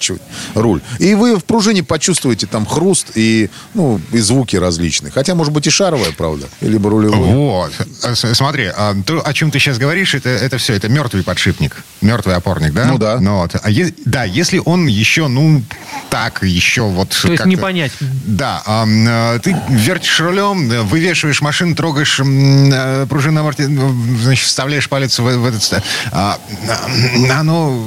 руль. 0.54 0.80
И 0.98 1.14
вы 1.14 1.36
в 1.36 1.44
пружине 1.44 1.82
почувствуете 1.82 2.46
там 2.46 2.66
хруст 2.66 3.08
и, 3.14 3.50
ну, 3.74 4.00
и 4.12 4.18
звуки 4.18 4.56
различные. 4.56 5.10
Хотя, 5.10 5.34
может 5.34 5.52
быть, 5.52 5.66
и 5.66 5.70
шаровая, 5.70 6.12
правда, 6.12 6.46
либо 6.60 6.90
рулевой. 6.90 7.18
Вот. 7.32 7.72
А, 8.02 8.14
с- 8.14 8.34
Смотри, 8.34 8.70
а, 8.76 8.94
то, 9.06 9.22
о 9.24 9.32
чем 9.32 9.50
ты 9.50 9.58
сейчас 9.58 9.78
говоришь, 9.78 10.14
это, 10.14 10.28
это 10.28 10.58
все, 10.58 10.74
это 10.74 10.88
мертвый 10.88 11.22
подшипник, 11.22 11.76
мертвый 12.00 12.34
опорник, 12.36 12.72
да? 12.72 12.84
Ну 12.86 12.98
да. 12.98 13.18
Ну, 13.20 13.38
вот. 13.38 13.54
А 13.62 13.70
е- 13.70 13.94
да, 14.04 14.24
если 14.24 14.60
он 14.64 14.86
еще, 14.86 15.28
ну, 15.28 15.62
так, 16.10 16.42
еще 16.42 16.82
вот... 16.82 17.10
То 17.10 17.32
есть 17.32 17.44
не 17.46 17.56
понять. 17.56 17.92
Да, 18.00 18.62
а, 18.66 18.84
а, 18.86 19.38
ты 19.38 19.56
вертишь 19.68 20.20
рулем, 20.20 20.70
э, 20.70 20.82
вывешиваешь 20.82 21.40
машину, 21.40 21.74
трогаешь 21.74 22.20
м, 22.20 22.70
э, 22.72 23.06
пружину 23.06 23.40
аморти... 23.40 23.62
ну, 23.66 23.94
значит, 24.22 24.46
вставляешь 24.46 24.88
палец 24.88 25.18
в, 25.18 25.22
в 25.24 25.44
этот... 25.46 25.82
а, 26.12 26.38
а, 26.68 27.40
оно 27.40 27.82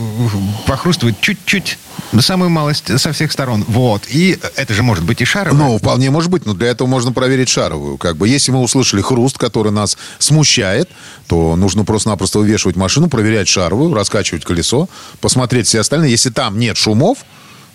похрустывает 0.65 1.19
чуть-чуть, 1.21 1.77
самую 2.19 2.49
малость, 2.49 2.99
со 2.99 3.11
всех 3.11 3.31
сторон. 3.31 3.63
Вот. 3.67 4.03
И 4.09 4.39
это 4.55 4.73
же 4.73 4.83
может 4.83 5.03
быть 5.03 5.21
и 5.21 5.25
шаровое. 5.25 5.57
Ну, 5.57 5.77
вполне 5.77 6.09
может 6.09 6.29
быть, 6.29 6.45
но 6.45 6.53
для 6.53 6.67
этого 6.67 6.87
можно 6.87 7.11
проверить 7.11 7.49
шаровую. 7.49 7.97
Как 7.97 8.17
бы, 8.17 8.27
если 8.27 8.51
мы 8.51 8.61
услышали 8.61 9.01
хруст, 9.01 9.37
который 9.37 9.71
нас 9.71 9.97
смущает, 10.19 10.89
то 11.27 11.55
нужно 11.55 11.85
просто-напросто 11.85 12.39
вывешивать 12.39 12.75
машину, 12.75 13.09
проверять 13.09 13.47
шаровую, 13.47 13.93
раскачивать 13.93 14.45
колесо, 14.45 14.89
посмотреть 15.21 15.67
все 15.67 15.79
остальные. 15.79 16.11
Если 16.11 16.29
там 16.29 16.57
нет 16.57 16.77
шумов, 16.77 17.19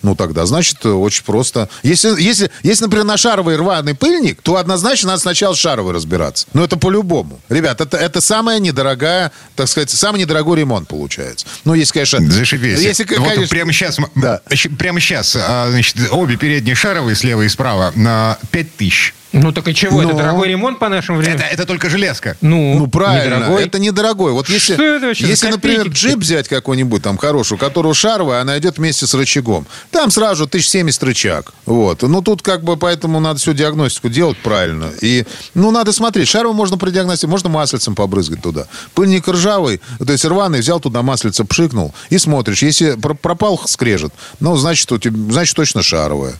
ну, 0.03 0.15
тогда, 0.15 0.45
значит, 0.45 0.85
очень 0.85 1.23
просто. 1.23 1.69
Если, 1.81 2.21
если, 2.21 2.51
если, 2.61 2.83
например, 2.83 3.05
на 3.05 3.17
шаровый 3.17 3.55
рваный 3.55 3.95
пыльник, 3.95 4.41
то 4.41 4.57
однозначно 4.57 5.09
надо 5.09 5.21
сначала 5.21 5.53
с 5.55 5.57
шаровой 5.57 5.93
разбираться. 5.93 6.45
Но 6.53 6.63
это 6.63 6.77
по-любому. 6.77 7.39
Ребят, 7.49 7.81
это, 7.81 7.97
это 7.97 8.21
самая 8.21 8.59
недорогая, 8.59 9.31
так 9.55 9.67
сказать, 9.67 9.89
самый 9.89 10.19
недорогой 10.19 10.59
ремонт 10.59 10.87
получается. 10.87 11.47
Ну, 11.65 11.73
если, 11.73 11.93
конечно... 11.93 12.19
Зашибись. 12.31 12.79
Если, 12.79 13.05
вот 13.05 13.27
конечно, 13.27 13.47
прямо 13.47 13.71
сейчас, 13.71 13.97
Да. 14.15 14.41
прямо 14.77 14.99
сейчас, 14.99 15.35
а, 15.39 15.69
значит, 15.71 15.95
обе 16.11 16.35
передние 16.35 16.75
шаровые, 16.75 17.15
слева 17.15 17.41
и 17.43 17.49
справа, 17.49 17.91
на 17.95 18.37
5 18.51 18.75
тысяч. 18.75 19.13
Ну 19.33 19.51
так 19.51 19.67
и 19.67 19.73
чего? 19.73 20.01
Это 20.03 20.11
Ну. 20.13 20.17
дорогой 20.17 20.47
ремонт 20.49 20.77
по 20.79 20.89
нашим 20.89 21.17
временам? 21.17 21.39
Это, 21.39 21.45
это 21.47 21.65
только 21.65 21.89
железка. 21.89 22.37
Ну, 22.41 22.77
Ну, 22.77 22.87
правильно. 22.87 23.35
недорогой. 23.37 23.63
Это 23.65 23.79
недорогой. 23.79 24.31
Вот 24.31 24.47
если, 24.47 24.75
это 24.75 25.07
если 25.25 25.49
например, 25.49 25.87
джип 25.87 26.19
взять 26.19 26.47
какой-нибудь 26.47 27.01
там 27.01 27.17
хороший, 27.17 27.53
у 27.53 27.57
которого 27.57 27.93
шаровая, 27.95 28.41
она 28.41 28.57
идет 28.59 28.77
вместе 28.77 29.07
с 29.07 29.13
рычагом. 29.15 29.65
Там 29.89 30.11
сразу 30.11 30.35
же 30.35 30.47
1070 30.47 31.01
рычаг. 31.03 31.51
Вот. 31.65 32.03
Ну, 32.03 32.21
тут 32.21 32.43
как 32.43 32.63
бы 32.63 32.77
поэтому 32.77 33.19
надо 33.19 33.39
всю 33.39 33.53
диагностику 33.53 34.07
делать 34.09 34.37
правильно. 34.37 34.91
И, 35.01 35.25
ну, 35.55 35.71
надо 35.71 35.91
смотреть. 35.93 36.27
Шаровую 36.27 36.55
можно 36.55 36.77
продиагностировать, 36.77 37.31
можно 37.31 37.49
маслицем 37.49 37.95
побрызгать 37.95 38.41
туда. 38.43 38.67
Пыльник 38.93 39.27
ржавый, 39.27 39.81
то 39.97 40.11
есть 40.11 40.25
рваный, 40.25 40.59
взял 40.59 40.79
туда 40.79 41.01
маслице, 41.01 41.43
пшикнул 41.43 41.93
и 42.11 42.19
смотришь. 42.19 42.61
Если 42.61 42.91
про- 42.93 43.15
пропал 43.15 43.59
скрежет, 43.65 44.13
ну, 44.39 44.55
значит, 44.57 44.91
у 44.91 44.99
тебя, 44.99 45.17
значит, 45.31 45.55
точно 45.55 45.81
шаровая. 45.81 46.33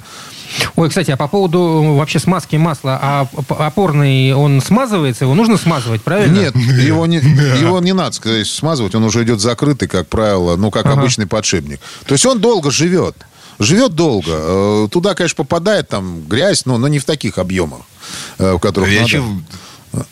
Ой, 0.76 0.90
кстати, 0.90 1.12
а 1.12 1.18
по 1.18 1.28
поводу 1.28 1.60
э, 1.60 1.98
вообще 1.98 2.20
смазки 2.20 2.56
масла, 2.58 3.00
а 3.02 3.28
опорный, 3.60 4.34
он 4.34 4.62
смазывается? 4.62 5.26
Его 5.26 5.34
нужно 5.36 5.58
смазывать, 5.58 6.02
правильно? 6.04 6.40
Нет, 6.40 6.56
его 6.56 7.06
не, 7.06 7.18
его 7.18 7.80
не 7.80 7.94
надо 7.94 8.16
сказать, 8.16 8.48
смазывать, 8.48 8.96
он 8.96 9.04
уже 9.04 9.24
идет 9.24 9.40
закрытый, 9.42 9.88
как 9.88 10.08
правило, 10.08 10.56
ну, 10.56 10.72
как 10.72 10.86
Ага. 10.86 11.00
обычный 11.00 11.28
подшипник. 11.28 11.80
То 12.06 12.14
есть 12.14 12.26
он 12.26 12.40
долго 12.40 12.72
живет. 12.72 13.16
Живет 13.60 13.94
долго. 13.94 14.26
Э, 14.32 14.88
Туда, 14.92 15.14
конечно, 15.14 15.36
попадает 15.38 15.88
там 15.88 16.22
грязь, 16.28 16.66
но, 16.66 16.78
но 16.78 16.88
не 16.88 17.00
в 17.00 17.06
таких 17.06 17.38
объемах, 17.38 17.82
э, 18.40 18.54
в 18.54 18.60
которых 18.60 18.90
Я 18.90 19.02
надо. 19.02 19.10
чё- 19.12 19.24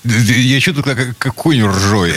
я 0.04 0.62
тут 0.62 0.84
как, 0.86 1.18
как 1.18 1.34
конь 1.36 1.64
ржой. 1.64 2.14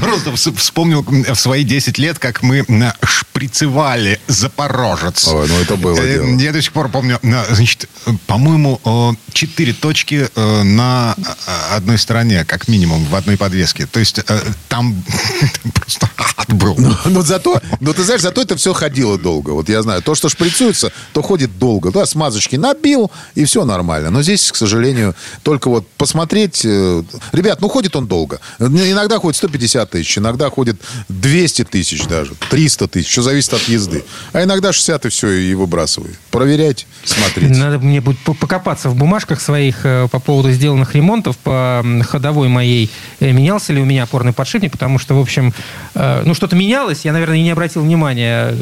Просто 0.00 0.30
вс- 0.30 0.54
вспомнил 0.56 1.02
в 1.02 1.34
свои 1.34 1.64
10 1.64 1.98
лет, 1.98 2.18
как 2.18 2.42
мы 2.42 2.64
шприцевали 3.04 4.20
Запорожец. 4.26 5.26
Ой, 5.28 5.48
ну 5.48 5.54
это 5.60 5.76
было 5.76 5.96
Э, 5.98 6.14
дело. 6.24 6.38
Я 6.38 6.52
до 6.52 6.62
сих 6.62 6.72
пор 6.72 6.88
помню, 6.88 7.18
на, 7.22 7.44
значит, 7.50 7.88
э, 8.06 8.10
по-моему, 8.26 8.80
э, 8.84 9.32
четыре 9.32 9.72
точки 9.72 10.28
э, 10.34 10.62
на 10.62 11.14
э, 11.16 11.76
одной 11.76 11.98
стороне, 11.98 12.44
как 12.44 12.68
минимум, 12.68 13.04
в 13.04 13.14
одной 13.14 13.36
подвеске. 13.36 13.86
То 13.86 14.00
есть 14.00 14.18
э, 14.26 14.40
там 14.68 15.02
просто 15.74 16.10
ад 16.36 16.52
был. 16.52 16.76
Но 17.06 17.22
зато, 17.22 17.60
но 17.80 17.92
ты 17.92 18.02
знаешь, 18.04 18.20
зато 18.22 18.42
это 18.42 18.56
все 18.56 18.72
ходило 18.72 19.18
долго. 19.18 19.50
Вот 19.50 19.68
я 19.68 19.82
знаю, 19.82 20.02
то, 20.02 20.14
что 20.14 20.28
шприцуется, 20.28 20.92
то 21.12 21.22
ходит 21.22 21.58
долго. 21.58 21.90
Да, 21.92 22.06
смазочки 22.06 22.56
набил, 22.56 23.10
и 23.34 23.44
все 23.44 23.64
нормально. 23.64 24.10
Но 24.10 24.22
здесь, 24.22 24.50
к 24.50 24.56
сожалению, 24.56 25.14
только 25.42 25.68
вот 25.70 25.88
посмотреть... 25.96 26.62
э, 26.64 27.02
Ребят, 27.32 27.60
ну 27.60 27.68
ходит 27.68 27.94
он 27.96 28.06
долго. 28.06 28.40
Иногда 28.58 29.18
ходит 29.18 29.36
150 29.36 29.77
тысяч, 29.86 30.18
иногда 30.18 30.50
ходит 30.50 30.80
200 31.08 31.64
тысяч 31.64 32.06
даже, 32.06 32.32
300 32.50 32.88
тысяч. 32.88 33.08
Все 33.08 33.22
зависит 33.22 33.54
от 33.54 33.62
езды. 33.62 34.04
А 34.32 34.42
иногда 34.42 34.72
60 34.72 35.06
и 35.06 35.08
все, 35.08 35.28
и 35.28 35.54
выбрасывай. 35.54 36.10
Проверять, 36.30 36.86
смотреть. 37.04 37.50
Надо 37.50 37.78
мне 37.78 38.00
будет 38.00 38.18
по- 38.20 38.34
покопаться 38.34 38.88
в 38.90 38.94
бумажках 38.96 39.40
своих 39.40 39.84
э, 39.84 40.08
по 40.10 40.18
поводу 40.20 40.50
сделанных 40.52 40.94
ремонтов 40.94 41.36
по 41.38 41.84
ходовой 42.08 42.48
моей. 42.48 42.90
Э, 43.20 43.32
Менялся 43.32 43.72
ли 43.72 43.80
у 43.80 43.84
меня 43.84 44.04
опорный 44.04 44.32
подшипник, 44.32 44.72
потому 44.72 44.98
что, 44.98 45.14
в 45.14 45.20
общем, 45.20 45.52
э, 45.94 46.22
ну 46.24 46.34
что-то 46.34 46.56
менялось, 46.56 47.04
я, 47.04 47.12
наверное, 47.12 47.38
не 47.42 47.50
обратил 47.50 47.82
внимания, 47.82 48.54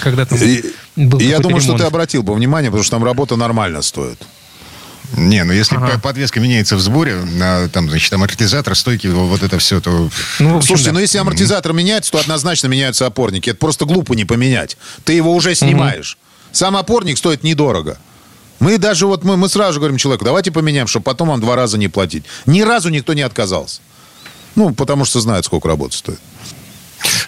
когда 0.00 0.24
там 0.26 0.38
был 0.96 1.18
я 1.20 1.38
думаю, 1.40 1.60
что 1.60 1.68
ремонт. 1.72 1.82
ты 1.82 1.86
обратил 1.86 2.22
бы 2.22 2.34
внимание, 2.34 2.70
потому 2.70 2.84
что 2.84 2.96
там 2.96 3.04
работа 3.04 3.36
нормально 3.36 3.82
стоит. 3.82 4.18
Не, 5.12 5.44
ну 5.44 5.52
если 5.52 5.76
Ага. 5.76 5.98
подвеска 5.98 6.40
меняется 6.40 6.76
в 6.76 6.80
сборе, 6.80 7.16
а, 7.40 7.68
там, 7.68 7.88
значит, 7.88 8.12
амортизатор, 8.12 8.74
стойки, 8.74 9.06
вот 9.06 9.42
это 9.42 9.58
все, 9.58 9.80
то... 9.80 10.10
Ну, 10.38 10.56
общем, 10.56 10.66
Слушайте, 10.66 10.90
да. 10.90 10.94
ну 10.94 11.00
если 11.00 11.18
амортизатор 11.18 11.72
меняется, 11.72 12.12
то 12.12 12.18
однозначно 12.18 12.66
меняются 12.66 13.06
опорники. 13.06 13.50
Это 13.50 13.58
просто 13.58 13.84
глупо 13.84 14.14
не 14.14 14.24
поменять. 14.24 14.76
Ты 15.04 15.12
его 15.12 15.34
уже 15.34 15.54
снимаешь. 15.54 16.18
Сам 16.52 16.76
опорник 16.76 17.18
стоит 17.18 17.42
недорого. 17.44 17.98
Мы 18.58 18.78
даже 18.78 19.06
вот, 19.06 19.22
мы, 19.22 19.36
мы 19.36 19.48
сразу 19.48 19.74
же 19.74 19.80
говорим 19.80 19.98
человеку, 19.98 20.24
давайте 20.24 20.50
поменяем, 20.50 20.86
чтобы 20.86 21.04
потом 21.04 21.28
вам 21.28 21.40
два 21.40 21.56
раза 21.56 21.76
не 21.76 21.88
платить. 21.88 22.24
Ни 22.46 22.62
разу 22.62 22.88
никто 22.88 23.12
не 23.12 23.22
отказался. 23.22 23.80
Ну, 24.54 24.74
потому 24.74 25.04
что 25.04 25.20
знают, 25.20 25.44
сколько 25.44 25.68
работы 25.68 25.96
стоит. 25.96 26.18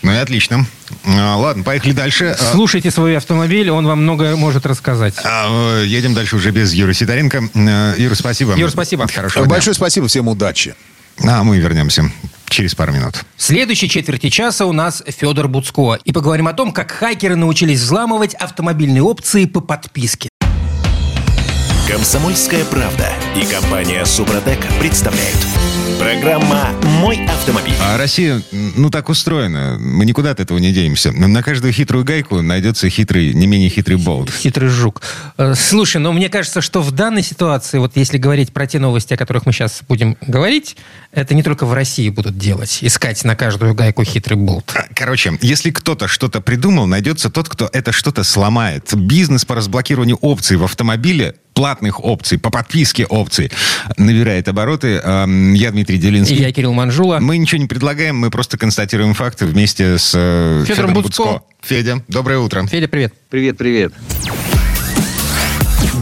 Ну 0.03 0.13
и 0.13 0.17
отлично. 0.17 0.67
А, 1.05 1.37
ладно, 1.37 1.65
поехали 1.65 1.93
дальше. 1.93 2.37
А, 2.39 2.53
Слушайте 2.53 2.91
свой 2.91 3.17
автомобиль, 3.17 3.71
он 3.71 3.87
вам 3.87 4.03
много 4.03 4.37
может 4.37 4.67
рассказать. 4.67 5.15
а, 5.25 5.83
едем 5.83 6.15
дальше 6.15 6.37
уже 6.37 6.51
без 6.51 6.73
Юры 6.73 6.95
Сидоренко. 6.95 7.49
Юра, 7.97 8.15
спасибо. 8.15 8.55
Юр, 8.57 8.71
спасибо. 8.71 9.07
Хорошего 9.15 9.45
дня. 9.47 9.55
Большое 9.55 9.75
спасибо, 9.75 10.09
всем 10.09 10.29
удачи. 10.29 10.75
А 11.25 11.43
мы 11.43 11.59
вернемся 11.59 12.11
через 12.49 12.75
пару 12.75 12.93
минут. 12.93 13.25
В 13.37 13.43
следующей 13.43 13.89
четверти 13.89 14.31
часа 14.31 14.67
у 14.67 14.73
нас 14.73 15.03
Федор 15.07 15.49
Буцко. 15.49 15.99
И 16.05 16.13
поговорим 16.13 16.49
о 16.49 16.53
том, 16.53 16.73
как 16.73 16.93
хакеры 16.93 17.37
научились 17.37 17.81
взламывать 17.81 18.35
автомобильные 18.35 19.03
опции 19.03 19.45
по 19.45 19.61
подписке. 19.61 20.29
Комсомольская 21.89 22.67
правда 22.67 23.09
и 23.35 23.47
компания 23.47 24.05
Супротек 24.05 24.59
представляют. 24.79 25.39
Программа 25.99 26.69
«Мой 27.01 27.25
автомобиль». 27.27 27.73
А 27.81 27.97
Россия, 27.97 28.43
ну, 28.53 28.91
так 28.91 29.09
устроена. 29.09 29.79
Мы 29.81 30.05
никуда 30.05 30.33
от 30.33 30.39
этого 30.39 30.59
не 30.59 30.71
денемся. 30.71 31.13
На 31.13 31.43
каждую 31.43 31.73
хитрую 31.73 32.05
гайку 32.05 32.43
найдется 32.43 32.91
хитрый, 32.91 33.33
не 33.33 33.47
менее 33.47 33.71
хитрый 33.71 33.97
болт. 33.97 34.31
Хитрый 34.31 34.69
жук. 34.69 35.01
Э, 35.39 35.55
Слушай, 35.57 35.97
ну 35.97 36.13
мне 36.13 36.29
кажется, 36.29 36.61
что 36.61 36.83
в 36.83 36.93
данной 36.93 37.23
ситуации, 37.23 37.79
вот 37.79 37.97
если 37.97 38.19
говорить 38.19 38.53
про 38.53 38.67
те 38.67 38.79
новости, 38.79 39.15
о 39.15 39.17
которых 39.17 39.47
мы 39.47 39.53
сейчас 39.53 39.81
будем 39.89 40.19
говорить, 40.21 40.77
это 41.11 41.35
не 41.35 41.43
только 41.43 41.65
в 41.65 41.73
России 41.73 42.11
будут 42.11 42.37
делать, 42.37 42.79
искать 42.83 43.25
на 43.25 43.35
каждую 43.35 43.75
гайку 43.75 44.05
хитрый 44.05 44.37
болт. 44.37 44.71
А, 44.77 44.85
Короче, 44.95 45.39
если 45.41 45.71
кто-то 45.71 46.07
что-то 46.07 46.43
придумал, 46.43 46.87
найдется 46.87 47.31
тот, 47.31 47.49
кто 47.49 47.69
это 47.73 47.93
что-то 47.93 48.25
сломает. 48.25 48.95
Бизнес 48.95 49.45
по 49.45 49.55
разблокированию 49.55 50.17
опций 50.21 50.59
в 50.59 50.65
автомобиле 50.65 51.35
платных 51.59 52.05
опций, 52.05 52.39
по 52.39 52.51
подписке 52.51 53.05
опций, 53.05 53.51
набирает 53.97 54.47
обороты. 54.47 55.01
Эм, 55.03 55.55
Я 55.55 55.73
Дмитрий 55.73 55.99
Делинский. 55.99 56.37
И 56.37 56.41
я 56.41 56.53
Кирилл 56.53 56.73
Манжула. 56.73 57.19
Мы 57.19 57.37
ничего 57.37 57.61
не 57.61 57.67
предлагаем, 57.67 58.17
мы 58.17 58.31
просто 58.31 58.57
констатируем 58.57 59.13
факты 59.13 59.45
вместе 59.45 59.99
с 59.99 60.13
э, 60.15 60.63
Федором 60.69 60.91
Федором 60.91 60.95
Буцко. 60.95 61.23
Буцко. 61.25 61.43
Федя, 61.61 62.05
доброе 62.07 62.39
утро. 62.39 62.65
Федя, 62.69 62.87
привет. 62.87 63.13
Привет, 63.29 63.59
привет. 63.59 63.93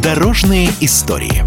Дорожные 0.02 0.68
истории. 0.82 1.42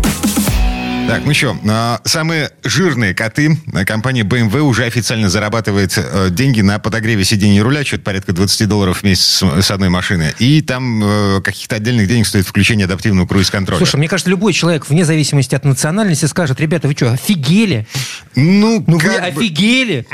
Так, 1.10 1.26
ну 1.26 1.34
что, 1.34 1.58
а, 1.68 2.02
самые 2.06 2.52
жирные 2.64 3.16
коты. 3.16 3.58
А, 3.74 3.84
Компания 3.84 4.22
BMW 4.22 4.60
уже 4.60 4.86
официально 4.86 5.28
зарабатывает 5.28 5.98
э, 5.98 6.30
деньги 6.30 6.62
на 6.62 6.78
подогреве 6.78 7.24
сидений 7.24 7.62
руля, 7.62 7.84
что-то 7.84 8.04
порядка 8.04 8.32
20 8.32 8.70
долларов 8.70 9.00
в 9.00 9.04
месяц 9.04 9.42
с, 9.42 9.72
одной 9.72 9.90
машины. 9.90 10.36
И 10.38 10.62
там 10.62 11.04
э, 11.04 11.42
каких-то 11.42 11.78
отдельных 11.78 12.08
денег 12.08 12.28
стоит 12.28 12.46
включение 12.46 12.86
адаптивного 12.86 13.26
круиз-контроля. 13.26 13.80
Слушай, 13.80 13.96
мне 13.96 14.08
кажется, 14.08 14.30
любой 14.30 14.54
человек, 14.54 14.88
вне 14.88 15.04
зависимости 15.04 15.56
от 15.56 15.66
национальности, 15.66 16.26
скажет, 16.26 16.60
ребята, 16.60 16.88
вы 16.88 16.94
что, 16.94 17.12
офигели? 17.12 17.88
ну, 18.36 18.84
Ну 18.86 19.00
вы 19.00 19.10
бы- 19.10 19.16
офигели? 19.16 20.06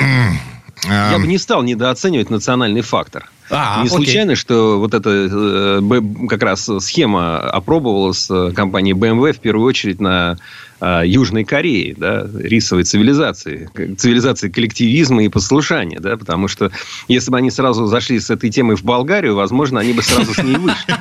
Я 0.85 1.17
бы 1.19 1.27
не 1.27 1.37
стал 1.37 1.63
недооценивать 1.63 2.29
национальный 2.29 2.81
фактор. 2.81 3.29
А, 3.49 3.81
не 3.81 3.87
окей. 3.87 3.97
случайно, 3.97 4.35
что 4.35 4.79
вот 4.79 4.93
эта 4.93 5.09
э, 5.09 6.01
как 6.29 6.41
раз 6.41 6.69
схема 6.79 7.39
опробовалась 7.39 8.29
компанией 8.55 8.95
BMW 8.95 9.33
в 9.33 9.39
первую 9.39 9.67
очередь 9.67 9.99
на 9.99 10.37
Южной 10.81 11.43
Корее, 11.45 11.95
да, 11.97 12.27
рисовой 12.33 12.83
цивилизации, 12.83 13.69
цивилизации 13.97 14.49
коллективизма 14.49 15.23
и 15.23 15.29
послушания, 15.29 15.99
да, 15.99 16.17
потому 16.17 16.47
что 16.47 16.71
если 17.07 17.31
бы 17.31 17.37
они 17.37 17.51
сразу 17.51 17.85
зашли 17.87 18.19
с 18.19 18.29
этой 18.29 18.49
темой 18.49 18.75
в 18.75 18.83
Болгарию, 18.83 19.35
возможно, 19.35 19.79
они 19.79 19.93
бы 19.93 20.01
сразу 20.01 20.33
с 20.33 20.43
ней 20.43 20.57
вышли. 20.57 20.95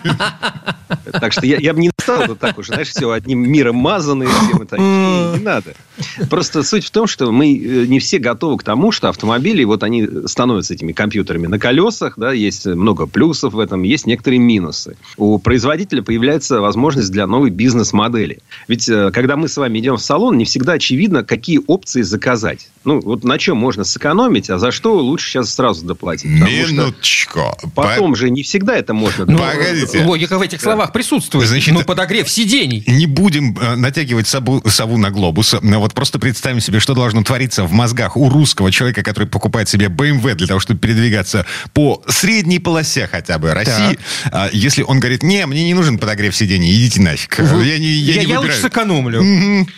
Так 1.13 1.33
что 1.33 1.47
я, 1.47 1.59
я 1.59 1.75
бы 1.75 1.81
не 1.81 1.91
стал 1.99 2.27
вот 2.27 2.39
так 2.39 2.59
уж, 2.59 2.67
знаешь, 2.67 2.89
все 2.89 3.11
одним 3.11 3.51
миром 3.51 3.77
мазаны, 3.77 4.27
все 4.27 4.57
мы 4.57 4.67
такие, 4.67 5.39
не 5.39 5.43
надо. 5.43 5.75
Просто 6.31 6.63
суть 6.63 6.85
в 6.85 6.91
том, 6.91 7.07
что 7.07 7.31
мы 7.31 7.55
э, 7.55 7.87
не 7.87 7.99
все 7.99 8.19
готовы 8.19 8.59
к 8.59 8.63
тому, 8.63 8.93
что 8.93 9.09
автомобили, 9.09 9.65
вот 9.65 9.83
они 9.83 10.09
становятся 10.27 10.75
этими 10.75 10.93
компьютерами 10.93 11.47
на 11.47 11.59
колесах, 11.59 12.15
да, 12.17 12.33
есть 12.33 12.67
много 12.67 13.07
плюсов 13.07 13.55
в 13.55 13.59
этом, 13.59 13.83
есть 13.83 14.07
некоторые 14.07 14.41
минусы. 14.41 14.97
У 15.17 15.39
производителя 15.39 16.03
появляется 16.03 16.61
возможность 16.61 17.11
для 17.11 17.27
новой 17.27 17.51
бизнес-модели. 17.51 18.39
Ведь 18.69 18.89
э, 18.89 19.11
когда 19.13 19.37
мы 19.37 19.49
с 19.49 19.57
вами 19.57 19.64
идем 19.73 19.97
в 19.97 20.03
салон, 20.03 20.37
не 20.37 20.45
всегда 20.45 20.75
очевидно, 20.75 21.25
какие 21.25 21.61
опции 21.67 22.03
заказать. 22.03 22.69
Ну, 22.85 23.01
вот 23.01 23.25
на 23.25 23.39
чем 23.39 23.57
можно 23.57 23.85
сэкономить, 23.85 24.51
а 24.51 24.59
за 24.59 24.71
что 24.71 24.97
лучше 24.99 25.31
сейчас 25.31 25.55
сразу 25.55 25.87
доплатить. 25.87 26.27
Минуточку. 26.27 27.57
потом 27.75 28.15
же 28.15 28.31
не 28.31 28.43
всегда 28.43 28.77
это 28.77 28.93
можно 28.93 29.25
Ну. 29.25 29.39
Погодите. 29.39 30.05
Логика 30.05 30.39
в 30.39 30.43
этих 30.43 30.61
словах 30.61 30.93
присутствует. 30.93 31.49
Значит, 31.49 31.73
ну, 31.73 31.83
подогрев 31.83 32.29
сидений. 32.29 32.85
Не 32.87 33.07
будем 33.07 33.57
э, 33.59 33.77
натягивать 33.77 34.29
сову, 34.29 34.63
сову 34.69 34.99
на 34.99 35.11
глобус. 35.11 35.55
Но 35.63 35.81
вот 35.81 35.95
просто 35.95 36.19
представим 36.19 36.61
себе, 36.61 36.79
что 36.81 36.95
должно 36.95 37.23
твориться 37.23 37.65
в 37.65 37.73
мозгах 37.73 38.17
у 38.17 38.29
русского 38.29 38.71
человека, 38.71 39.03
который 39.03 39.29
покупает 39.29 39.69
себе 39.69 39.87
BMW 39.87 40.35
для 40.35 40.47
того, 40.47 40.61
чтобы 40.61 40.79
передвигаться 40.81 41.47
по 41.73 42.03
средней 42.09 42.59
полосе 42.59 43.09
хотя 43.11 43.39
бы 43.39 43.55
России. 43.55 43.99
А, 44.31 44.51
если 44.53 44.83
он 44.83 45.01
говорит, 45.01 45.23
не, 45.23 45.47
мне 45.47 45.65
не 45.65 45.75
нужен 45.75 45.99
подогрев 45.99 46.37
сидений, 46.37 46.75
идите 46.75 47.01
нафиг. 47.01 47.39
Я 47.39 47.79
не, 47.79 47.87
я 47.87 48.15
Я, 48.15 48.25
не 48.25 48.33
я 48.33 48.41
лучше 48.41 48.53
выбираю. 48.53 48.63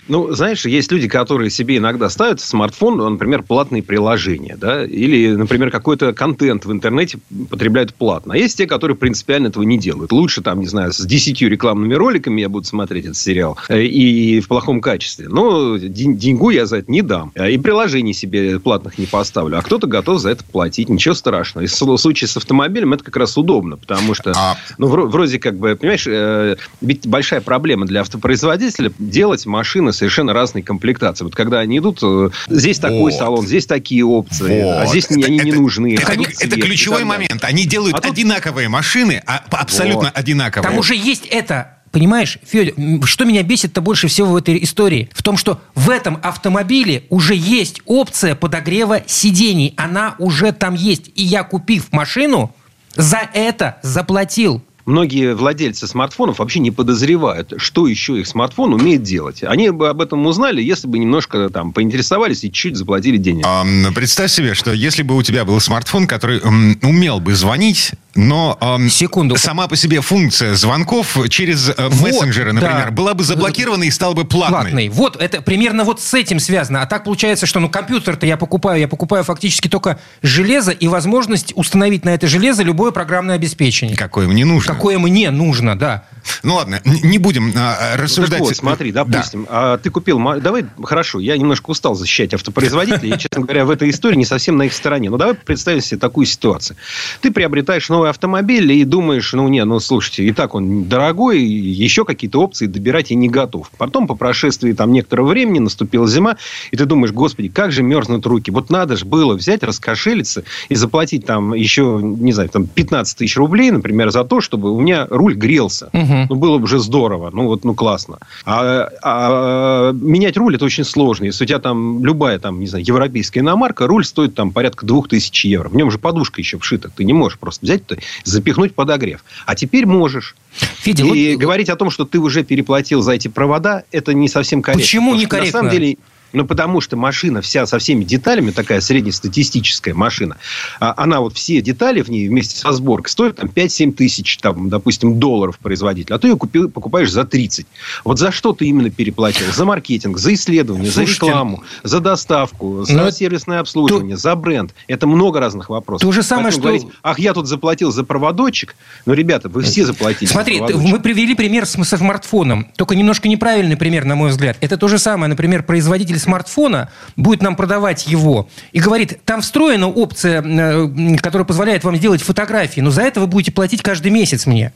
Ну, 0.08 0.32
знаешь, 0.32 0.64
есть 0.66 0.90
люди, 0.92 1.08
которые 1.08 1.50
себе 1.50 1.76
иногда 1.78 2.08
ставят 2.10 2.40
в 2.40 2.44
смартфон, 2.44 2.96
например, 2.98 3.42
платные 3.42 3.82
приложения, 3.82 4.56
да, 4.60 4.84
или, 4.84 5.34
например, 5.34 5.70
какой-то 5.70 6.12
контент 6.12 6.64
в 6.64 6.72
интернете 6.72 7.18
потребляют 7.50 7.94
платно. 7.94 8.34
А 8.34 8.36
есть 8.36 8.56
те, 8.58 8.66
которые 8.66 8.96
принципиально 8.96 9.48
этого 9.48 9.62
не 9.64 9.78
делают. 9.78 10.12
Лучше, 10.12 10.42
там, 10.42 10.60
не 10.60 10.66
знаю, 10.66 10.92
с 10.92 11.04
10 11.04 11.48
рекламными 11.48 11.94
роликами 11.94 12.40
я 12.40 12.48
буду 12.48 12.66
смотреть 12.66 13.04
этот 13.04 13.16
сериал, 13.16 13.58
э, 13.68 13.82
и 13.82 14.40
в 14.40 14.48
плохом 14.48 14.80
качестве. 14.80 15.28
Но 15.28 15.76
день- 15.76 16.16
деньгу 16.16 16.50
я 16.50 16.66
за 16.66 16.78
это 16.78 16.90
не 16.90 17.02
дам. 17.02 17.32
Э, 17.34 17.50
И 17.50 17.58
приложений 17.58 18.14
себе 18.14 18.58
платных 18.60 18.98
не 18.98 19.06
поставлю. 19.06 19.58
А 19.58 19.62
кто-то 19.62 19.86
готов 19.86 20.20
за 20.20 20.30
это 20.30 20.44
платить. 20.44 20.88
Ничего 20.88 21.14
страшного. 21.14 21.64
И 21.64 21.66
в 21.68 21.96
случае 21.98 22.28
с 22.28 22.36
автомобилем 22.36 22.92
это 22.92 23.04
как 23.04 23.16
раз 23.16 23.36
удобно, 23.38 23.76
потому 23.76 24.14
что 24.14 24.32
А- 24.36 24.56
ну, 24.78 24.88
вро- 24.88 25.06
вроде 25.06 25.38
как 25.38 25.56
бы, 25.58 25.76
понимаешь, 25.76 26.06
э, 26.06 26.56
ведь 26.80 27.06
большая 27.06 27.40
проблема 27.40 27.86
для 27.86 28.00
автопроизводителя 28.00 28.92
делать 28.98 29.46
машины 29.66 29.92
совершенно 29.92 30.32
разной 30.32 30.62
комплектации. 30.62 31.24
Вот 31.24 31.34
когда 31.34 31.58
они 31.58 31.78
идут, 31.78 31.98
э, 32.02 32.30
здесь 32.48 32.78
такой 32.78 33.10
Вот. 33.10 33.14
салон, 33.14 33.46
здесь 33.46 33.66
такие 33.66 34.04
опции, 34.04 34.60
а 34.60 34.82
Вот. 34.84 34.90
здесь 34.90 35.10
не- 35.10 35.22
Это- 35.22 35.26
они 35.32 35.40
не 35.40 35.50
это- 35.50 35.60
нужны. 35.60 35.94
Это, 35.94 36.12
Они 36.12 36.24
это 36.24 36.34
цвет 36.36 36.56
и 36.56 36.60
ключевой 36.60 37.04
момент. 37.04 37.42
Они 37.42 37.66
делают 37.66 37.96
А 37.96 38.00
тут- 38.00 38.12
одинаковые 38.12 38.68
машины, 38.68 39.22
а 39.26 39.42
абсолютно 39.50 40.04
Вот. 40.04 40.12
одинаковые. 40.16 40.68
Там 40.70 40.78
уже 40.78 40.94
есть 40.94 41.26
это. 41.26 41.72
Понимаешь, 41.90 42.38
Федя, 42.46 42.72
что 43.06 43.24
меня 43.24 43.42
бесит-то 43.42 43.80
больше 43.80 44.06
всего 44.08 44.28
в 44.32 44.36
этой 44.36 44.62
истории? 44.62 45.08
В 45.12 45.22
том, 45.22 45.36
что 45.36 45.60
в 45.74 45.90
этом 45.90 46.18
автомобиле 46.22 47.04
уже 47.08 47.34
есть 47.34 47.80
опция 47.86 48.34
подогрева 48.34 49.02
сидений. 49.06 49.72
Она 49.76 50.14
уже 50.18 50.52
там 50.52 50.74
есть. 50.74 51.10
И 51.16 51.24
я, 51.24 51.42
купив 51.42 51.86
машину, 51.92 52.54
за 52.94 53.20
это 53.34 53.78
заплатил. 53.82 54.62
Многие 54.86 55.34
владельцы 55.34 55.88
смартфонов 55.88 56.38
вообще 56.38 56.60
не 56.60 56.70
подозревают, 56.70 57.54
что 57.56 57.88
еще 57.88 58.20
их 58.20 58.28
смартфон 58.28 58.72
умеет 58.72 59.02
делать. 59.02 59.42
Они 59.42 59.70
бы 59.70 59.88
об 59.88 60.00
этом 60.00 60.24
узнали, 60.26 60.62
если 60.62 60.86
бы 60.86 61.00
немножко 61.00 61.50
там 61.50 61.72
поинтересовались 61.72 62.44
и 62.44 62.52
чуть 62.52 62.76
заплатили 62.76 63.16
денег. 63.16 63.44
Ам, 63.46 63.92
представь 63.94 64.30
себе, 64.30 64.54
что 64.54 64.72
если 64.72 65.02
бы 65.02 65.16
у 65.16 65.22
тебя 65.24 65.44
был 65.44 65.58
смартфон, 65.58 66.06
который 66.06 66.40
умел 66.82 67.18
бы 67.18 67.34
звонить, 67.34 67.90
но 68.16 68.56
ам, 68.60 68.88
Секунду. 68.90 69.36
сама 69.36 69.68
по 69.68 69.76
себе 69.76 70.00
функция 70.00 70.54
звонков 70.54 71.16
через 71.28 71.68
э, 71.68 71.74
Вот, 71.78 72.00
мессенджеры, 72.00 72.52
например, 72.52 72.86
да. 72.86 72.90
была 72.90 73.14
бы 73.14 73.24
заблокирована 73.24 73.84
и 73.84 73.90
стала 73.90 74.14
бы 74.14 74.24
платной. 74.24 74.60
Платный. 74.62 74.88
Вот, 74.88 75.16
это 75.20 75.42
примерно 75.42 75.84
вот 75.84 76.00
с 76.00 76.14
этим 76.14 76.40
связано. 76.40 76.82
А 76.82 76.86
так 76.86 77.04
получается, 77.04 77.46
что 77.46 77.60
ну 77.60 77.68
компьютер-то 77.68 78.26
я 78.26 78.36
покупаю, 78.36 78.80
я 78.80 78.88
покупаю 78.88 79.24
фактически 79.24 79.68
только 79.68 79.98
железо 80.22 80.70
и 80.72 80.88
возможность 80.88 81.52
установить 81.56 82.04
на 82.04 82.10
это 82.10 82.26
железо 82.26 82.62
любое 82.62 82.90
программное 82.90 83.36
обеспечение. 83.36 83.96
Какое 83.96 84.26
мне 84.28 84.44
нужно. 84.44 84.74
Какое 84.74 84.98
мне 84.98 85.30
нужно, 85.30 85.78
да. 85.78 86.04
Ну 86.42 86.54
ладно, 86.56 86.80
не 86.84 87.18
будем 87.18 87.52
а, 87.56 87.76
так 87.92 88.00
рассуждать. 88.00 88.40
вот, 88.40 88.56
смотри, 88.56 88.92
Да. 88.92 89.04
допустим, 89.04 89.46
а 89.48 89.78
ты 89.78 89.90
купил... 89.90 90.18
Давай, 90.40 90.64
хорошо, 90.82 91.20
я 91.20 91.36
немножко 91.36 91.70
устал 91.70 91.94
защищать 91.94 92.34
автопроизводителей. 92.34 93.10
Я, 93.10 93.16
честно 93.16 93.42
говоря, 93.42 93.64
в 93.64 93.70
этой 93.70 93.90
истории 93.90 94.16
не 94.16 94.24
совсем 94.24 94.56
на 94.56 94.64
их 94.64 94.72
стороне. 94.72 95.10
Но 95.10 95.16
давай 95.16 95.34
представим 95.34 95.80
себе 95.80 96.00
такую 96.00 96.26
ситуацию. 96.26 96.76
Ты 97.20 97.30
приобретаешь 97.30 97.88
новый 98.06 98.10
автомобиль 98.10 98.72
и 98.72 98.84
думаешь, 98.84 99.32
ну, 99.32 99.48
не, 99.48 99.64
ну, 99.64 99.80
слушайте, 99.80 100.24
и 100.24 100.32
так 100.32 100.54
он 100.54 100.84
дорогой, 100.84 101.42
еще 101.42 102.04
какие-то 102.04 102.40
опции 102.40 102.66
добирать 102.66 103.10
я 103.10 103.16
не 103.16 103.28
готов. 103.28 103.70
Потом, 103.78 104.06
по 104.06 104.14
прошествии 104.14 104.72
там 104.72 104.92
некоторого 104.92 105.28
времени, 105.28 105.58
наступила 105.58 106.06
зима, 106.06 106.36
и 106.70 106.76
ты 106.76 106.84
думаешь, 106.84 107.12
господи, 107.12 107.48
как 107.48 107.72
же 107.72 107.82
мерзнут 107.82 108.26
руки. 108.26 108.50
Вот 108.50 108.70
надо 108.70 108.96
же 108.96 109.04
было 109.04 109.34
взять, 109.34 109.62
раскошелиться 109.62 110.44
и 110.68 110.74
заплатить 110.74 111.26
там 111.26 111.54
еще, 111.54 112.00
не 112.02 112.32
знаю, 112.32 112.48
там 112.48 112.66
15 112.66 113.18
тысяч 113.18 113.36
рублей, 113.36 113.70
например, 113.70 114.10
за 114.10 114.24
то, 114.24 114.40
чтобы 114.40 114.70
у 114.70 114.80
меня 114.80 115.06
руль 115.10 115.34
грелся. 115.34 115.90
Мгм. 115.92 116.26
Ну, 116.30 116.36
было 116.36 116.58
бы 116.58 116.64
уже 116.64 116.78
здорово. 116.78 117.30
Ну, 117.32 117.46
вот, 117.46 117.64
ну, 117.64 117.74
классно. 117.74 118.18
А, 118.44 118.88
а 119.02 119.92
менять 119.92 120.36
руль 120.36 120.54
это 120.54 120.64
очень 120.64 120.84
сложно. 120.84 121.24
Если 121.24 121.44
у 121.44 121.46
тебя 121.46 121.58
там 121.58 122.04
любая, 122.04 122.38
там, 122.38 122.60
не 122.60 122.66
знаю, 122.66 122.84
европейская 122.86 123.40
иномарка, 123.40 123.86
руль 123.86 124.04
стоит 124.04 124.34
там 124.34 124.52
порядка 124.52 124.86
2000 124.86 125.46
евро. 125.46 125.68
В 125.68 125.76
нем 125.76 125.90
же 125.90 125.98
подушка 125.98 126.40
еще 126.40 126.58
вшита. 126.58 126.90
Ты 126.94 127.04
не 127.04 127.12
можешь 127.12 127.38
просто 127.38 127.66
взять, 127.66 127.86
это, 127.98 128.06
запихнуть 128.24 128.74
подогрев. 128.74 129.24
А 129.46 129.54
теперь 129.54 129.86
можешь. 129.86 130.34
Федя, 130.52 131.04
И 131.04 131.32
вот- 131.34 131.40
говорить 131.40 131.68
о 131.68 131.76
том, 131.76 131.90
что 131.90 132.04
ты 132.04 132.18
уже 132.18 132.44
переплатил 132.44 133.02
за 133.02 133.12
эти 133.12 133.28
провода, 133.28 133.84
это 133.92 134.14
не 134.14 134.28
совсем 134.28 134.62
корректно. 134.62 134.82
Почему 134.82 135.10
Потому 135.12 135.18
что 135.18 135.24
некорректно? 135.26 135.62
На 135.62 135.68
самом 135.70 135.80
деле, 135.80 135.96
ну, 136.32 136.44
потому 136.46 136.80
что 136.80 136.96
машина 136.96 137.40
вся 137.40 137.66
со 137.66 137.78
всеми 137.78 138.04
деталями, 138.04 138.50
такая 138.50 138.80
среднестатистическая 138.80 139.94
машина, 139.94 140.36
а, 140.80 140.94
она 140.96 141.20
вот 141.20 141.34
все 141.36 141.60
детали 141.62 142.02
в 142.02 142.08
ней 142.08 142.28
вместе 142.28 142.56
со 142.56 142.72
сборкой 142.72 143.10
стоит 143.10 143.36
там 143.36 143.48
5-7 143.48 143.92
тысяч, 143.92 144.36
там, 144.38 144.68
допустим, 144.68 145.18
долларов 145.18 145.58
производитель, 145.58 146.14
а 146.14 146.18
ты 146.18 146.28
ее 146.28 146.36
купил, 146.36 146.70
покупаешь 146.70 147.10
за 147.10 147.24
30. 147.24 147.66
Вот 148.04 148.18
за 148.18 148.30
что 148.32 148.52
ты 148.52 148.66
именно 148.66 148.90
переплатил? 148.90 149.46
За 149.52 149.64
маркетинг, 149.64 150.18
за 150.18 150.34
исследование, 150.34 150.90
Слушайте, 150.90 151.20
за 151.20 151.26
рекламу, 151.26 151.62
за 151.82 152.00
доставку, 152.00 152.84
за 152.84 152.92
ну, 152.94 153.02
это- 153.04 153.12
сервисное 153.16 153.60
обслуживание, 153.60 154.16
за 154.16 154.34
бренд. 154.34 154.74
Это 154.88 155.06
много 155.06 155.40
разных 155.40 155.68
вопросов. 155.70 156.06
То 156.06 156.12
же 156.12 156.22
самое, 156.22 156.46
Поэтому 156.52 156.62
что- 156.62 156.78
говорить, 156.78 156.98
ах, 157.02 157.18
я 157.18 157.32
тут 157.34 157.46
заплатил 157.46 157.92
за 157.92 158.04
проводочек. 158.04 158.76
Ну, 159.06 159.14
ребята, 159.14 159.48
вы 159.48 159.62
все 159.62 159.84
заплатили. 159.84 160.26
за 160.26 160.32
Смотри, 160.34 160.58
проводочек. 160.58 160.90
мы 160.90 161.00
привели 161.00 161.34
пример 161.34 161.66
с, 161.66 161.76
смартфоном, 161.84 162.68
только 162.76 162.94
немножко 162.94 163.28
неправильный 163.28 163.76
пример, 163.76 164.04
на 164.04 164.14
мой 164.16 164.30
взгляд. 164.30 164.56
Это 164.60 164.76
то 164.76 164.88
же 164.88 164.98
самое, 164.98 165.28
например, 165.28 165.62
производитель 165.62 166.15
смартфона 166.18 166.90
будет 167.16 167.42
нам 167.42 167.56
продавать 167.56 168.06
его 168.06 168.48
и 168.72 168.80
говорит, 168.80 169.20
там 169.24 169.40
встроена 169.42 169.88
опция, 169.88 170.42
э, 170.42 171.16
которая 171.18 171.44
позволяет 171.44 171.84
вам 171.84 171.96
сделать 171.96 172.22
фотографии, 172.22 172.80
но 172.80 172.90
за 172.90 173.02
это 173.02 173.20
вы 173.20 173.26
будете 173.26 173.52
платить 173.52 173.82
каждый 173.82 174.10
месяц 174.10 174.46
мне. 174.46 174.72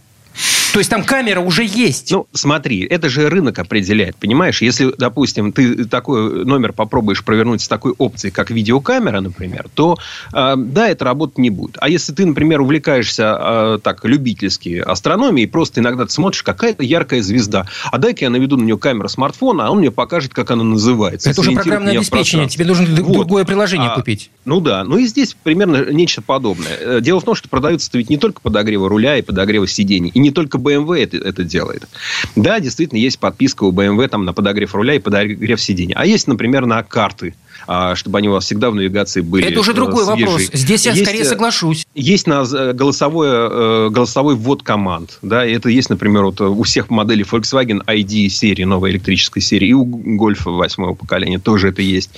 То 0.73 0.79
есть 0.79 0.91
там 0.91 1.05
камера 1.05 1.41
уже 1.41 1.65
есть. 1.65 2.11
Ну, 2.13 2.27
смотри, 2.33 2.85
это 2.85 3.09
же 3.09 3.29
рынок 3.29 3.59
определяет, 3.59 4.17
понимаешь? 4.17 4.63
Если, 4.63 4.93
допустим, 4.97 5.53
ты 5.53 5.85
такой 5.85 6.45
номер 6.45 6.73
попробуешь 6.73 7.25
провернуть 7.25 7.61
с 7.63 7.69
такой 7.69 7.93
опцией, 7.99 8.33
как 8.33 8.51
видеокамера, 8.51 9.21
например, 9.21 9.67
то, 9.75 9.99
э, 10.33 10.55
да, 10.57 10.89
это 10.89 11.05
работать 11.05 11.39
не 11.39 11.51
будет. 11.51 11.77
А 11.81 11.89
если 11.89 12.13
ты, 12.13 12.25
например, 12.25 12.61
увлекаешься 12.61 13.39
э, 13.41 13.79
так 13.83 14.05
любительски 14.05 14.79
астрономией, 14.79 15.49
просто 15.49 15.81
иногда 15.81 16.05
ты 16.05 16.13
смотришь, 16.13 16.43
какая-то 16.43 16.85
яркая 16.85 17.23
звезда, 17.23 17.67
а 17.91 17.99
дай-ка 17.99 18.27
я 18.27 18.31
наведу 18.31 18.57
на 18.57 18.63
нее 18.63 18.79
камеру 18.79 19.09
смартфона, 19.09 19.67
а 19.67 19.71
он 19.71 19.79
мне 19.79 19.91
покажет, 19.91 20.33
как 20.33 20.51
она 20.51 20.63
называется. 20.63 21.31
это 21.31 21.41
уже 21.41 21.53
программное 21.53 21.97
обеспечение. 21.97 22.49
Тебе 22.49 22.65
нужно 22.65 22.87
Вот. 23.03 23.13
другое 23.13 23.45
приложение 23.45 23.89
А, 23.91 23.95
купить. 23.97 24.31
Ну 24.45 24.61
да, 24.61 24.85
ну 24.85 24.99
и 24.99 25.07
здесь 25.07 25.37
примерно 25.43 25.91
нечто 25.91 26.23
подобное. 26.23 26.77
Э, 26.81 27.01
Дело 27.01 27.21
в 27.21 27.25
том, 27.25 27.35
что 27.35 27.49
продаются 27.49 27.91
ведь 27.95 28.11
не 28.11 28.19
только 28.19 28.41
подогревы 28.41 28.89
руля 28.89 29.17
и 29.17 29.23
подогревы 29.23 29.67
сидений, 29.67 30.11
и 30.15 30.19
не 30.19 30.31
только 30.31 30.59
BMW 30.61 31.05
это, 31.05 31.17
это 31.17 31.45
делает. 31.45 31.89
Да, 32.37 32.61
действительно, 32.61 32.99
есть 32.99 33.19
подписка 33.19 33.65
у 33.65 33.73
BMW 33.73 34.09
там, 34.09 34.25
на 34.25 34.33
подогрев 34.33 34.75
руля 34.75 34.95
и 34.95 34.99
подогрев 34.99 35.61
сидений. 35.61 35.95
А 35.97 36.07
есть, 36.07 36.27
например, 36.29 36.67
на 36.67 36.83
карты. 36.83 37.35
А, 37.73 37.95
чтобы 37.95 38.19
они 38.19 38.29
у 38.29 38.33
вас 38.33 38.47
всегда 38.47 38.69
в 38.69 38.75
навигации 38.75 39.21
были 39.21 39.47
Это 39.47 39.61
уже 39.61 39.73
другой 39.73 40.05
свежие. 40.05 40.27
вопрос. 40.27 40.51
Здесь 40.53 40.87
я 40.87 40.91
есть, 40.91 41.05
скорее 41.05 41.25
соглашусь. 41.25 41.87
Есть 41.95 42.27
на 42.27 42.45
голосовое, 42.73 43.91
голосовой 43.91 44.35
ввод 44.35 44.65
команд. 44.65 45.21
Да, 45.23 45.47
и 45.47 45.53
это 45.53 45.69
есть, 45.69 45.89
например, 45.89 46.25
вот 46.25 46.41
у 46.41 46.61
всех 46.65 46.91
моделей 46.91 47.23
Volkswagen 47.23 47.85
ID 47.87 48.29
серии, 48.29 48.65
новой 48.65 48.91
электрической 48.91 49.41
серии, 49.41 49.69
и 49.69 49.73
у 49.73 49.85
Гольфа 49.85 50.51
восьмого 50.51 50.95
поколения 50.95 51.39
тоже 51.39 51.69
это 51.69 51.81
есть. 51.81 52.11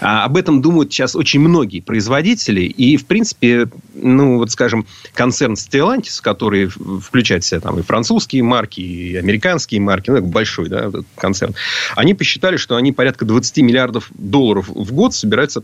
А, 0.00 0.24
об 0.24 0.36
этом 0.36 0.60
думают 0.60 0.92
сейчас 0.92 1.14
очень 1.14 1.38
многие 1.38 1.82
производители, 1.82 2.62
и, 2.62 2.96
в 2.96 3.06
принципе, 3.06 3.68
ну, 3.94 4.38
вот, 4.38 4.50
скажем, 4.50 4.86
концерн 5.14 5.54
Stellantis, 5.54 6.20
который 6.20 6.66
включает 6.66 7.44
в 7.44 7.46
себя 7.46 7.60
там 7.60 7.78
и 7.78 7.82
французские 7.82 8.42
марки, 8.42 8.80
и 8.80 9.14
американские 9.14 9.80
марки, 9.80 10.10
ну, 10.10 10.20
большой, 10.20 10.68
да, 10.68 10.90
концерн, 11.16 11.54
они 11.94 12.14
посчитали, 12.14 12.56
что 12.56 12.74
они 12.74 12.90
порядка 12.90 13.24
20 13.24 13.58
миллиардов 13.58 14.10
долларов 14.12 14.66
в 14.68 14.95
год 14.96 15.14
собираются 15.14 15.62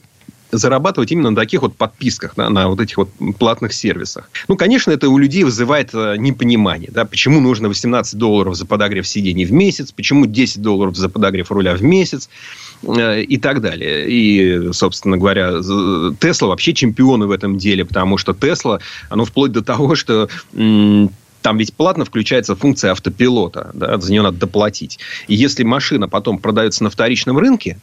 зарабатывать 0.53 1.11
именно 1.11 1.31
на 1.31 1.37
таких 1.37 1.63
вот 1.63 1.75
подписках, 1.77 2.35
да, 2.37 2.51
на 2.51 2.69
вот 2.69 2.81
этих 2.81 2.99
вот 2.99 3.09
платных 3.39 3.73
сервисах. 3.73 4.31
Ну, 4.49 4.57
конечно, 4.57 4.91
это 4.91 5.09
у 5.09 5.19
людей 5.19 5.45
вызывает 5.45 5.91
э, 5.95 6.17
непонимание. 6.19 6.91
Да, 6.93 7.07
почему 7.07 7.41
нужно 7.41 7.69
18 7.69 8.19
долларов 8.19 8.55
за 8.55 8.67
подогрев 8.67 9.09
сидений 9.09 9.47
в 9.47 9.53
месяц, 9.53 9.93
почему 9.93 10.27
10 10.27 10.61
долларов 10.61 10.95
за 10.97 11.09
подогрев 11.09 11.51
руля 11.51 11.75
в 11.75 11.83
месяц 11.83 12.29
э, 12.83 13.23
и 13.23 13.39
так 13.39 13.63
далее. 13.63 14.07
И, 14.11 14.73
собственно 14.73 15.17
говоря, 15.17 15.53
Тесла 16.21 16.49
вообще 16.49 16.75
чемпионы 16.75 17.27
в 17.27 17.31
этом 17.31 17.57
деле, 17.57 17.87
потому 17.87 18.19
что 18.19 18.35
Тесла, 18.35 18.81
оно 19.09 19.25
вплоть 19.25 19.53
до 19.53 19.63
того, 19.63 19.95
что 19.95 20.29
там 21.43 21.59
ведь 21.59 21.75
платно 21.75 22.05
включается 22.05 22.55
функция 22.55 22.93
автопилота, 22.93 23.71
да, 23.75 23.99
за 23.99 24.13
нее 24.13 24.23
надо 24.23 24.39
доплатить. 24.39 24.99
И 25.29 25.35
если 25.35 25.65
машина 25.65 26.09
потом 26.09 26.39
продается 26.39 26.85
на 26.85 26.91
вторичном 26.91 27.39
рынке, 27.39 27.79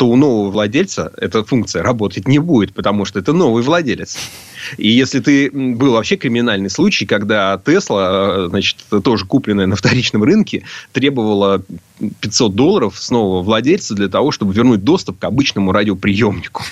то 0.00 0.06
у 0.06 0.16
нового 0.16 0.50
владельца 0.50 1.12
эта 1.18 1.44
функция 1.44 1.82
работать 1.82 2.26
не 2.26 2.38
будет, 2.38 2.72
потому 2.72 3.04
что 3.04 3.18
это 3.18 3.34
новый 3.34 3.62
владелец. 3.62 4.16
И 4.76 4.88
если 4.88 5.20
ты 5.20 5.50
был 5.50 5.92
вообще 5.92 6.16
криминальный 6.16 6.70
случай, 6.70 7.06
когда 7.06 7.60
Тесла, 7.64 8.48
значит, 8.48 8.78
тоже 9.02 9.24
купленная 9.24 9.66
на 9.66 9.76
вторичном 9.76 10.22
рынке, 10.24 10.64
требовала 10.92 11.62
500 12.20 12.54
долларов 12.54 12.94
с 12.98 13.10
нового 13.10 13.42
владельца 13.42 13.94
для 13.94 14.08
того, 14.08 14.32
чтобы 14.32 14.54
вернуть 14.54 14.82
доступ 14.82 15.18
к 15.18 15.24
обычному 15.24 15.72
радиоприемнику. 15.72 16.62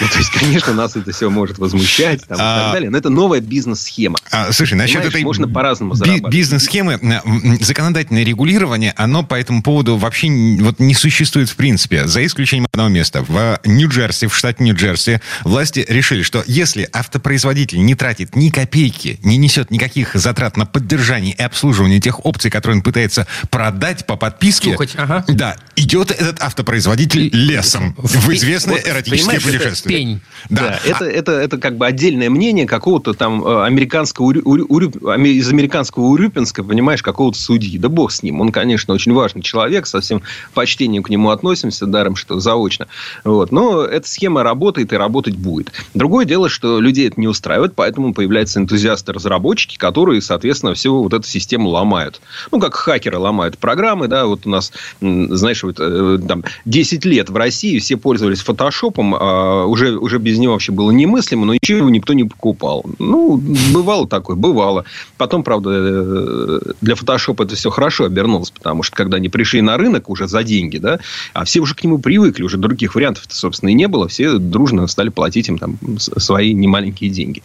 Ну, 0.00 0.08
то 0.08 0.18
есть, 0.18 0.30
конечно, 0.30 0.72
нас 0.72 0.96
это 0.96 1.12
все 1.12 1.28
может 1.28 1.58
возмущать 1.58 2.26
там, 2.26 2.38
а... 2.40 2.58
и 2.58 2.62
так 2.62 2.72
далее. 2.72 2.90
Но 2.90 2.98
это 2.98 3.10
новая 3.10 3.40
бизнес-схема. 3.40 4.18
А, 4.30 4.52
слушай, 4.52 4.74
насчет 4.74 4.96
Понимаешь, 4.96 5.14
этой 5.14 5.24
можно 5.24 5.48
по-разному 5.48 5.94
зарабатывать. 5.94 6.32
Бизнес-схемы, 6.32 7.20
законодательное 7.60 8.24
регулирование, 8.24 8.94
оно 8.96 9.22
по 9.22 9.34
этому 9.34 9.62
поводу 9.62 9.96
вообще 9.96 10.28
вот 10.60 10.78
не 10.78 10.94
существует 10.94 11.48
в 11.48 11.56
принципе, 11.56 12.06
за 12.06 12.24
исключением 12.24 12.66
одного 12.72 12.88
места. 12.88 13.24
В 13.26 13.60
Нью-Джерси, 13.64 14.26
в 14.26 14.36
штате 14.36 14.62
Нью-Джерси, 14.64 15.20
власти 15.44 15.84
решили, 15.88 16.22
что 16.22 16.42
если 16.46 16.88
автопроизводитель 16.92 17.37
не 17.44 17.94
тратит 17.94 18.36
ни 18.36 18.50
копейки, 18.50 19.18
не 19.22 19.36
несет 19.36 19.70
никаких 19.70 20.14
затрат 20.14 20.56
на 20.56 20.66
поддержание 20.66 21.34
и 21.34 21.42
обслуживание 21.42 22.00
тех 22.00 22.24
опций, 22.24 22.50
которые 22.50 22.78
он 22.78 22.82
пытается 22.82 23.26
продать 23.50 24.06
по 24.06 24.16
подписке, 24.16 24.70
Слухать, 24.70 24.94
ага. 24.96 25.24
да, 25.28 25.56
идет 25.76 26.10
этот 26.10 26.40
автопроизводитель 26.40 27.30
лесом 27.32 27.94
в, 27.96 28.28
в 28.28 28.34
известное 28.34 28.76
вот, 28.76 28.86
эротическое 28.86 29.40
путешествие. 29.40 29.68
Это 29.68 29.86
пень. 29.86 30.20
Да. 30.50 30.62
да 30.62 30.80
это, 30.84 31.04
это, 31.04 31.32
это 31.32 31.58
как 31.58 31.76
бы 31.76 31.86
отдельное 31.86 32.30
мнение 32.30 32.66
какого-то 32.66 33.14
там 33.14 33.44
э, 33.46 33.64
американского, 33.64 34.26
урю, 34.26 34.66
урю, 34.68 34.90
из 34.90 35.48
американского 35.48 36.04
Урюпинска, 36.04 36.62
понимаешь, 36.62 37.02
какого-то 37.02 37.38
судьи. 37.38 37.78
Да 37.78 37.88
бог 37.88 38.12
с 38.12 38.22
ним. 38.22 38.40
Он, 38.40 38.52
конечно, 38.52 38.94
очень 38.94 39.12
важный 39.12 39.42
человек, 39.42 39.86
со 39.86 40.00
всем 40.00 40.22
почтением 40.54 41.02
к 41.02 41.10
нему 41.10 41.30
относимся, 41.30 41.86
даром, 41.86 42.16
что 42.16 42.40
заочно. 42.40 42.88
Вот. 43.24 43.52
Но 43.52 43.84
эта 43.84 44.08
схема 44.08 44.42
работает 44.42 44.92
и 44.92 44.96
работать 44.96 45.36
будет. 45.36 45.72
Другое 45.94 46.24
дело, 46.24 46.48
что 46.48 46.80
людей 46.80 47.08
это 47.08 47.20
не 47.20 47.27
устраивает, 47.28 47.74
поэтому 47.74 48.14
появляются 48.14 48.60
энтузиасты-разработчики, 48.60 49.76
которые, 49.76 50.20
соответственно, 50.20 50.74
всю 50.74 51.02
вот 51.02 51.12
эту 51.12 51.26
систему 51.26 51.68
ломают. 51.70 52.20
Ну, 52.50 52.60
как 52.60 52.74
хакеры 52.74 53.18
ломают 53.18 53.58
программы, 53.58 54.08
да, 54.08 54.26
вот 54.26 54.46
у 54.46 54.50
нас, 54.50 54.72
знаешь, 55.00 55.62
вот, 55.62 55.76
э, 55.78 56.18
там, 56.26 56.44
10 56.64 57.04
лет 57.04 57.30
в 57.30 57.36
России 57.36 57.78
все 57.78 57.96
пользовались 57.96 58.40
фотошопом, 58.40 59.14
а 59.14 59.64
уже, 59.66 59.96
уже 59.96 60.18
без 60.18 60.38
него 60.38 60.52
вообще 60.52 60.72
было 60.72 60.90
немыслимо, 60.90 61.46
но 61.46 61.54
ничего 61.54 61.78
его 61.78 61.90
никто 61.90 62.12
не 62.12 62.24
покупал. 62.24 62.84
Ну, 62.98 63.42
бывало 63.72 64.08
такое, 64.08 64.36
бывало. 64.36 64.84
Потом, 65.16 65.42
правда, 65.42 65.70
э, 65.72 66.60
для 66.80 66.94
фотошопа 66.94 67.44
это 67.44 67.54
все 67.54 67.70
хорошо 67.70 68.04
обернулось, 68.04 68.50
потому 68.50 68.82
что 68.82 68.96
когда 68.96 69.16
они 69.16 69.28
пришли 69.28 69.60
на 69.60 69.76
рынок 69.76 70.08
уже 70.08 70.28
за 70.28 70.42
деньги, 70.42 70.78
да, 70.78 71.00
а 71.34 71.44
все 71.44 71.60
уже 71.60 71.74
к 71.74 71.84
нему 71.84 71.98
привыкли, 71.98 72.42
уже 72.42 72.56
других 72.56 72.94
вариантов-то, 72.94 73.34
собственно, 73.34 73.70
и 73.70 73.74
не 73.74 73.88
было, 73.88 74.08
все 74.08 74.38
дружно 74.38 74.86
стали 74.86 75.08
платить 75.08 75.48
им 75.48 75.58
там 75.58 75.78
свои 75.98 76.54
немаленькие 76.54 77.10
деньги. 77.10 77.17
amazing. 77.18 77.42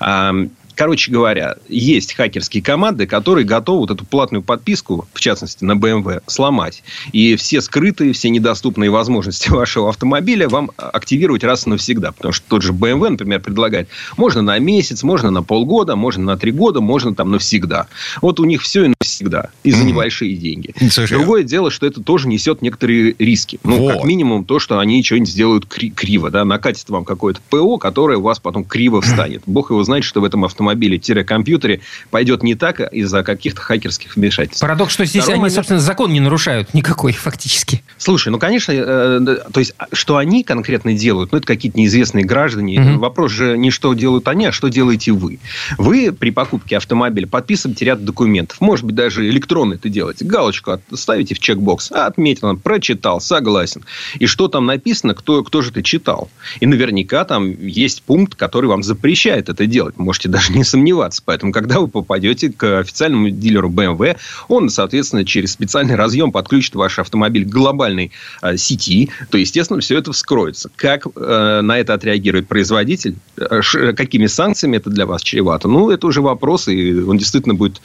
Um, 0.00 0.56
Короче 0.76 1.10
говоря, 1.10 1.56
есть 1.68 2.12
хакерские 2.12 2.62
команды, 2.62 3.06
которые 3.06 3.46
готовы 3.46 3.80
вот 3.80 3.90
эту 3.90 4.04
платную 4.04 4.42
подписку, 4.42 5.08
в 5.14 5.20
частности, 5.20 5.64
на 5.64 5.72
BMW, 5.72 6.22
сломать. 6.26 6.82
И 7.12 7.34
все 7.36 7.62
скрытые, 7.62 8.12
все 8.12 8.28
недоступные 8.28 8.90
возможности 8.90 9.48
вашего 9.50 9.88
автомобиля 9.88 10.50
вам 10.50 10.70
активировать 10.76 11.44
раз 11.44 11.66
и 11.66 11.70
навсегда. 11.70 12.12
Потому 12.12 12.32
что 12.34 12.46
тот 12.46 12.62
же 12.62 12.72
BMW, 12.72 13.08
например, 13.08 13.40
предлагает, 13.40 13.88
можно 14.18 14.42
на 14.42 14.58
месяц, 14.58 15.02
можно 15.02 15.30
на 15.30 15.42
полгода, 15.42 15.96
можно 15.96 16.24
на 16.24 16.36
три 16.36 16.52
года, 16.52 16.82
можно 16.82 17.14
там 17.14 17.30
навсегда. 17.30 17.86
Вот 18.20 18.38
у 18.38 18.44
них 18.44 18.60
все 18.60 18.84
и 18.84 18.88
навсегда. 19.00 19.48
И 19.64 19.72
за 19.72 19.82
небольшие 19.82 20.36
деньги. 20.36 20.74
Слушай, 20.90 21.16
Другое 21.16 21.42
дело, 21.42 21.70
что 21.70 21.86
это 21.86 22.02
тоже 22.02 22.28
несет 22.28 22.60
некоторые 22.60 23.16
риски. 23.18 23.58
Ну, 23.64 23.78
вот. 23.78 23.94
как 23.94 24.04
минимум, 24.04 24.44
то, 24.44 24.58
что 24.58 24.78
они 24.78 25.02
что-нибудь 25.02 25.30
сделают 25.30 25.64
кри- 25.64 25.90
криво. 25.90 26.30
Да? 26.30 26.44
Накатит 26.44 26.90
вам 26.90 27.06
какое-то 27.06 27.40
ПО, 27.48 27.78
которое 27.78 28.18
у 28.18 28.22
вас 28.22 28.40
потом 28.40 28.64
криво 28.64 29.00
встанет. 29.00 29.42
Бог 29.46 29.70
его 29.70 29.82
знает, 29.82 30.04
что 30.04 30.20
в 30.20 30.24
этом 30.24 30.44
автомобиле 30.44 30.65
автомобиле-компьютере 30.66 31.80
пойдет 32.10 32.42
не 32.42 32.54
так 32.54 32.80
из-за 32.80 33.22
каких-то 33.22 33.60
хакерских 33.60 34.16
вмешательств. 34.16 34.60
Парадокс, 34.60 34.92
что 34.92 35.04
здесь 35.04 35.22
Второй 35.22 35.34
они, 35.34 35.42
момент... 35.42 35.54
собственно, 35.54 35.80
закон 35.80 36.12
не 36.12 36.20
нарушают 36.20 36.74
никакой 36.74 37.12
фактически. 37.12 37.82
Слушай, 37.98 38.28
ну, 38.28 38.38
конечно, 38.38 38.72
э, 38.72 39.38
то 39.52 39.60
есть, 39.60 39.74
а, 39.78 39.86
что 39.92 40.16
они 40.16 40.42
конкретно 40.42 40.94
делают, 40.94 41.32
ну, 41.32 41.38
это 41.38 41.46
какие-то 41.46 41.78
неизвестные 41.78 42.24
граждане. 42.24 42.80
Угу. 42.80 42.98
Вопрос 42.98 43.32
же 43.32 43.56
не 43.56 43.70
что 43.70 43.94
делают 43.94 44.28
они, 44.28 44.46
а 44.46 44.52
что 44.52 44.68
делаете 44.68 45.12
вы. 45.12 45.38
Вы 45.78 46.12
при 46.12 46.30
покупке 46.30 46.76
автомобиля 46.76 47.26
подписываете 47.26 47.84
ряд 47.84 48.04
документов. 48.04 48.60
Может 48.60 48.84
быть, 48.84 48.94
даже 48.94 49.28
электронно 49.28 49.74
это 49.74 49.88
делаете. 49.88 50.24
Галочку 50.24 50.80
ставите 50.92 51.34
в 51.34 51.38
чекбокс. 51.38 51.90
Отметил, 51.92 52.56
прочитал, 52.56 53.20
согласен. 53.20 53.84
И 54.18 54.26
что 54.26 54.48
там 54.48 54.66
написано, 54.66 55.14
кто, 55.14 55.42
кто 55.44 55.62
же 55.62 55.70
это 55.70 55.82
читал. 55.82 56.30
И 56.60 56.66
наверняка 56.66 57.24
там 57.24 57.50
есть 57.66 58.02
пункт, 58.02 58.34
который 58.34 58.66
вам 58.66 58.82
запрещает 58.82 59.48
это 59.48 59.66
делать. 59.66 59.98
Можете 59.98 60.28
даже 60.28 60.52
не 60.56 60.64
сомневаться. 60.64 61.22
Поэтому, 61.24 61.52
когда 61.52 61.80
вы 61.80 61.88
попадете 61.88 62.50
к 62.50 62.80
официальному 62.80 63.30
дилеру 63.30 63.68
BMW, 63.70 64.16
он, 64.48 64.70
соответственно, 64.70 65.24
через 65.24 65.52
специальный 65.52 65.94
разъем 65.94 66.32
подключит 66.32 66.74
ваш 66.74 66.98
автомобиль 66.98 67.44
к 67.44 67.48
глобальной 67.48 68.10
э, 68.42 68.56
сети, 68.56 69.10
то, 69.30 69.38
естественно, 69.38 69.80
все 69.80 69.98
это 69.98 70.12
вскроется. 70.12 70.70
Как 70.76 71.06
э, 71.06 71.60
на 71.62 71.78
это 71.78 71.94
отреагирует 71.94 72.48
производитель? 72.48 73.16
Э, 73.36 73.60
ш, 73.62 73.92
какими 73.92 74.26
санкциями 74.26 74.76
это 74.78 74.90
для 74.90 75.06
вас 75.06 75.22
чревато? 75.22 75.68
Ну, 75.68 75.90
это 75.90 76.06
уже 76.06 76.22
вопрос, 76.22 76.68
и 76.68 76.94
он 76.94 77.18
действительно 77.18 77.54
будет 77.54 77.80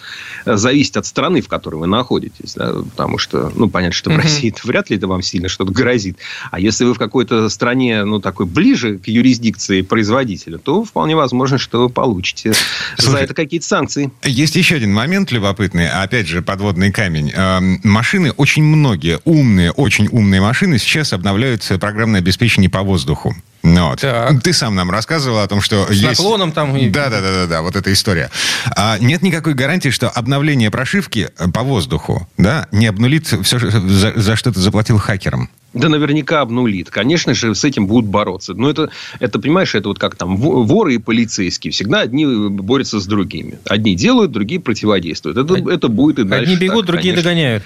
э, 0.45 0.55
зависеть 0.55 0.97
от 0.97 1.05
страны, 1.05 1.41
в 1.41 1.47
которой 1.47 1.75
вы 1.75 1.88
находитесь. 1.88 2.53
Да? 2.55 2.73
Потому 2.73 3.17
что, 3.17 3.51
ну, 3.55 3.69
понятно, 3.69 3.93
что 3.93 4.10
в 4.10 4.17
России 4.17 4.53
вряд 4.63 4.89
ли 4.89 4.97
это 4.97 5.07
вам 5.07 5.21
сильно 5.21 5.49
что-то 5.49 5.71
грозит. 5.71 6.17
А 6.51 6.60
если 6.60 6.86
вы 6.86 6.93
в 6.93 6.99
какой-то 6.99 7.49
стране, 7.49 8.05
ну, 8.05 8.19
такой 8.19 8.45
ближе 8.45 8.97
к 8.97 9.07
юрисдикции 9.07 9.81
производителя, 9.81 10.57
то 10.57 10.84
вполне 10.84 11.15
возможно, 11.15 11.57
что 11.57 11.81
вы 11.81 11.89
получите 11.89 12.53
Слушай, 12.97 13.12
за 13.12 13.17
это 13.19 13.34
какие-то 13.34 13.65
санкции. 13.65 14.12
Есть 14.24 14.56
еще 14.56 14.76
один 14.76 14.93
момент 14.93 15.32
любопытный, 15.32 15.89
опять 15.89 16.28
же, 16.28 16.41
подводный 16.41 16.91
камень. 16.91 17.32
Эм, 17.34 17.80
машины, 17.84 18.32
очень 18.32 18.63
многие 18.63 19.19
умные, 19.24 19.71
очень 19.71 20.08
умные 20.08 20.41
машины 20.41 20.78
сейчас 20.78 21.13
обновляют 21.13 21.67
программное 21.80 22.19
обеспечение 22.19 22.69
по 22.69 22.82
воздуху. 22.82 23.36
Ну, 23.63 23.89
вот. 23.89 24.02
Так. 24.02 24.41
Ты 24.41 24.54
сам 24.54 24.76
нам 24.76 24.89
рассказывал 24.89 25.39
о 25.39 25.47
том, 25.47 25.62
что 25.62 25.86
С 25.88 25.91
есть... 25.91 26.04
наклоном 26.04 26.52
там... 26.52 26.74
Да, 26.91 27.10
да, 27.10 27.21
да, 27.21 27.32
да, 27.32 27.47
да, 27.47 27.62
вот 27.62 27.76
эта 27.76 27.93
история. 27.93 28.30
А 28.76 28.97
нет 29.00 29.21
никакой 29.21 29.54
гарантии, 29.54 29.89
что 29.89 30.10
обновление 30.10 30.71
прошивки 30.71 31.30
по 31.54 31.62
воздуху, 31.62 32.28
да, 32.38 32.67
не 32.71 32.88
обнулит 32.88 33.28
все, 33.28 33.60
за, 33.60 34.13
за 34.15 34.36
что 34.36 34.52
ты 34.52 34.60
заплатил 34.60 34.97
хакерам. 34.97 35.50
Да 35.74 35.88
наверняка 35.88 36.41
обнулит. 36.41 36.89
Конечно 36.89 37.34
же, 37.34 37.56
с 37.56 37.63
этим 37.63 37.88
будут 37.88 38.10
бороться. 38.10 38.54
Но 38.54 38.69
это, 38.69 38.89
это, 39.19 39.39
понимаешь, 39.39 39.74
это 39.74 39.88
вот 39.88 40.00
как 40.00 40.15
там 40.15 40.36
воры 40.36 40.95
и 40.95 40.97
полицейские. 40.97 41.71
Всегда 41.71 42.02
одни 42.02 42.26
борются 42.26 43.00
с 43.00 43.06
другими. 43.06 43.58
Одни 43.65 43.95
делают, 43.95 44.32
другие 44.32 44.60
противодействуют. 44.60 45.38
Это, 45.38 45.56
это 45.69 45.88
будет 45.88 46.19
и 46.19 46.24
дальше. 46.24 46.52
Одни 46.52 46.58
бегут, 46.58 46.88
так, 46.88 46.95
другие 46.95 47.13
конечно. 47.13 47.30
догоняют. 47.30 47.63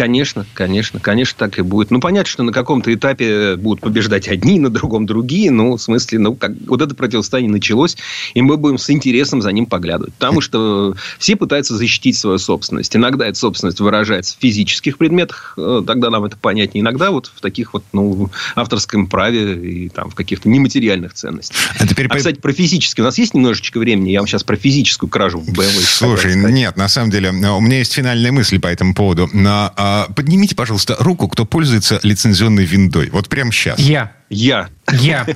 Конечно, 0.00 0.46
конечно, 0.54 0.98
конечно, 0.98 1.36
так 1.38 1.58
и 1.58 1.62
будет. 1.62 1.90
Ну, 1.90 2.00
понятно, 2.00 2.26
что 2.26 2.42
на 2.42 2.52
каком-то 2.52 2.92
этапе 2.94 3.56
будут 3.56 3.82
побеждать 3.82 4.28
одни, 4.28 4.58
на 4.58 4.70
другом 4.70 5.04
другие. 5.04 5.50
Ну, 5.50 5.76
в 5.76 5.82
смысле, 5.82 6.18
ну, 6.20 6.34
как, 6.34 6.52
вот 6.66 6.80
это 6.80 6.94
противостояние 6.94 7.52
началось, 7.52 7.98
и 8.32 8.40
мы 8.40 8.56
будем 8.56 8.78
с 8.78 8.88
интересом 8.88 9.42
за 9.42 9.52
ним 9.52 9.66
поглядывать. 9.66 10.14
Потому 10.14 10.40
что 10.40 10.96
все 11.18 11.36
пытаются 11.36 11.76
защитить 11.76 12.16
свою 12.16 12.38
собственность. 12.38 12.96
Иногда 12.96 13.26
эта 13.26 13.38
собственность 13.38 13.78
выражается 13.80 14.38
в 14.38 14.40
физических 14.40 14.96
предметах, 14.96 15.52
э, 15.58 15.82
тогда 15.86 16.08
нам 16.08 16.24
это 16.24 16.38
понятнее. 16.38 16.80
Иногда 16.80 17.10
вот 17.10 17.30
в 17.36 17.42
таких 17.42 17.74
вот, 17.74 17.84
ну, 17.92 18.30
авторском 18.54 19.06
праве 19.06 19.52
и 19.52 19.88
там 19.90 20.08
в 20.08 20.14
каких-то 20.14 20.48
нематериальных 20.48 21.12
ценностях. 21.12 21.58
А, 21.78 21.86
теперь... 21.86 22.06
а 22.06 22.16
кстати, 22.16 22.40
про 22.40 22.54
физические. 22.54 23.04
У 23.04 23.06
нас 23.06 23.18
есть 23.18 23.34
немножечко 23.34 23.78
времени? 23.78 24.12
Я 24.12 24.20
вам 24.20 24.26
сейчас 24.26 24.44
про 24.44 24.56
физическую 24.56 25.10
кражу 25.10 25.40
в 25.40 25.48
BMW. 25.50 25.82
Слушай, 25.82 26.36
нет, 26.36 26.78
на 26.78 26.88
самом 26.88 27.10
деле, 27.10 27.28
у 27.28 27.60
меня 27.60 27.76
есть 27.76 27.92
финальная 27.92 28.32
мысль 28.32 28.58
по 28.58 28.68
этому 28.68 28.94
поводу. 28.94 29.28
Но, 29.34 29.70
а, 29.76 29.89
поднимите, 30.14 30.54
пожалуйста, 30.54 30.96
руку, 30.98 31.28
кто 31.28 31.44
пользуется 31.44 32.00
лицензионной 32.02 32.64
виндой. 32.64 33.10
Вот 33.10 33.28
прямо 33.28 33.52
сейчас. 33.52 33.78
Я. 33.78 34.12
Я. 34.28 34.68
Я. 34.92 35.26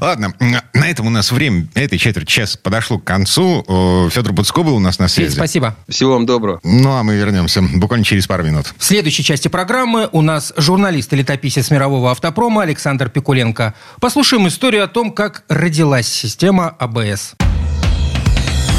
Ладно, 0.00 0.32
на 0.38 0.88
этом 0.88 1.06
у 1.08 1.10
нас 1.10 1.32
время 1.32 1.66
этой 1.74 1.98
четверть 1.98 2.28
час 2.28 2.56
подошло 2.56 2.98
к 2.98 3.04
концу. 3.04 4.08
Федор 4.12 4.32
Буцко 4.32 4.62
был 4.62 4.76
у 4.76 4.80
нас 4.80 4.98
на 4.98 5.08
связи. 5.08 5.34
спасибо. 5.34 5.76
Всего 5.88 6.12
вам 6.12 6.26
доброго. 6.26 6.60
Ну, 6.62 6.92
а 6.92 7.02
мы 7.02 7.16
вернемся 7.16 7.62
буквально 7.62 8.04
через 8.04 8.26
пару 8.26 8.44
минут. 8.44 8.74
В 8.78 8.84
следующей 8.84 9.24
части 9.24 9.48
программы 9.48 10.08
у 10.12 10.22
нас 10.22 10.52
журналист 10.56 11.12
и 11.12 11.16
летописец 11.16 11.70
мирового 11.70 12.12
автопрома 12.12 12.62
Александр 12.62 13.08
Пикуленко. 13.08 13.74
Послушаем 14.00 14.46
историю 14.46 14.84
о 14.84 14.88
том, 14.88 15.12
как 15.12 15.42
родилась 15.48 16.06
система 16.06 16.68
АБС. 16.68 17.34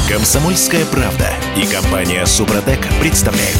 Комсомольская 0.06 0.84
правда 0.84 1.30
и 1.56 1.64
компания 1.66 2.26
Супротек 2.26 2.86
представляют. 3.00 3.56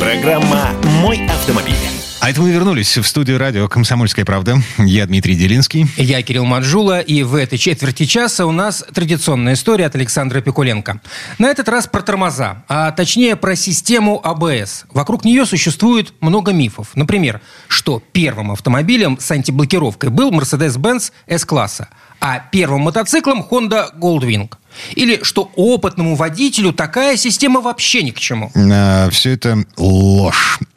Программа 0.00 0.70
«Мой 1.02 1.26
автомобиль». 1.26 1.74
А 2.20 2.30
это 2.30 2.40
мы 2.40 2.52
вернулись 2.52 2.96
в 2.96 3.06
студию 3.06 3.38
радио 3.38 3.68
«Комсомольская 3.68 4.24
правда». 4.24 4.56
Я 4.78 5.04
Дмитрий 5.04 5.34
Делинский. 5.34 5.86
Я 5.98 6.22
Кирилл 6.22 6.46
Манжула. 6.46 7.00
И 7.00 7.22
в 7.22 7.34
этой 7.34 7.58
четверти 7.58 8.06
часа 8.06 8.46
у 8.46 8.50
нас 8.50 8.82
традиционная 8.94 9.52
история 9.52 9.84
от 9.84 9.94
Александра 9.94 10.40
Пикуленко. 10.40 11.02
На 11.36 11.48
этот 11.48 11.68
раз 11.68 11.86
про 11.86 12.00
тормоза, 12.00 12.64
а 12.66 12.90
точнее 12.92 13.36
про 13.36 13.54
систему 13.54 14.22
АБС. 14.24 14.86
Вокруг 14.94 15.26
нее 15.26 15.44
существует 15.44 16.14
много 16.22 16.54
мифов. 16.54 16.92
Например, 16.94 17.42
что 17.68 18.02
первым 18.12 18.52
автомобилем 18.52 19.18
с 19.20 19.30
антиблокировкой 19.30 20.08
был 20.08 20.32
Mercedes-Benz 20.32 21.12
S-класса, 21.26 21.90
а 22.20 22.38
первым 22.38 22.80
мотоциклом 22.80 23.46
Honda 23.50 23.88
Goldwing– 23.94 24.50
или 24.94 25.20
что 25.22 25.50
опытному 25.56 26.16
водителю 26.16 26.72
такая 26.72 27.16
система 27.16 27.60
вообще 27.60 28.02
ни 28.02 28.10
к 28.10 28.18
чему? 28.18 28.50
А, 28.54 29.08
все 29.10 29.30
это 29.30 29.64
ложь. 29.76 30.58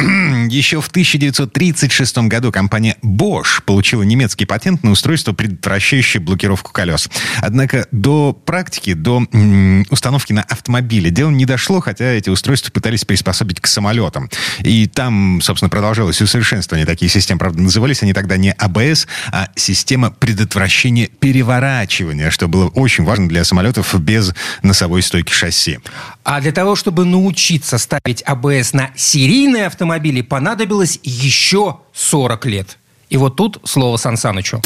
Еще 0.49 0.81
в 0.81 0.87
1936 0.87 2.17
году 2.19 2.51
компания 2.51 2.97
Bosch 3.03 3.61
получила 3.65 4.03
немецкий 4.03 4.45
патент 4.45 4.83
на 4.83 4.91
устройство, 4.91 5.33
предотвращающее 5.33 6.21
блокировку 6.21 6.71
колес. 6.71 7.09
Однако 7.41 7.87
до 7.91 8.33
практики, 8.33 8.93
до 8.93 9.25
м, 9.31 9.85
установки 9.89 10.33
на 10.33 10.43
автомобиле 10.43 11.09
дело 11.09 11.29
не 11.29 11.45
дошло, 11.45 11.79
хотя 11.79 12.05
эти 12.05 12.29
устройства 12.29 12.71
пытались 12.71 13.05
приспособить 13.05 13.59
к 13.59 13.67
самолетам. 13.67 14.29
И 14.59 14.87
там, 14.87 15.41
собственно, 15.41 15.69
продолжалось 15.69 16.21
усовершенствование 16.21 16.85
таких 16.85 17.11
систем. 17.11 17.37
Правда, 17.37 17.61
назывались 17.61 18.03
они 18.03 18.13
тогда 18.13 18.37
не 18.37 18.51
АБС, 18.51 19.07
а 19.31 19.49
система 19.55 20.11
предотвращения 20.11 21.07
переворачивания, 21.07 22.29
что 22.29 22.47
было 22.47 22.67
очень 22.69 23.03
важно 23.03 23.27
для 23.27 23.43
самолетов 23.43 23.86
без 23.95 24.33
носовой 24.63 25.01
стойки 25.01 25.31
шасси. 25.31 25.79
А 26.23 26.41
для 26.41 26.51
того, 26.51 26.75
чтобы 26.75 27.05
научиться 27.05 27.77
ставить 27.77 28.21
АБС 28.25 28.73
на 28.73 28.89
серийные 28.95 29.67
автомобили, 29.67 30.21
понадобилось 30.21 30.99
еще 31.03 31.77
40 31.93 32.45
лет. 32.45 32.77
И 33.09 33.17
вот 33.17 33.35
тут 33.35 33.59
слово 33.63 33.97
Сан 33.97 34.17
Санычу. 34.17 34.61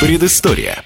Предыстория. 0.00 0.84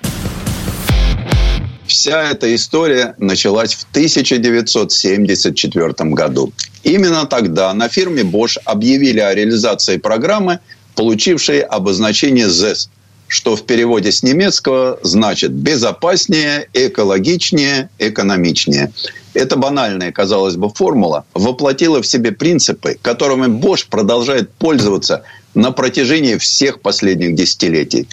Вся 1.87 2.31
эта 2.31 2.55
история 2.55 3.15
началась 3.19 3.75
в 3.75 3.85
1974 3.91 5.93
году. 6.11 6.53
Именно 6.83 7.27
тогда 7.27 7.75
на 7.75 7.89
фирме 7.89 8.23
Bosch 8.23 8.57
объявили 8.65 9.21
о 9.21 9.35
реализации 9.35 9.99
программы, 9.99 10.61
получившей 10.95 11.61
обозначение 11.61 12.47
ZES– 12.47 12.89
что 13.33 13.57
в 13.57 13.63
переводе 13.63 14.13
с 14.13 14.23
немецкого 14.23 15.01
значит 15.03 15.53
безопаснее, 15.53 16.69
экологичнее, 16.75 17.89
экономичнее. 17.99 18.93
Эта 19.33 19.57
банальная, 19.57 20.13
казалось 20.13 20.57
бы, 20.57 20.69
формула 20.69 21.25
воплотила 21.33 22.03
в 22.03 22.07
себе 22.07 22.33
принципы, 22.33 22.99
которыми 23.01 23.47
Bosch 23.47 23.87
продолжает 23.89 24.53
пользоваться 24.53 25.23
на 25.55 25.71
протяжении 25.71 26.37
всех 26.37 26.83
последних 26.83 27.35
десятилетий. 27.35 28.07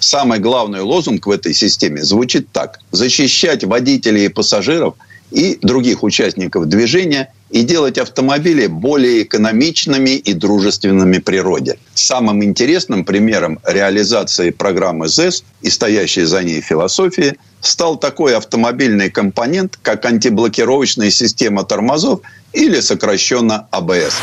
Самый 0.00 0.40
главный 0.40 0.80
лозунг 0.80 1.28
в 1.28 1.30
этой 1.30 1.54
системе 1.54 2.02
звучит 2.02 2.48
так. 2.50 2.80
Защищать 2.90 3.62
водителей 3.62 4.26
и 4.26 4.28
пассажиров 4.28 4.96
и 5.34 5.58
других 5.60 6.04
участников 6.04 6.66
движения 6.66 7.32
и 7.50 7.62
делать 7.62 7.98
автомобили 7.98 8.68
более 8.68 9.24
экономичными 9.24 10.10
и 10.10 10.32
дружественными 10.32 11.18
природе. 11.18 11.76
Самым 11.94 12.44
интересным 12.44 13.04
примером 13.04 13.58
реализации 13.66 14.50
программы 14.50 15.08
ЗЭС 15.08 15.44
и 15.60 15.70
стоящей 15.70 16.24
за 16.24 16.44
ней 16.44 16.60
философии 16.60 17.34
стал 17.60 17.96
такой 17.96 18.36
автомобильный 18.36 19.10
компонент, 19.10 19.76
как 19.82 20.04
антиблокировочная 20.04 21.10
система 21.10 21.64
тормозов 21.64 22.20
или 22.52 22.80
сокращенно 22.80 23.66
АБС. 23.72 24.14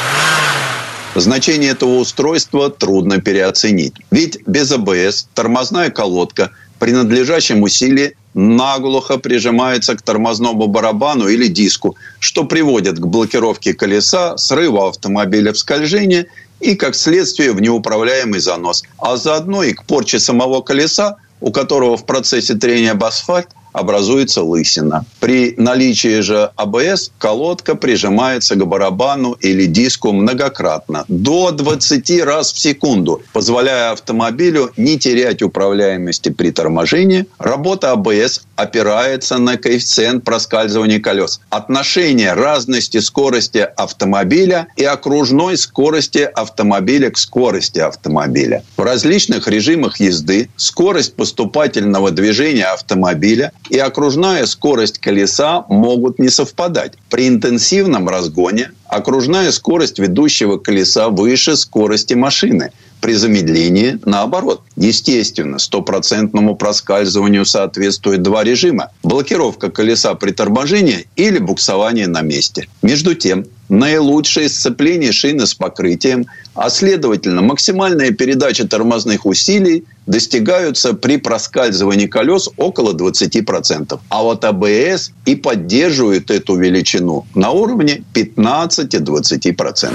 Значение 1.16 1.72
этого 1.72 1.98
устройства 1.98 2.70
трудно 2.70 3.20
переоценить. 3.20 3.96
Ведь 4.12 4.40
без 4.48 4.72
АБС 4.72 5.28
тормозная 5.34 5.90
колодка 5.90 6.52
при 6.82 6.94
надлежащем 6.94 7.62
усилии 7.62 8.16
наглухо 8.34 9.20
прижимается 9.20 9.96
к 9.96 10.02
тормозному 10.02 10.66
барабану 10.66 11.28
или 11.28 11.46
диску, 11.46 11.96
что 12.20 12.44
приводит 12.44 12.98
к 12.98 13.06
блокировке 13.06 13.76
колеса, 13.76 14.36
срыву 14.38 14.88
автомобиля 14.88 15.54
в 15.54 15.60
скольжение 15.60 16.26
и, 16.60 16.74
как 16.74 16.96
следствие, 16.96 17.52
в 17.52 17.62
неуправляемый 17.62 18.40
занос, 18.40 18.84
а 18.98 19.16
заодно 19.16 19.62
и 19.62 19.74
к 19.74 19.84
порче 19.84 20.20
самого 20.20 20.62
колеса, 20.62 21.18
у 21.40 21.52
которого 21.52 21.98
в 21.98 22.06
процессе 22.08 22.56
трения 22.56 22.94
об 22.94 23.04
асфальт 23.04 23.50
образуется 23.74 24.44
лысина. 24.44 25.06
При 25.20 25.54
наличии 25.58 26.22
же 26.22 26.52
АБС 26.56 27.12
колодка 27.18 27.76
прижимается 27.76 28.56
к 28.56 28.66
барабану 28.66 29.34
или 29.40 29.66
диску 29.66 30.12
многократно, 30.12 31.06
до 31.08 31.52
20 31.52 32.24
раз 32.24 32.54
в 32.54 32.60
секунду, 32.60 33.22
позволяя 33.34 33.92
автомобилю 33.92 34.72
не 34.78 34.98
терять 34.98 35.42
управляемости 35.42 36.30
при 36.30 36.52
торможении. 36.52 37.26
Работа 37.38 37.92
АБС 37.92 38.42
опирается 38.56 39.38
на 39.38 39.58
коэффициент 39.58 40.24
проскальзывания 40.24 41.00
колес. 41.00 41.42
Отношение 41.50 42.34
разности 42.34 43.00
скорости 43.00 43.68
автомобиля 43.76 44.68
и 44.78 44.84
окружной 44.84 45.58
скорости 45.58 46.30
автомобиля 46.34 47.10
к 47.12 47.18
скорости 47.18 47.80
автомобиля. 47.80 48.64
В 48.78 48.82
различных 48.84 49.48
режимах 49.48 50.00
езды 50.00 50.50
скорость 50.56 51.16
поступательного 51.16 52.12
движения 52.12 52.66
автомобиля 52.66 53.52
и 53.70 53.78
окружная 53.78 54.46
скорость 54.46 55.00
колеса 55.00 55.66
могут 55.70 56.20
не 56.20 56.30
совпадать. 56.30 56.94
При 57.10 57.28
интенсивном 57.28 58.10
разгоне 58.10 58.72
окружная 58.88 59.52
скорость 59.52 60.00
ведущего 60.00 60.58
колеса 60.58 61.10
выше 61.10 61.56
скорости 61.56 62.14
машины. 62.14 62.72
При 63.00 63.14
замедлении, 63.14 63.98
наоборот. 64.06 64.62
Естественно, 64.76 65.58
стопроцентному 65.58 66.56
проскальзыванию 66.56 67.46
соответствует 67.46 68.22
два 68.22 68.44
режима. 68.44 68.90
Блокировка 69.02 69.72
колеса 69.72 70.14
при 70.14 70.32
торможении 70.32 71.08
или 71.16 71.40
буксование 71.40 72.08
на 72.08 72.22
месте. 72.22 72.68
Между 72.84 73.16
тем, 73.16 73.46
наилучшее 73.72 74.50
сцепление 74.50 75.14
шины 75.14 75.48
с 75.48 75.54
покрытием, 75.54 76.28
а 76.54 76.70
следовательно 76.70 77.42
максимальная 77.42 78.12
передача 78.12 78.68
тормозных 78.68 79.26
усилий 79.26 79.86
достигаются 80.06 80.94
при 80.94 81.16
проскальзывании 81.16 82.08
колес 82.08 82.50
около 82.58 82.94
20%. 82.94 83.98
А 84.10 84.24
вот 84.24 84.44
АБС 84.44 85.14
и 85.26 85.36
поддерживает 85.36 86.30
эту 86.30 86.58
величину 86.58 87.26
на 87.34 87.52
уровне 87.52 88.04
15-20%. 88.14 89.94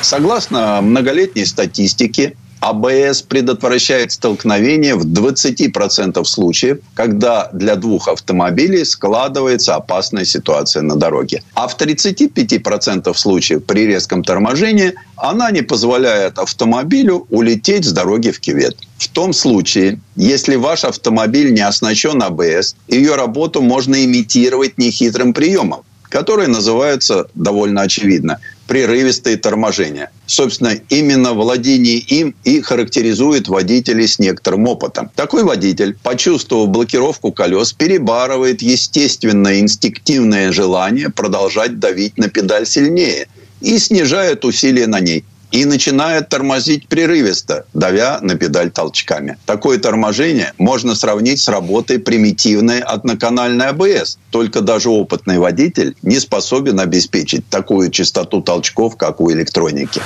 Согласно 0.00 0.80
многолетней 0.82 1.46
статистике, 1.46 2.36
АБС 2.62 3.22
предотвращает 3.22 4.12
столкновение 4.12 4.94
в 4.94 5.04
20% 5.04 6.24
случаев, 6.24 6.78
когда 6.94 7.50
для 7.52 7.74
двух 7.74 8.06
автомобилей 8.06 8.84
складывается 8.84 9.74
опасная 9.74 10.24
ситуация 10.24 10.82
на 10.82 10.94
дороге. 10.94 11.42
А 11.54 11.66
в 11.66 11.76
35% 11.76 13.12
случаев 13.14 13.64
при 13.64 13.86
резком 13.86 14.22
торможении 14.22 14.94
она 15.16 15.50
не 15.50 15.62
позволяет 15.62 16.38
автомобилю 16.38 17.26
улететь 17.30 17.84
с 17.84 17.92
дороги 17.92 18.30
в 18.30 18.38
кювет. 18.38 18.76
В 18.96 19.08
том 19.08 19.32
случае, 19.32 19.98
если 20.14 20.54
ваш 20.54 20.84
автомобиль 20.84 21.52
не 21.52 21.62
оснащен 21.62 22.22
АБС, 22.22 22.76
ее 22.86 23.16
работу 23.16 23.60
можно 23.60 24.04
имитировать 24.04 24.78
нехитрым 24.78 25.34
приемом 25.34 25.82
которые 26.12 26.46
называются 26.46 27.26
довольно 27.34 27.80
очевидно 27.80 28.38
прерывистые 28.72 29.36
торможения. 29.36 30.10
Собственно, 30.24 30.72
именно 30.88 31.34
владение 31.34 31.98
им 31.98 32.34
и 32.42 32.62
характеризует 32.62 33.46
водителей 33.46 34.08
с 34.08 34.18
некоторым 34.18 34.66
опытом. 34.66 35.10
Такой 35.14 35.44
водитель, 35.44 35.94
почувствовав 36.02 36.70
блокировку 36.70 37.32
колес, 37.32 37.74
перебарывает 37.74 38.62
естественное 38.62 39.60
инстинктивное 39.60 40.52
желание 40.52 41.10
продолжать 41.10 41.80
давить 41.80 42.16
на 42.16 42.30
педаль 42.30 42.64
сильнее 42.64 43.28
и 43.60 43.78
снижает 43.78 44.42
усилие 44.46 44.86
на 44.86 45.00
ней 45.00 45.22
и 45.52 45.66
начинает 45.66 46.28
тормозить 46.30 46.88
прерывисто, 46.88 47.66
давя 47.74 48.18
на 48.22 48.34
педаль 48.34 48.70
толчками. 48.70 49.36
Такое 49.46 49.78
торможение 49.78 50.52
можно 50.58 50.94
сравнить 50.94 51.40
с 51.40 51.48
работой 51.48 51.98
примитивной 51.98 52.80
одноканальной 52.80 53.66
АБС. 53.66 54.18
Только 54.30 54.62
даже 54.62 54.88
опытный 54.88 55.38
водитель 55.38 55.94
не 56.02 56.18
способен 56.18 56.80
обеспечить 56.80 57.48
такую 57.48 57.90
частоту 57.90 58.40
толчков, 58.40 58.96
как 58.96 59.20
у 59.20 59.30
электроники. 59.30 60.00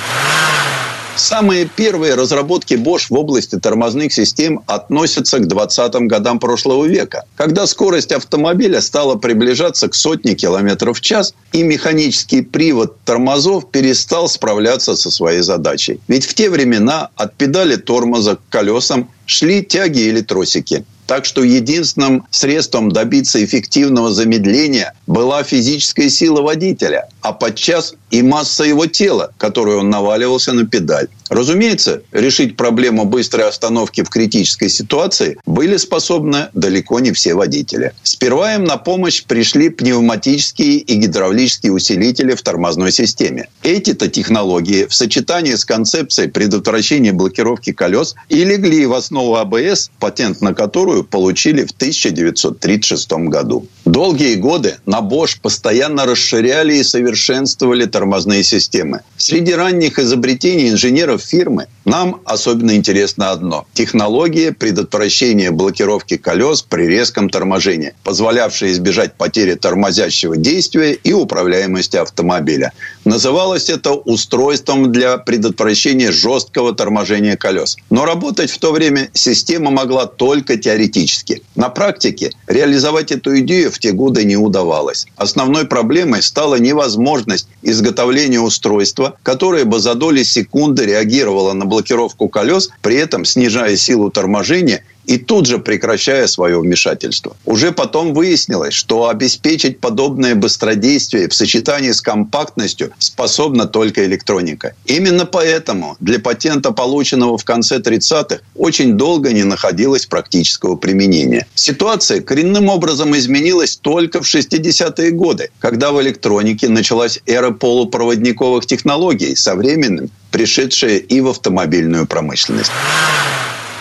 Самые 1.17 1.65
первые 1.65 2.15
разработки 2.15 2.75
Bosch 2.75 3.07
в 3.09 3.15
области 3.15 3.59
тормозных 3.59 4.13
систем 4.13 4.61
относятся 4.67 5.39
к 5.39 5.47
20-м 5.47 6.09
годам 6.09 6.39
прошлого 6.39 6.85
века, 6.85 7.25
когда 7.37 7.67
скорость 7.67 8.13
автомобиля 8.13 8.83
стала 8.83 9.17
приближаться 9.17 9.89
к 9.89 9.95
сотне 9.95 10.35
километров 10.35 10.99
в 10.99 11.01
час, 11.01 11.35
и 11.53 11.63
механический 11.63 12.43
привод 12.43 13.01
тормозов 13.05 13.71
перестал 13.71 14.29
справляться 14.29 14.95
со 14.95 15.11
своей 15.11 15.41
задачей. 15.41 16.01
Ведь 16.07 16.27
в 16.27 16.35
те 16.35 16.51
времена 16.51 17.09
от 17.17 17.35
педали 17.35 17.77
тормоза 17.77 18.37
к 18.37 18.41
колесам 18.51 19.09
шли 19.25 19.65
тяги 19.65 20.01
или 20.01 20.21
тросики. 20.21 20.85
Так 21.07 21.25
что 21.25 21.43
единственным 21.43 22.27
средством 22.31 22.91
добиться 22.91 23.45
эффективного 23.45 24.13
замедления 24.13 24.95
была 25.07 25.43
физическая 25.43 26.09
сила 26.09 26.43
водителя, 26.43 27.09
а 27.21 27.33
подчас 27.33 27.95
и 28.11 28.23
масса 28.23 28.65
его 28.65 28.87
тела, 28.87 29.33
которую 29.39 29.81
он 29.81 29.91
наваливался 29.91 30.53
на 30.53 30.67
педаль. 30.67 31.09
Разумеется, 31.29 32.03
решить 32.13 32.57
проблему 32.57 33.05
быстрой 33.05 33.49
остановки 33.49 34.05
в 34.05 34.09
критической 34.09 34.69
ситуации 34.69 35.39
были 35.45 35.77
способны 35.77 36.49
далеко 36.55 37.01
не 37.01 37.13
все 37.13 37.35
водители. 37.35 37.93
Сперва 38.05 38.55
им 38.55 38.65
на 38.65 38.77
помощь 38.77 39.25
пришли 39.25 39.71
пневматические 39.71 40.79
и 40.79 40.95
гидравлические 40.95 41.73
усилители 41.73 42.35
в 42.35 42.43
тормозной 42.43 42.93
системе. 42.93 43.49
Эти-то 43.63 44.09
технологии 44.09 44.87
в 44.87 44.95
сочетании 44.95 45.55
с 45.55 45.65
концепцией 45.65 46.29
предотвращения 46.29 47.13
блокировки 47.13 47.73
колес 47.73 48.15
и 48.29 48.45
легли 48.45 48.87
в 48.87 48.95
основу 48.95 49.35
АБС, 49.35 49.91
патент 49.99 50.41
на 50.41 50.55
которую 50.55 50.96
получили 51.03 51.65
в 51.65 51.71
1936 51.71 53.13
году. 53.13 53.67
Долгие 53.87 54.35
годы 54.35 54.79
на 54.85 54.99
Bosch 54.99 55.39
постоянно 55.41 56.07
расширяли 56.07 56.75
и 56.75 56.83
совершенствовали 56.83 57.85
тормозные 57.85 58.43
системы. 58.43 59.03
Среди 59.17 59.55
ранних 59.55 60.01
изобретений 60.01 60.71
инженеров 60.71 61.23
фирмы 61.23 61.69
нам 61.85 62.21
особенно 62.25 62.75
интересно 62.75 63.31
одно– 63.31 63.65
технология 63.75 64.51
предотвращения 64.51 65.53
блокировки 65.53 66.17
колес 66.17 66.63
при 66.63 66.89
резком 66.89 67.31
торможении, 67.31 67.95
позволявшая 68.03 68.73
избежать 68.73 69.15
потери 69.15 69.55
тормозящего 69.55 70.37
действия 70.37 70.93
и 70.93 71.13
управляемости 71.13 71.97
автомобиля. 71.97 72.73
Называлось 73.05 73.71
это 73.71 73.93
устройством 73.93 74.91
для 74.91 75.17
предотвращения 75.17 76.11
жесткого 76.11 76.75
торможения 76.75 77.37
колес. 77.37 77.77
Но 77.91 78.05
работать 78.05 78.51
в 78.51 78.59
то 78.59 78.73
время 78.73 79.11
система 79.13 79.71
могла 79.71 80.07
только 80.07 80.57
теоретически. 80.57 81.43
На 81.55 81.69
практике 81.69 82.33
реализовать 82.49 83.13
эту 83.13 83.39
идею 83.39 83.71
в 83.77 83.79
те 83.79 83.93
годы 83.93 84.25
не 84.25 84.37
удавалось. 84.37 85.07
Основной 85.17 85.67
проблемой 85.67 86.23
стала 86.23 86.55
невозможность 86.57 87.47
изготовления 87.63 88.41
устройства, 88.41 89.17
которое 89.23 89.65
бы 89.65 89.79
за 89.79 89.95
доли 89.95 90.23
секунды 90.23 90.87
реагировало 90.87 91.53
на 91.53 91.67
блокировку 91.67 92.29
колес, 92.29 92.71
при 92.81 92.97
этом 92.97 93.27
снижая 93.27 93.77
силу 93.77 94.11
торможения 94.11 94.83
и 95.07 95.19
тут 95.19 95.47
же 95.47 95.59
прекращая 95.59 96.27
свое 96.27 96.61
вмешательство. 96.61 97.37
Уже 97.45 97.73
потом 97.73 98.15
выяснилось, 98.15 98.75
что 98.75 99.09
обеспечить 99.09 99.81
подобное 99.81 100.35
быстродействие 100.35 101.29
в 101.29 101.35
сочетании 101.35 101.93
с 101.93 102.01
компактностью 102.01 102.93
способна 102.99 103.67
только 103.67 104.05
электроника. 104.05 104.75
Именно 104.85 105.27
поэтому 105.27 105.97
для 106.01 106.19
патента, 106.19 106.73
полученного 106.73 107.39
в 107.39 107.45
конце 107.45 107.79
30-х, 107.79 108.41
очень 108.55 108.95
долго 108.95 109.33
не 109.33 109.45
находилось 109.45 110.07
практического 110.07 110.77
применения. 110.77 111.47
Ситуация 111.55 112.21
коренным 112.21 112.69
образом 112.69 113.17
изменилась 113.17 113.77
только 113.77 114.23
в 114.23 114.27
60-е 114.27 115.11
годы, 115.11 115.51
когда 115.61 115.93
в 115.93 116.03
электронике 116.03 116.69
началась 116.69 117.21
эра 117.27 117.51
полупроводниковых 117.51 118.67
технологий 118.67 119.37
со 119.37 119.55
временем 119.55 120.11
пришедшая 120.31 120.99
и 120.99 121.21
в 121.21 121.29
автомобильную 121.29 122.07
промышленность 122.07 122.73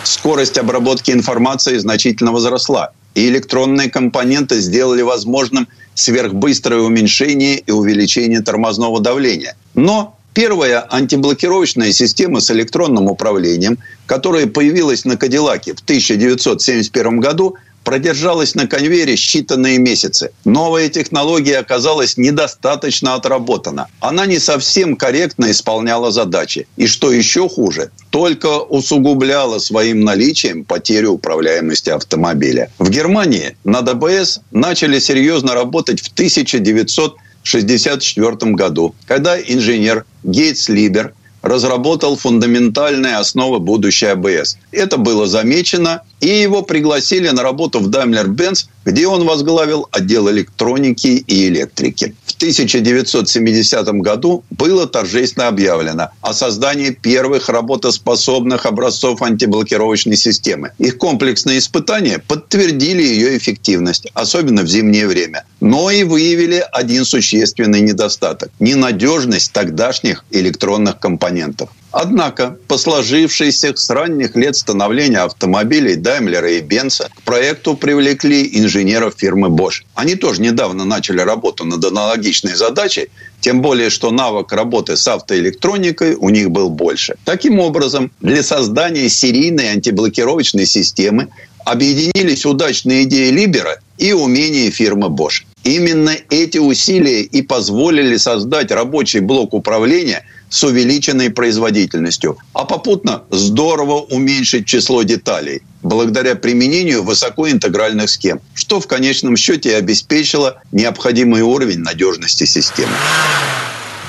скорость 0.07 0.57
обработки 0.57 1.11
информации 1.11 1.77
значительно 1.77 2.31
возросла, 2.31 2.91
и 3.15 3.27
электронные 3.27 3.89
компоненты 3.89 4.59
сделали 4.59 5.01
возможным 5.01 5.67
сверхбыстрое 5.93 6.81
уменьшение 6.81 7.59
и 7.59 7.71
увеличение 7.71 8.41
тормозного 8.41 8.99
давления. 8.99 9.55
Но 9.73 10.17
первая 10.33 10.85
антиблокировочная 10.91 11.91
система 11.93 12.41
с 12.41 12.51
электронным 12.51 13.05
управлением, 13.07 13.77
которая 14.05 14.47
появилась 14.47 15.05
на 15.05 15.17
Кадиллаке 15.17 15.73
в 15.73 15.79
1971 15.79 17.19
году, 17.19 17.55
продержалась 17.85 18.55
на 18.55 18.67
конвейере 18.67 19.13
считанные 19.13 19.77
месяцы. 19.77 20.31
Новая 20.43 20.89
технология 20.89 21.59
оказалась 21.59 22.17
недостаточно 22.17 23.13
отработана. 23.13 23.87
Она 24.01 24.25
не 24.25 24.39
совсем 24.39 24.97
корректно 24.97 25.51
исполняла 25.51 26.11
задачи. 26.11 26.67
И 26.75 26.87
что 26.87 27.13
еще 27.13 27.47
хуже, 27.47 27.91
только 28.09 28.59
усугубляла 28.59 29.59
своим 29.59 30.01
наличием 30.01 30.65
потерю 30.65 31.11
управляемости 31.11 31.91
автомобиля. 31.91 32.71
В 32.79 32.89
Германии 32.89 33.55
над 33.63 33.87
АБС 33.87 34.39
начали 34.51 34.99
серьезно 34.99 35.53
работать 35.53 36.01
в 36.01 36.11
1964 36.11 38.51
году, 38.53 38.95
когда 39.05 39.39
инженер 39.39 40.05
Гейтс 40.23 40.69
Либер 40.69 41.13
разработал 41.45 42.17
фундаментальные 42.17 43.17
основы 43.17 43.59
будущей 43.59 44.07
АБС. 44.07 44.57
Это 44.71 44.97
было 44.97 45.27
замечено 45.27 46.01
и 46.19 46.27
его 46.27 46.63
пригласили 46.63 47.29
на 47.29 47.43
работу 47.43 47.79
в 47.79 47.87
Daimler-Benz, 47.87 48.65
где 48.85 49.07
он 49.07 49.25
возглавил 49.25 49.87
отдел 49.91 50.29
электроники 50.29 51.07
и 51.07 51.47
электрики. 51.47 52.15
В 52.25 52.35
1970 52.35 53.87
году 54.01 54.43
было 54.51 54.87
торжественно 54.87 55.47
объявлено 55.47 56.09
о 56.21 56.33
создании 56.33 56.91
первых 56.91 57.49
работоспособных 57.49 58.65
образцов 58.65 59.21
антиблокировочной 59.21 60.17
системы. 60.17 60.71
Их 60.77 60.97
комплексные 60.97 61.59
испытания 61.59 62.19
подтвердили 62.19 63.01
ее 63.01 63.37
эффективность, 63.37 64.07
особенно 64.13 64.61
в 64.61 64.67
зимнее 64.67 65.07
время. 65.07 65.45
Но 65.61 65.89
и 65.89 66.03
выявили 66.03 66.63
один 66.71 67.05
существенный 67.05 67.81
недостаток– 67.81 68.51
ненадежность 68.59 69.51
тогдашних 69.51 70.23
электронных 70.31 70.99
компонентов. 70.99 71.69
Однако, 71.97 72.57
по 72.67 72.77
сложившейся 72.77 73.73
с 73.73 73.89
ранних 73.89 74.35
лет 74.35 74.57
становления 74.57 75.19
автомобилей 75.19 75.95
Даймлера 75.95 76.51
и 76.51 76.59
Бенца 76.59 77.09
к 77.15 77.21
проекту 77.21 77.77
привлекли 77.77 78.49
инженеров 78.59 79.13
фирмы 79.15 79.47
Bosch. 79.47 79.83
Они 79.93 80.15
тоже 80.15 80.41
недавно 80.41 80.83
начали 80.83 81.21
работу 81.21 81.63
над 81.63 81.85
аналогичной 81.85 82.55
задачей, 82.55 83.07
тем 83.39 83.61
более, 83.61 83.89
что 83.89 84.11
навык 84.11 84.51
работы 84.51 84.97
с 84.97 85.07
автоэлектроникой 85.07 86.15
у 86.15 86.27
них 86.27 86.51
был 86.51 86.69
больше. 86.69 87.15
Таким 87.23 87.61
образом, 87.61 88.11
для 88.19 88.43
создания 88.43 89.07
серийной 89.07 89.67
антиблокировочной 89.67 90.65
системы 90.65 91.29
объединились 91.63 92.45
удачные 92.45 93.03
идеи 93.03 93.29
Либера 93.29 93.79
и 93.97 94.11
умения 94.11 94.69
фирмы 94.69 95.07
Bosch. 95.07 95.45
Именно 95.63 96.11
эти 96.29 96.57
усилия 96.57 97.21
и 97.21 97.41
позволили 97.41 98.17
создать 98.17 98.69
рабочий 98.69 99.21
блок 99.21 99.53
управления– 99.53 100.25
с 100.49 100.63
увеличенной 100.63 101.29
производительностью, 101.29 102.37
а 102.53 102.65
попутно 102.65 103.23
здорово 103.29 104.01
уменьшить 104.01 104.65
число 104.65 105.03
деталей 105.03 105.61
благодаря 105.83 106.35
применению 106.35 107.03
высокоинтегральных 107.03 108.09
схем, 108.09 108.41
что 108.53 108.79
в 108.79 108.87
конечном 108.87 109.37
счете 109.37 109.75
обеспечило 109.75 110.61
необходимый 110.71 111.41
уровень 111.41 111.79
надежности 111.79 112.45
системы. 112.45 112.93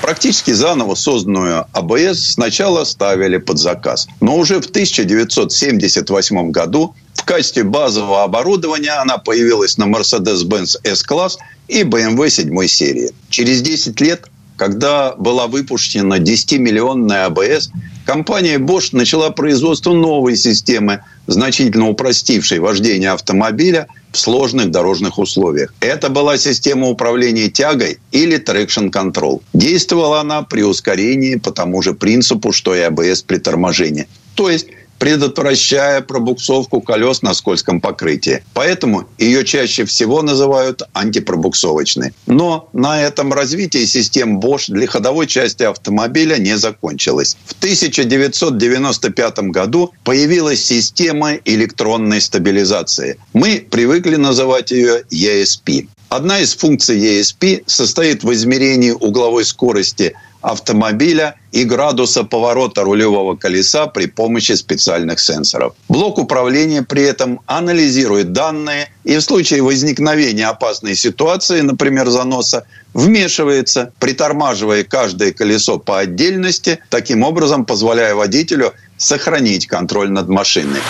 Практически 0.01 0.53
заново 0.53 0.95
созданную 0.95 1.67
АБС 1.73 2.35
сначала 2.35 2.85
ставили 2.85 3.39
под 3.39 3.59
заказ. 3.59 4.07
Но 4.21 4.37
уже 4.37 4.61
в 4.61 4.67
1978 4.67 6.51
году 6.51 6.95
в 7.15 7.25
качестве 7.25 7.65
базового 7.65 8.23
оборудования 8.23 8.93
она 8.93 9.19
появилась 9.19 9.79
на 9.79 9.85
Mercedes-Benz 9.85 10.77
S-класс 10.85 11.39
и 11.67 11.83
BMW 11.83 12.29
7 12.29 12.67
серии. 12.69 13.11
Через 13.31 13.63
10 13.63 14.01
лет 14.01 14.29
когда 14.57 15.15
была 15.17 15.47
выпущена 15.47 16.19
10-миллионная 16.19 17.27
АБС, 17.27 17.71
компания 18.05 18.59
Bosch 18.59 18.89
начала 18.93 19.31
производство 19.31 19.93
новой 19.93 20.37
системы, 20.37 21.01
значительно 21.27 21.89
упростившей 21.89 22.59
вождение 22.59 23.11
автомобиля 23.11 23.87
в 24.13 24.19
сложных 24.19 24.71
дорожных 24.71 25.19
условиях. 25.19 25.75
Это 25.81 26.09
была 26.09 26.39
система 26.39 26.89
управления 26.89 27.51
тягой 27.51 27.99
или 28.13 28.39
traction 28.39 28.91
control. 28.91 29.43
Действовала 29.53 30.21
она 30.21 30.43
при 30.43 30.63
ускорении 30.63 31.37
по 31.37 31.53
тому 31.53 31.83
же 31.83 31.95
принципу, 31.95 32.53
что 32.53 32.75
и 32.75 32.81
АБС 32.81 33.23
при 33.23 33.39
торможении. 33.39 34.09
То 34.35 34.51
есть 34.51 34.67
предотвращая 34.99 36.01
пробуксовку 36.01 36.81
колес 36.81 37.23
на 37.23 37.35
скользком 37.35 37.81
покрытии. 37.81 38.43
Поэтому 38.55 39.09
ее 39.19 39.45
чаще 39.45 39.85
всего 39.85 40.23
называют 40.23 40.83
антипробуксовочной. 40.93 42.13
Но 42.27 42.69
на 42.73 43.03
этом 43.03 43.33
развитие 43.33 43.87
систем 43.87 44.41
Bosch 44.41 44.65
для 44.69 44.87
ходовой 44.87 45.27
части 45.27 45.63
автомобиля 45.63 46.37
не 46.39 46.57
закончилось. 46.57 47.37
В 47.45 47.53
1995 47.53 49.39
году 49.51 49.93
появилась 50.05 50.65
система 50.65 51.35
электронной 51.45 52.21
стабилизации. 52.21 53.19
Мы 53.33 53.67
привыкли 53.71 54.17
называть 54.17 54.71
ее 54.71 55.03
ESP. 55.11 55.89
Одна 56.09 56.39
из 56.39 56.55
функций 56.55 56.99
ESP 56.99 57.65
состоит 57.67 58.23
в 58.23 58.33
измерении 58.33 58.93
угловой 58.93 59.45
скорости 59.45 60.15
автомобиля 60.47 61.35
и 61.51 61.65
градуса 61.65 62.23
поворота 62.23 62.85
рулевого 62.85 63.35
колеса 63.35 63.87
при 63.87 64.07
помощи 64.07 64.53
специальных 64.53 65.19
сенсоров. 65.19 65.75
Блок 65.89 66.19
управления 66.19 66.83
при 66.83 67.03
этом 67.03 67.41
анализирует 67.47 68.33
данные 68.33 68.89
и 69.03 69.17
в 69.17 69.23
случае 69.23 69.63
возникновения 69.63 70.47
опасной 70.47 70.95
ситуации, 70.95 71.63
например, 71.63 72.09
заноса, 72.11 72.65
вмешивается, 72.95 73.93
притормаживая 73.99 74.85
каждое 74.85 75.33
колесо 75.33 75.79
по 75.79 75.99
отдельности, 75.99 76.79
таким 76.91 77.25
образом 77.25 77.65
позволяя 77.65 78.15
водителю 78.15 78.73
сохранить 78.97 79.67
контроль 79.67 80.11
над 80.13 80.29
машиной. 80.29 80.81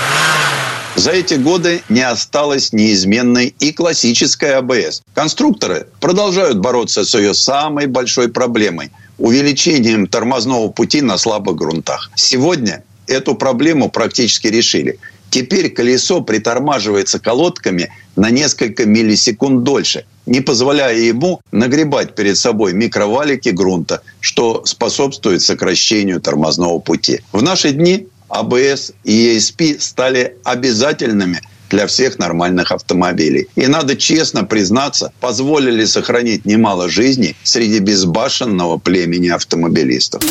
За 0.96 1.12
эти 1.12 1.34
годы 1.34 1.82
не 1.88 2.02
осталось 2.02 2.72
неизменной 2.72 3.54
и 3.58 3.72
классическая 3.72 4.58
АБС. 4.58 5.02
Конструкторы 5.14 5.86
продолжают 6.00 6.58
бороться 6.58 7.04
с 7.04 7.14
ее 7.14 7.32
самой 7.32 7.86
большой 7.86 8.28
проблемой– 8.28 8.90
увеличением 9.18 10.06
тормозного 10.06 10.68
пути 10.68 11.02
на 11.02 11.18
слабых 11.18 11.56
грунтах. 11.56 12.10
Сегодня 12.14 12.84
эту 13.06 13.34
проблему 13.34 13.90
практически 13.90 14.48
решили. 14.48 14.98
Теперь 15.30 15.70
колесо 15.70 16.20
притормаживается 16.20 17.18
колодками 17.18 17.90
на 18.14 18.30
несколько 18.30 18.86
миллисекунд 18.86 19.64
дольше, 19.64 20.04
не 20.24 20.40
позволяя 20.40 20.96
ему 20.96 21.40
нагребать 21.52 22.14
перед 22.14 22.38
собой 22.38 22.72
микровалики 22.72 23.50
грунта, 23.50 24.02
что 24.20 24.64
способствует 24.64 25.42
сокращению 25.42 26.20
тормозного 26.20 26.78
пути. 26.78 27.20
В 27.32 27.42
наши 27.42 27.72
дни 27.72 28.08
АБС 28.28 28.92
и 29.04 29.36
ESP 29.36 29.80
стали 29.80 30.36
обязательными 30.44 31.40
для 31.70 31.86
всех 31.86 32.18
нормальных 32.18 32.72
автомобилей. 32.72 33.48
И 33.56 33.66
надо 33.66 33.96
честно 33.96 34.44
признаться, 34.44 35.12
позволили 35.20 35.84
сохранить 35.84 36.44
немало 36.44 36.88
жизней 36.88 37.36
среди 37.42 37.78
безбашенного 37.78 38.78
племени 38.78 39.28
автомобилистов. 39.28 40.22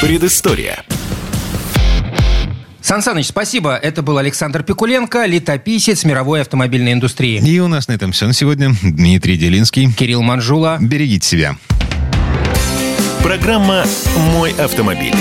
Предыстория. 0.00 0.84
Сан 2.80 3.02
Саныч, 3.02 3.26
спасибо. 3.26 3.76
Это 3.76 4.02
был 4.02 4.18
Александр 4.18 4.62
Пикуленко, 4.62 5.26
летописец 5.26 6.04
мировой 6.04 6.40
автомобильной 6.40 6.92
индустрии. 6.94 7.38
И 7.38 7.60
у 7.60 7.68
нас 7.68 7.86
на 7.86 7.92
этом 7.92 8.10
все 8.10 8.26
на 8.26 8.32
сегодня. 8.32 8.74
Дмитрий 8.82 9.36
Делинский. 9.36 9.92
Кирилл 9.92 10.22
Манжула. 10.22 10.78
Берегите 10.80 11.28
себя. 11.28 11.56
Программа 13.22 13.84
«Мой 14.32 14.52
автомобиль». 14.52 15.14